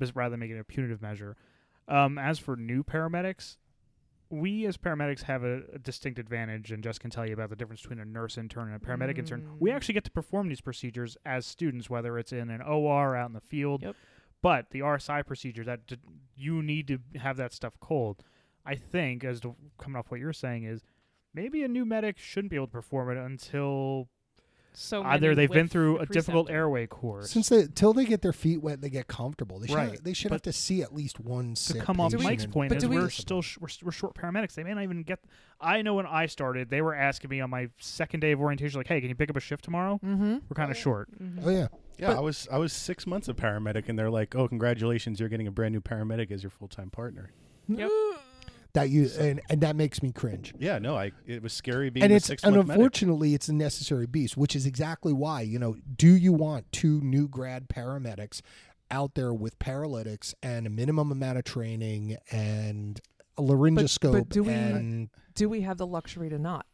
just 0.00 0.14
rather 0.16 0.30
than 0.32 0.40
making 0.40 0.56
it 0.56 0.60
a 0.60 0.64
punitive 0.64 1.00
measure. 1.00 1.36
Um, 1.86 2.18
as 2.18 2.38
for 2.40 2.56
new 2.56 2.82
paramedics, 2.82 3.56
we 4.30 4.66
as 4.66 4.76
paramedics 4.76 5.22
have 5.22 5.42
a, 5.44 5.62
a 5.72 5.78
distinct 5.78 6.18
advantage, 6.18 6.70
and 6.72 6.82
just 6.82 7.00
can 7.00 7.10
tell 7.10 7.26
you 7.26 7.32
about 7.32 7.50
the 7.50 7.56
difference 7.56 7.80
between 7.82 7.98
a 8.00 8.04
nurse 8.04 8.36
intern 8.38 8.72
and 8.72 8.76
a 8.76 8.78
paramedic 8.86 9.18
intern. 9.18 9.48
We 9.58 9.70
Mm. 9.70 9.74
actually 9.74 9.94
get 9.94 10.04
to 10.04 10.10
perform 10.10 10.48
these 10.48 10.60
procedures 10.60 11.16
as 11.24 11.46
students, 11.46 11.88
whether 11.88 12.18
it's 12.18 12.32
in 12.32 12.50
an 12.50 12.60
OR 12.62 13.12
or 13.12 13.16
out 13.16 13.28
in 13.28 13.32
the 13.34 13.40
field. 13.40 13.82
Yep. 13.82 13.96
But 14.42 14.70
the 14.70 14.80
RSI 14.82 15.22
procedure 15.26 15.64
that 15.64 15.86
d- 15.86 15.96
you 16.36 16.62
need 16.62 16.86
to 16.88 16.98
have 17.18 17.36
that 17.38 17.52
stuff 17.52 17.74
cold. 17.80 18.22
I 18.66 18.74
think, 18.74 19.24
as 19.24 19.40
to 19.40 19.56
coming 19.78 19.96
off 19.96 20.10
what 20.10 20.20
you're 20.20 20.32
saying, 20.32 20.64
is 20.64 20.82
maybe 21.34 21.62
a 21.62 21.68
new 21.68 21.84
medic 21.86 22.18
shouldn't 22.18 22.50
be 22.50 22.56
able 22.56 22.66
to 22.66 22.72
perform 22.72 23.10
it 23.10 23.16
until 23.16 24.08
So 24.80 25.02
either 25.02 25.34
they've 25.34 25.50
been 25.50 25.66
through 25.66 25.94
the 25.96 26.02
a 26.02 26.06
difficult 26.06 26.48
airway 26.50 26.86
course 26.86 27.30
Since 27.30 27.48
they 27.48 27.66
till 27.66 27.92
they 27.92 28.04
get 28.04 28.22
their 28.22 28.32
feet 28.32 28.62
wet, 28.62 28.80
they 28.80 28.90
get 28.90 29.08
comfortable. 29.08 29.58
They 29.58 29.66
should 29.66 29.74
Right. 29.74 30.04
they 30.04 30.12
should 30.12 30.28
But 30.28 30.36
have 30.36 30.42
to 30.42 30.52
see 30.52 30.82
at 30.82 30.94
least 30.94 31.18
one 31.18 31.54
to 31.54 31.60
sick 31.60 31.82
come 31.82 32.00
off 32.00 32.12
Do 32.12 32.18
we- 32.18 32.24
Mike's 32.24 32.46
point 32.46 32.68
but 32.68 32.76
is 32.78 32.84
do 32.84 32.88
we- 32.88 32.96
we're 32.98 33.10
still 33.10 33.42
sh- 33.42 33.58
we're, 33.60 33.68
we're 33.82 33.90
short 33.92 34.14
paramedics. 34.14 34.54
They 34.54 34.62
may 34.62 34.74
not 34.74 34.84
even 34.84 35.02
get. 35.02 35.18
I 35.60 35.82
know 35.82 35.94
when 35.94 36.06
I 36.06 36.26
started, 36.26 36.70
they 36.70 36.80
were 36.80 36.94
asking 36.94 37.30
me 37.30 37.40
on 37.40 37.50
my 37.50 37.68
second 37.78 38.20
day 38.20 38.30
of 38.30 38.40
orientation, 38.40 38.78
like, 38.78 38.86
"Hey, 38.86 39.00
can 39.00 39.08
you 39.08 39.16
pick 39.16 39.28
up 39.30 39.36
a 39.36 39.40
shift 39.40 39.64
tomorrow? 39.64 39.98
Mm-hmm. 40.04 40.34
We're 40.48 40.54
kind 40.54 40.70
of 40.70 40.76
short." 40.76 41.08
Mhm. 41.20 41.40
Oh 41.44 41.50
yeah, 41.50 41.66
Yeah, 41.98 42.08
But- 42.08 42.18
I 42.18 42.20
was 42.20 42.46
I 42.52 42.58
was 42.58 42.72
six 42.72 43.04
months 43.08 43.28
a 43.28 43.34
paramedic, 43.34 43.88
and 43.88 43.98
they're 43.98 44.10
like, 44.10 44.36
"Oh, 44.36 44.46
congratulations, 44.46 45.18
you're 45.18 45.28
getting 45.28 45.48
a 45.48 45.50
brand 45.50 45.74
new 45.74 45.80
paramedic 45.80 46.30
as 46.30 46.44
your 46.44 46.50
full 46.50 46.68
time 46.68 46.90
partner." 46.90 47.30
Yep. 47.66 47.90
That 48.74 48.90
you 48.90 49.08
and, 49.18 49.40
and 49.48 49.60
that 49.62 49.76
makes 49.76 50.02
me 50.02 50.12
cringe. 50.12 50.52
Yeah, 50.58 50.78
no, 50.78 50.96
I 50.96 51.12
it 51.26 51.42
was 51.42 51.52
scary 51.52 51.90
being 51.90 52.04
and 52.04 52.12
a 52.12 52.16
it's 52.16 52.28
and 52.30 52.40
month 52.54 52.68
medic. 52.68 52.70
unfortunately 52.76 53.34
it's 53.34 53.48
a 53.48 53.54
necessary 53.54 54.06
beast, 54.06 54.36
which 54.36 54.54
is 54.54 54.66
exactly 54.66 55.12
why 55.12 55.40
you 55.40 55.58
know. 55.58 55.76
Do 55.96 56.08
you 56.14 56.32
want 56.32 56.70
two 56.72 57.00
new 57.00 57.28
grad 57.28 57.68
paramedics 57.68 58.40
out 58.90 59.14
there 59.14 59.34
with 59.34 59.58
paralytics 59.58 60.34
and 60.42 60.66
a 60.66 60.70
minimum 60.70 61.10
amount 61.12 61.38
of 61.38 61.44
training 61.44 62.16
and 62.30 63.00
a 63.36 63.42
laryngoscope 63.42 64.28
do 64.30 64.42
we- 64.44 64.52
and 64.52 65.10
Do 65.34 65.48
we 65.48 65.60
have 65.62 65.76
the 65.78 65.86
luxury 65.86 66.28
to 66.30 66.38
not? 66.38 66.66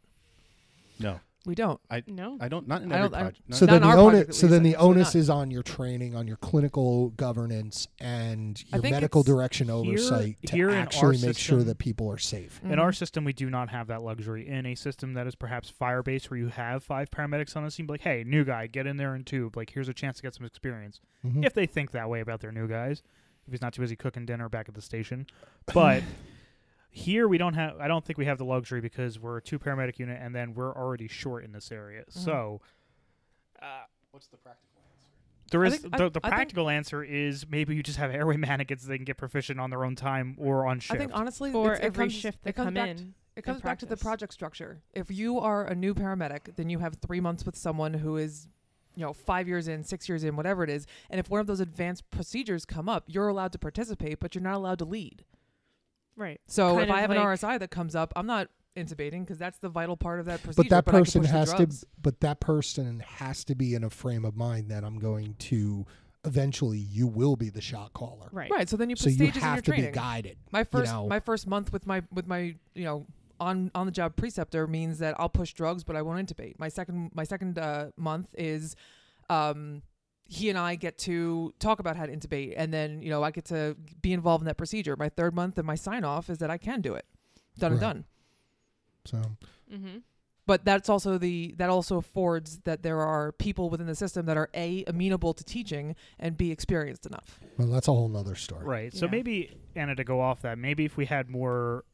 No, 0.99 1.21
We 1.47 1.55
don't. 1.55 1.79
I 1.91 2.03
No. 2.07 2.39
I 2.41 2.49
don't. 2.49 2.67
Not 2.67 2.81
in 2.83 2.91
I 2.91 2.97
every 2.97 3.09
don't- 3.11 3.15
I- 3.15 3.23
project. 3.25 3.43
No, 3.49 3.57
so 3.57 3.67
Not 3.67 3.73
then 3.73 3.77
in 3.77 3.83
the 3.83 3.89
our 3.89 3.95
project, 3.97 4.15
onus 4.15 4.29
at 4.29 4.35
so 4.41 4.47
then 4.47 4.63
least, 4.63 4.77
the 4.77 4.81
so 4.81 4.87
onus 4.89 5.15
not. 5.15 5.21
is 5.21 5.31
on 5.31 5.51
your 5.51 5.63
training, 5.63 6.15
on 6.15 6.27
your 6.27 6.37
clinical 6.39 7.11
governance, 7.11 7.89
and 8.01 8.65
I 8.73 8.77
your 8.77 8.83
think 8.83 8.93
medical 8.95 9.21
it's- 9.21 9.35
direction 9.35 9.67
here- 9.67 9.75
oversight 9.77 10.37
here 10.51 10.69
in 10.69 10.73
to 10.75 10.77
our 10.79 10.83
actually 10.83 11.13
make 11.19 11.37
sure 11.37 11.59
system- 11.59 11.67
that 11.67 11.79
people 11.79 12.11
are 12.11 12.17
safe. 12.19 12.61
In 12.65 12.79
our 12.79 12.93
Mhm. 12.93 12.97
system, 12.97 13.25
we 13.25 13.35
do 13.35 13.51
not 13.51 13.69
have 13.69 13.89
that 13.89 14.03
luxury. 14.03 14.49
In 14.49 14.65
a 14.65 14.75
system 14.75 15.13
that 15.15 15.27
is 15.27 15.35
perhaps 15.35 15.69
fire 15.69 16.03
based, 16.03 16.31
where 16.31 16.39
you 16.39 16.49
have 16.49 16.83
five 16.83 17.11
paramedics 17.11 17.55
on 17.57 17.65
a 17.65 17.71
scene, 17.71 17.87
like, 17.89 18.01
hey, 18.03 18.25
new 18.25 18.45
guy, 18.45 18.67
get 18.67 18.87
in 18.87 18.97
there 18.97 19.15
and 19.15 19.27
tube. 19.27 19.57
Like, 19.57 19.71
here's 19.71 19.89
a 19.89 19.95
chance 19.95 20.17
to 20.17 20.23
get 20.23 20.35
some 20.35 20.47
experience. 20.47 21.01
Mhm. 21.27 21.45
If 21.45 21.53
they 21.53 21.67
think 21.67 21.91
that 21.91 22.09
way 22.09 22.21
about 22.21 22.41
their 22.41 22.53
new 22.53 22.67
guys, 22.67 23.03
if 23.47 23.53
he's 23.53 23.61
not 23.61 23.75
too 23.75 23.83
busy 23.83 23.97
cooking 23.97 24.25
dinner 24.25 24.49
back 24.49 24.69
at 24.71 24.75
the 24.75 24.81
station. 24.81 25.27
But 25.75 26.03
here 26.97 27.27
we 27.27 27.39
don't 27.39 27.55
have. 27.55 27.79
I 27.81 27.89
don't 27.89 28.05
think 28.05 28.19
we 28.19 28.25
have 28.27 28.39
the 28.39 28.45
luxury 28.45 28.81
because 28.81 29.19
we're 29.19 29.39
a 29.39 29.43
two 29.43 29.59
paramedic 29.59 29.99
unit, 29.99 30.19
and 30.23 30.33
then 30.35 30.55
we're 30.55 30.73
already 30.75 31.09
short 31.09 31.45
in 31.45 31.51
this 31.53 31.73
area. 31.73 32.05
Mhm. 32.09 32.13
So. 32.13 32.61
Uh, 33.61 33.67
What's 34.13 34.29
the 34.29 34.37
practical 34.37 34.81
answer? 34.81 35.11
there 35.51 35.65
I 35.65 35.67
is 35.67 35.77
think- 35.79 35.95
I- 35.95 35.99
the, 35.99 36.11
the 36.11 36.21
I 36.23 36.29
think- 36.29 36.35
practical 36.37 36.69
answer 36.71 37.03
is 37.03 37.49
maybe 37.49 37.75
you 37.75 37.83
just 37.83 37.99
have 37.99 38.13
airway 38.13 38.37
mannequins 38.49 38.87
they 38.87 38.97
can 38.97 39.05
get 39.05 39.17
proficient 39.17 39.59
on 39.59 39.71
their 39.71 39.85
own 39.85 39.97
time 39.97 40.37
or 40.39 40.67
on 40.67 40.79
shift 40.79 40.95
I 40.95 40.99
think 40.99 41.11
honestly, 41.15 41.51
For 41.51 41.73
it's- 41.73 41.85
every 41.87 42.05
comes- 42.05 42.13
shift 42.13 42.39
it 42.39 42.45
they 42.45 42.53
comes 42.53 42.67
come 42.67 42.77
in. 42.77 42.97
to- 42.97 43.05
It 43.37 43.43
comes 43.43 43.61
back 43.61 43.81
to 43.81 43.87
the 43.87 43.97
project 43.97 44.33
structure. 44.33 44.83
If 44.93 45.11
you 45.11 45.41
are 45.41 45.65
a 45.67 45.75
new 45.75 45.95
paramedic, 45.95 46.55
then 46.55 46.71
you 46.71 46.79
have 46.79 46.95
three 46.97 47.19
months 47.21 47.45
with 47.45 47.57
someone 47.57 47.95
who 47.95 48.17
is, 48.17 48.47
you 48.95 49.03
know, 49.03 49.13
five 49.13 49.49
years 49.49 49.67
in, 49.67 49.83
six 49.83 50.09
years 50.09 50.23
in, 50.23 50.37
whatever 50.37 50.63
it 50.63 50.71
is. 50.71 50.87
And 51.11 51.19
if 51.19 51.29
one 51.29 51.41
of 51.41 51.49
those 51.49 51.59
advanced 51.59 52.09
procedures 52.13 52.65
come 52.65 52.89
up, 52.89 53.03
you're 53.09 53.27
allowed 53.27 53.51
to 53.53 53.59
participate, 53.59 54.21
but 54.21 54.37
you're 54.37 54.43
not 54.45 54.55
allowed 54.55 54.79
to 54.79 54.85
lead. 54.85 55.25
Right. 56.17 56.41
So 56.47 56.69
Kind 56.77 56.83
if 56.85 56.91
I 56.91 56.95
of 56.97 57.01
have 57.03 57.11
an 57.11 57.17
RSI 57.19 57.59
that 57.59 57.71
comes 57.71 57.95
up, 57.97 58.13
I'm 58.17 58.27
not 58.27 58.49
intubating 58.77 59.21
because 59.21 59.39
that's 59.39 59.59
the 59.59 59.69
vital 59.69 59.97
part 59.97 60.19
of 60.21 60.27
that 60.27 60.43
procedure. 60.43 60.69
but 60.69 60.71
that 60.71 60.89
I 60.89 60.91
can 60.91 61.01
person 61.05 61.25
has 61.25 61.53
to 61.55 61.87
but 62.03 62.21
that 62.21 62.41
person 62.41 63.01
has 63.07 63.45
to 63.45 63.55
be 63.55 63.75
in 63.75 63.85
a 63.85 63.91
frame 63.91 64.25
of 64.25 64.35
mind 64.37 64.69
that 64.73 64.83
i'm 64.83 64.99
going 64.99 65.35
to 65.39 65.87
eventually 66.25 66.79
you 66.79 67.07
will 67.07 67.37
be 67.37 67.51
the 67.51 67.61
shot 67.61 67.93
caller 67.93 68.29
Right. 68.33 68.51
Right. 68.51 68.69
So 68.69 68.77
then 68.77 68.91
you 68.91 68.97
put 68.97 69.03
so 69.05 69.09
you 69.11 69.15
stages 69.17 69.37
in 69.37 69.43
have 69.43 69.55
your 69.59 69.63
to 69.63 69.71
training. 69.71 69.91
be 69.91 69.95
guided 69.95 70.39
My 70.51 70.65
first 70.65 70.91
know. 70.93 71.07
my 71.07 71.21
first 71.21 71.47
month 71.47 71.73
with 71.73 71.87
my 71.87 72.03
with 72.13 72.27
my 72.27 72.57
you 72.75 72.85
know 72.85 73.07
on 73.39 73.71
on 73.77 73.87
the 73.87 73.93
job 73.93 74.17
preceptor 74.17 74.67
means 74.67 74.99
that 74.99 75.15
I'll 75.21 75.29
push 75.29 75.53
drugs 75.53 75.85
but 75.85 75.95
I 75.95 76.03
won't 76.03 76.19
intubate. 76.29 76.59
My 76.59 76.69
second 76.69 77.11
my 77.15 77.23
second 77.23 77.57
uh, 77.61 77.91
month 77.97 78.29
is 78.37 78.75
um 79.31 79.83
he 80.27 80.49
and 80.49 80.59
I 80.59 80.75
get 80.75 80.97
to 80.99 81.53
talk 81.59 81.81
about 81.81 81.97
how 81.97 82.07
to 82.07 82.13
intubate 82.17 82.55
and 82.57 82.73
then 82.73 83.03
you 83.03 83.11
know 83.11 83.23
I 83.23 83.31
get 83.31 83.45
to 83.47 83.77
be 84.01 84.13
involved 84.13 84.43
in 84.43 84.47
that 84.47 84.57
procedure. 84.57 84.97
My 84.97 85.09
third 85.09 85.35
month 85.35 85.59
and 85.59 85.67
my 85.67 85.75
sign 85.75 86.05
off 86.05 86.31
is 86.31 86.39
that 86.39 86.51
I 86.51 86.59
can 86.59 86.81
do 86.81 86.95
it. 86.95 87.05
Done 87.59 87.73
and 87.73 87.81
done. 87.81 88.05
so 89.05 89.23
Mm-hmm. 89.73 89.99
but 90.47 90.65
that's 90.65 90.89
also 90.89 91.17
the 91.19 91.55
that 91.59 91.71
also 91.71 91.97
affords 91.97 92.59
that 92.65 92.83
there 92.83 93.01
are 93.01 93.33
people 93.33 93.71
within 93.71 93.87
the 93.87 93.95
system 93.95 94.27
that 94.27 94.37
are 94.37 94.51
a 94.55 94.85
amenable 94.87 95.33
to 95.35 95.43
teaching 95.45 95.97
and 96.19 96.37
b 96.37 96.51
experienced 96.51 97.07
enough. 97.07 97.41
Well, 97.59 97.69
that's 97.69 97.89
a 97.89 97.93
whole 97.93 98.09
nother 98.09 98.35
story. 98.35 98.65
Right. 98.65 98.93
So 98.95 99.07
Yeah. 99.07 99.11
maybe 99.13 99.57
Anna 99.75 99.95
to 99.97 100.05
go 100.05 100.21
off 100.21 100.43
that, 100.43 100.59
maybe 100.59 100.85
if 100.85 100.97
we 100.97 101.07
had 101.07 101.29
more 101.31 101.85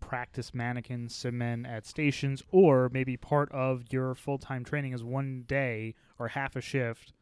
practice 0.00 0.54
mannequins, 0.54 1.14
sim 1.14 1.38
man 1.38 1.66
at 1.66 1.86
stations, 1.86 2.42
or 2.50 2.88
maybe 2.92 3.16
part 3.16 3.50
of 3.52 3.84
your 3.92 4.14
full 4.14 4.38
time 4.38 4.64
training 4.64 4.92
is 4.92 5.02
one 5.02 5.44
day 5.46 5.94
or 6.18 6.28
half 6.28 6.54
a 6.56 6.60
shift. 6.60 7.12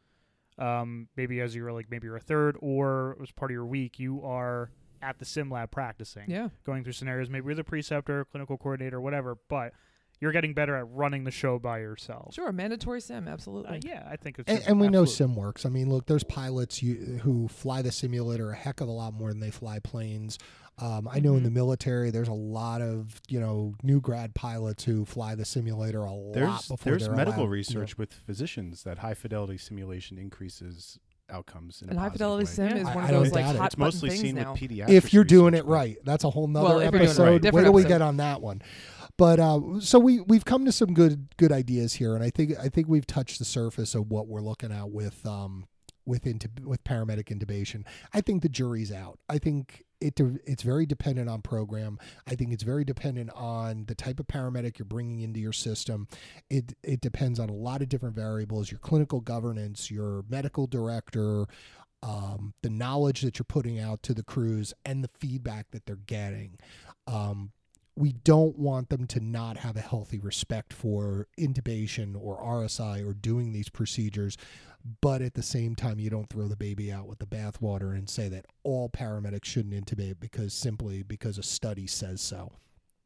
Um, 0.59 1.09
maybe 1.17 1.41
as 1.41 1.55
you're 1.55 1.73
like 1.73 1.91
maybe 1.91 2.07
you're 2.07 2.17
a 2.17 2.21
third, 2.21 2.57
or 2.61 3.17
as 3.23 3.31
part 3.31 3.51
of 3.51 3.55
your 3.55 3.67
week, 3.67 3.99
you 3.99 4.23
are 4.25 4.71
at 5.03 5.19
the 5.19 5.25
sim 5.27 5.51
lab 5.51 5.71
practicing, 5.71 6.25
Yeah. 6.31 6.49
going 6.65 6.83
through 6.83 6.95
scenarios. 6.95 7.29
Maybe 7.29 7.45
you're 7.47 7.55
the 7.55 7.65
preceptor, 7.65 8.25
clinical 8.25 8.57
coordinator, 8.57 9.01
whatever, 9.01 9.37
but 9.49 9.73
you're 10.19 10.33
getting 10.33 10.55
better 10.55 10.75
at 10.75 10.87
running 10.89 11.25
the 11.25 11.31
show 11.31 11.59
by 11.59 11.81
yourself. 11.81 12.33
Sure, 12.35 12.51
mandatory 12.51 13.03
sim, 13.03 13.29
absolutely. 13.29 13.77
Uh, 13.77 13.81
yeah, 13.85 14.09
I 14.11 14.17
think 14.17 14.39
it's 14.39 14.51
And, 14.51 14.63
and 14.67 14.81
we 14.81 14.89
know 14.89 15.05
sim 15.05 15.37
works. 15.37 15.67
I 15.67 15.69
mean, 15.69 15.91
look, 15.91 16.07
there's 16.07 16.25
pilots 16.25 16.83
you, 16.83 17.21
who 17.23 17.49
fly 17.49 17.83
the 17.83 17.93
simulator 17.93 18.51
a 18.51 18.57
heck 18.57 18.81
of 18.81 18.89
a 18.89 18.93
lot 18.93 19.13
more 19.13 19.29
than 19.29 19.41
they 19.41 19.51
fly 19.51 19.79
planes. 19.79 20.39
Um, 20.79 21.09
I 21.11 21.20
know 21.20 21.35
in 21.37 21.41
Mhm. 21.41 21.45
the 21.45 21.51
military, 21.51 22.11
there's 22.11 22.29
a 22.29 22.33
lot 22.35 22.83
of 22.83 23.20
you 23.29 23.41
know 23.41 23.74
new 23.83 24.01
grad 24.01 24.35
pilots 24.35 24.85
who 24.85 25.05
fly 25.07 25.35
the 25.35 25.45
simulator 25.45 26.01
a 26.05 26.12
lot 26.12 26.35
There's 26.35 26.68
before 26.68 26.77
there's 26.93 27.07
they're 27.07 27.16
medical 27.16 27.41
allowed, 27.41 27.43
you 27.45 27.47
know. 27.49 27.53
research 27.53 27.97
with 27.99 28.12
physicians 28.12 28.83
that 28.83 28.99
high 28.99 29.14
fidelity 29.14 29.57
simulation 29.59 30.18
increases 30.18 30.99
outcomes 31.29 31.83
in 31.83 31.89
and 31.89 31.99
a 31.99 32.01
high 32.03 32.11
fidelity 32.11 32.45
way. 32.45 32.51
sim 32.51 32.68
Yeah. 32.68 32.77
is 32.83 32.87
I- 32.89 32.95
one 32.95 33.05
I 33.05 33.07
of 33.07 33.11
don't 33.14 33.22
those 33.24 33.33
like 33.33 33.45
doubt 33.47 33.55
it. 33.55 33.59
hot 33.59 33.66
It's 33.66 33.79
mostly 33.79 34.09
button 34.11 34.20
seen 34.22 34.35
things 34.37 34.45
now. 34.45 34.53
with 34.53 34.61
pediatrics. 34.61 34.91
if 34.91 35.12
you're 35.14 35.24
doing 35.24 35.55
it 35.55 35.64
right. 35.64 35.97
That's 36.05 36.24
a 36.24 36.31
whole 36.31 36.47
nother 36.47 36.64
Well, 36.68 36.79
if 36.79 36.83
you're 36.85 36.91
doing 36.93 37.03
it 37.03 37.05
episode. 37.07 37.22
right. 37.24 37.33
Wait 37.33 37.43
Different 37.43 37.64
till 37.66 37.72
we 37.72 37.85
get 37.85 38.03
on 38.03 38.18
that 38.18 38.43
one. 38.43 38.62
But 39.16 39.41
uh, 39.41 39.81
so 39.81 39.99
we 39.99 40.20
we've 40.20 40.45
come 40.45 40.66
to 40.66 40.72
some 40.72 40.93
good 40.93 41.29
good 41.39 41.51
ideas 41.53 41.95
here, 41.95 42.14
and 42.14 42.22
I 42.22 42.29
think 42.29 42.53
I 42.59 42.68
think 42.68 42.87
we've 42.87 43.07
touched 43.07 43.39
the 43.39 43.47
surface 43.47 43.95
of 43.95 44.11
what 44.11 44.29
we're 44.29 44.43
looking 44.43 44.70
at 44.70 44.91
with 44.91 45.24
um 45.24 45.64
with 46.05 46.24
intub- 46.24 46.64
with 46.64 46.85
paramedic 46.85 47.35
intubation. 47.35 47.85
I 48.12 48.20
think 48.20 48.43
the 48.43 48.49
jury's 48.51 48.93
out. 48.93 49.18
I 49.29 49.39
think 49.39 49.85
it 50.01 50.21
it's 50.45 50.63
very 50.63 50.87
dependent 50.87 51.29
on 51.29 51.43
program. 51.43 51.99
I 52.27 52.35
think 52.35 52.53
it's 52.53 52.63
very 52.63 52.85
dependent 52.85 53.31
on 53.35 53.85
the 53.87 53.95
type 53.95 54.21
of 54.21 54.27
paramedic 54.27 54.79
you're 54.79 54.87
bringing 54.87 55.21
into 55.21 55.41
your 55.41 55.53
system. 55.53 56.09
It 56.51 56.75
it 56.83 57.01
depends 57.01 57.41
on 57.41 57.49
a 57.49 57.55
lot 57.55 57.83
of 57.83 57.89
different 57.89 58.15
variables. 58.15 58.71
Your 58.71 58.81
clinical 58.81 59.21
governance, 59.21 59.91
your 59.91 60.25
medical 60.29 60.67
director, 60.67 61.47
um, 62.03 62.55
the 62.63 62.71
knowledge 62.71 63.23
that 63.23 63.39
you're 63.39 63.45
putting 63.45 63.79
out 63.79 64.03
to 64.05 64.15
the 64.15 64.23
crews, 64.23 64.75
and 64.85 65.03
the 65.03 65.11
feedback 65.19 65.71
that 65.71 65.87
they're 65.87 65.97
getting. 65.97 66.59
Um, 67.07 67.53
we 67.97 68.13
don't 68.13 68.59
want 68.59 68.91
them 68.91 69.07
to 69.07 69.21
not 69.21 69.57
have 69.57 69.77
a 69.77 69.81
healthy 69.81 70.19
respect 70.19 70.73
for 70.73 71.29
intubation 71.39 72.15
or 72.21 72.39
RSI 72.39 73.09
or 73.09 73.15
doing 73.15 73.53
these 73.53 73.71
procedures, 73.71 74.37
but 75.01 75.22
at 75.22 75.34
the 75.34 75.43
same 75.43 75.74
time, 75.74 75.99
you 75.99 76.11
don't 76.11 76.28
throw 76.28 76.49
the 76.49 76.57
baby 76.57 76.93
out 76.93 77.07
with 77.07 77.18
the 77.18 77.26
bathwater 77.26 77.93
and 77.95 78.09
say 78.09 78.28
that 78.28 78.47
all 78.62 78.89
paramedics 78.89 79.45
shouldn't 79.45 79.74
intubate 79.74 80.20
because 80.20 80.53
simply 80.55 81.03
because 81.03 81.39
a 81.39 81.43
study 81.43 81.87
says 81.87 82.20
so. 82.20 82.53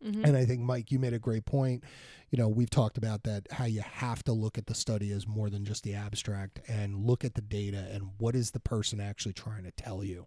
Mhm. 0.05 0.25
And 0.25 0.37
I 0.37 0.47
think 0.47 0.61
Mike, 0.63 0.91
you 0.91 0.99
made 0.99 1.13
a 1.13 1.19
great 1.19 1.45
point. 1.45 1.85
You 2.31 2.39
know, 2.39 2.49
we've 2.49 2.71
talked 2.71 2.97
about 2.97 3.25
that 3.25 3.51
how 3.53 3.67
you 3.67 3.83
have 3.83 4.23
to 4.25 4.33
look 4.33 4.57
at 4.57 4.67
the 4.67 4.75
study 4.75 5.11
as 5.13 5.27
more 5.27 5.51
than 5.51 5.65
just 5.65 5.83
the 5.83 5.95
abstract 5.95 6.61
and 6.69 7.05
look 7.05 7.25
at 7.25 7.35
the 7.35 7.43
data 7.43 7.87
and 7.93 8.11
what 8.19 8.35
is 8.35 8.53
the 8.53 8.61
person 8.61 9.01
actually 9.01 9.35
trying 9.35 9.65
to 9.65 9.71
tell 9.73 10.03
you. 10.03 10.27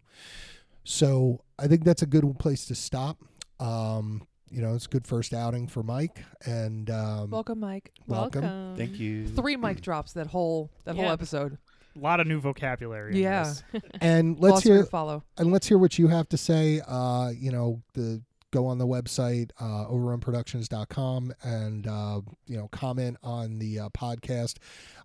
So 0.83 1.43
I 1.57 1.67
think 1.67 1.85
that's 1.85 2.01
a 2.01 2.05
good 2.07 2.37
place 2.39 2.65
to 2.65 2.75
stop. 2.75 3.23
Um, 3.59 4.27
you 4.53 4.61
know, 4.61 4.75
it's 4.75 4.85
a 4.85 4.89
good 4.89 5.07
first 5.07 5.33
outing 5.33 5.67
for 5.67 5.81
Mike, 5.83 6.23
and 6.45 6.89
um, 6.89 7.29
Welcome, 7.31 7.59
Mike. 7.59 7.91
welcome. 8.07 8.75
Thank 8.77 8.99
you. 8.99 9.27
Three 9.27 9.55
mic 9.55 9.81
drops 9.81 10.13
that 10.13 10.27
whole 10.27 10.69
that 10.85 10.95
whole 10.95 11.09
episode. 11.09 11.57
a 11.95 11.99
lot 11.99 12.19
of 12.19 12.27
new 12.27 12.39
vocabulary. 12.39 13.11
in 13.13 13.17
Yeah. 13.17 13.43
this. 13.43 13.63
and 14.01 14.39
let's 14.39 14.53
Lost 14.53 14.63
hear 14.65 14.83
follow. 14.85 15.23
and 15.37 15.51
let's 15.51 15.67
hear 15.67 15.77
what 15.77 15.97
you 15.99 16.07
have 16.07 16.29
to 16.29 16.37
say. 16.37 16.81
Uh, 16.87 17.29
you 17.35 17.51
know, 17.51 17.81
the 17.93 18.21
go 18.51 18.67
on 18.67 18.77
the 18.77 18.85
website 18.85 19.49
uh, 19.59 19.85
overrunproductions.com 19.87 21.33
and 21.43 21.87
uh, 21.87 22.21
you 22.45 22.55
know 22.57 22.67
comment 22.69 23.17
on 23.23 23.57
the 23.59 23.79
uh, 23.79 23.89
podcast. 23.89 24.57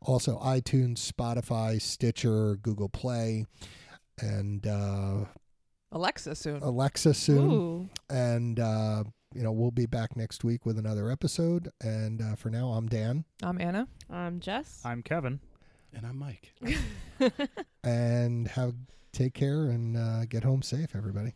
Also, 0.03 0.39
iTunes, 0.41 0.99
Spotify, 1.11 1.81
Stitcher, 1.81 2.57
Google 2.57 2.89
Play, 2.91 3.47
and 4.21 4.67
uh, 4.67 5.25
Alexa 5.93 6.35
soon. 6.35 6.63
Alexa 6.63 7.15
soon. 7.15 7.51
Ooh. 7.51 7.89
And 8.11 8.61
uh, 8.61 9.05
you 9.39 9.45
know, 9.45 9.53
we'll 9.53 9.71
be 9.71 9.87
back 9.87 10.17
next 10.17 10.43
week 10.43 10.67
with 10.67 10.81
another 10.81 11.13
episode. 11.13 11.71
And 11.81 12.21
uh, 12.21 12.35
for 12.35 12.51
now, 12.51 12.71
I'm 12.71 12.89
Dan, 12.89 13.25
I'm 13.41 13.61
Anna. 13.61 13.87
I'm 14.11 14.41
Jess. 14.41 14.83
I'm 14.85 15.01
Kevin. 15.01 15.39
And 15.95 16.05
I'm 16.05 16.19
Mike. 16.19 16.53
and 17.85 18.49
have 18.49 18.75
take 19.13 19.35
care 19.35 19.67
and 19.67 19.97
uh, 19.97 20.25
get 20.25 20.43
home 20.43 20.63
safe, 20.63 20.97
everybody. 20.97 21.35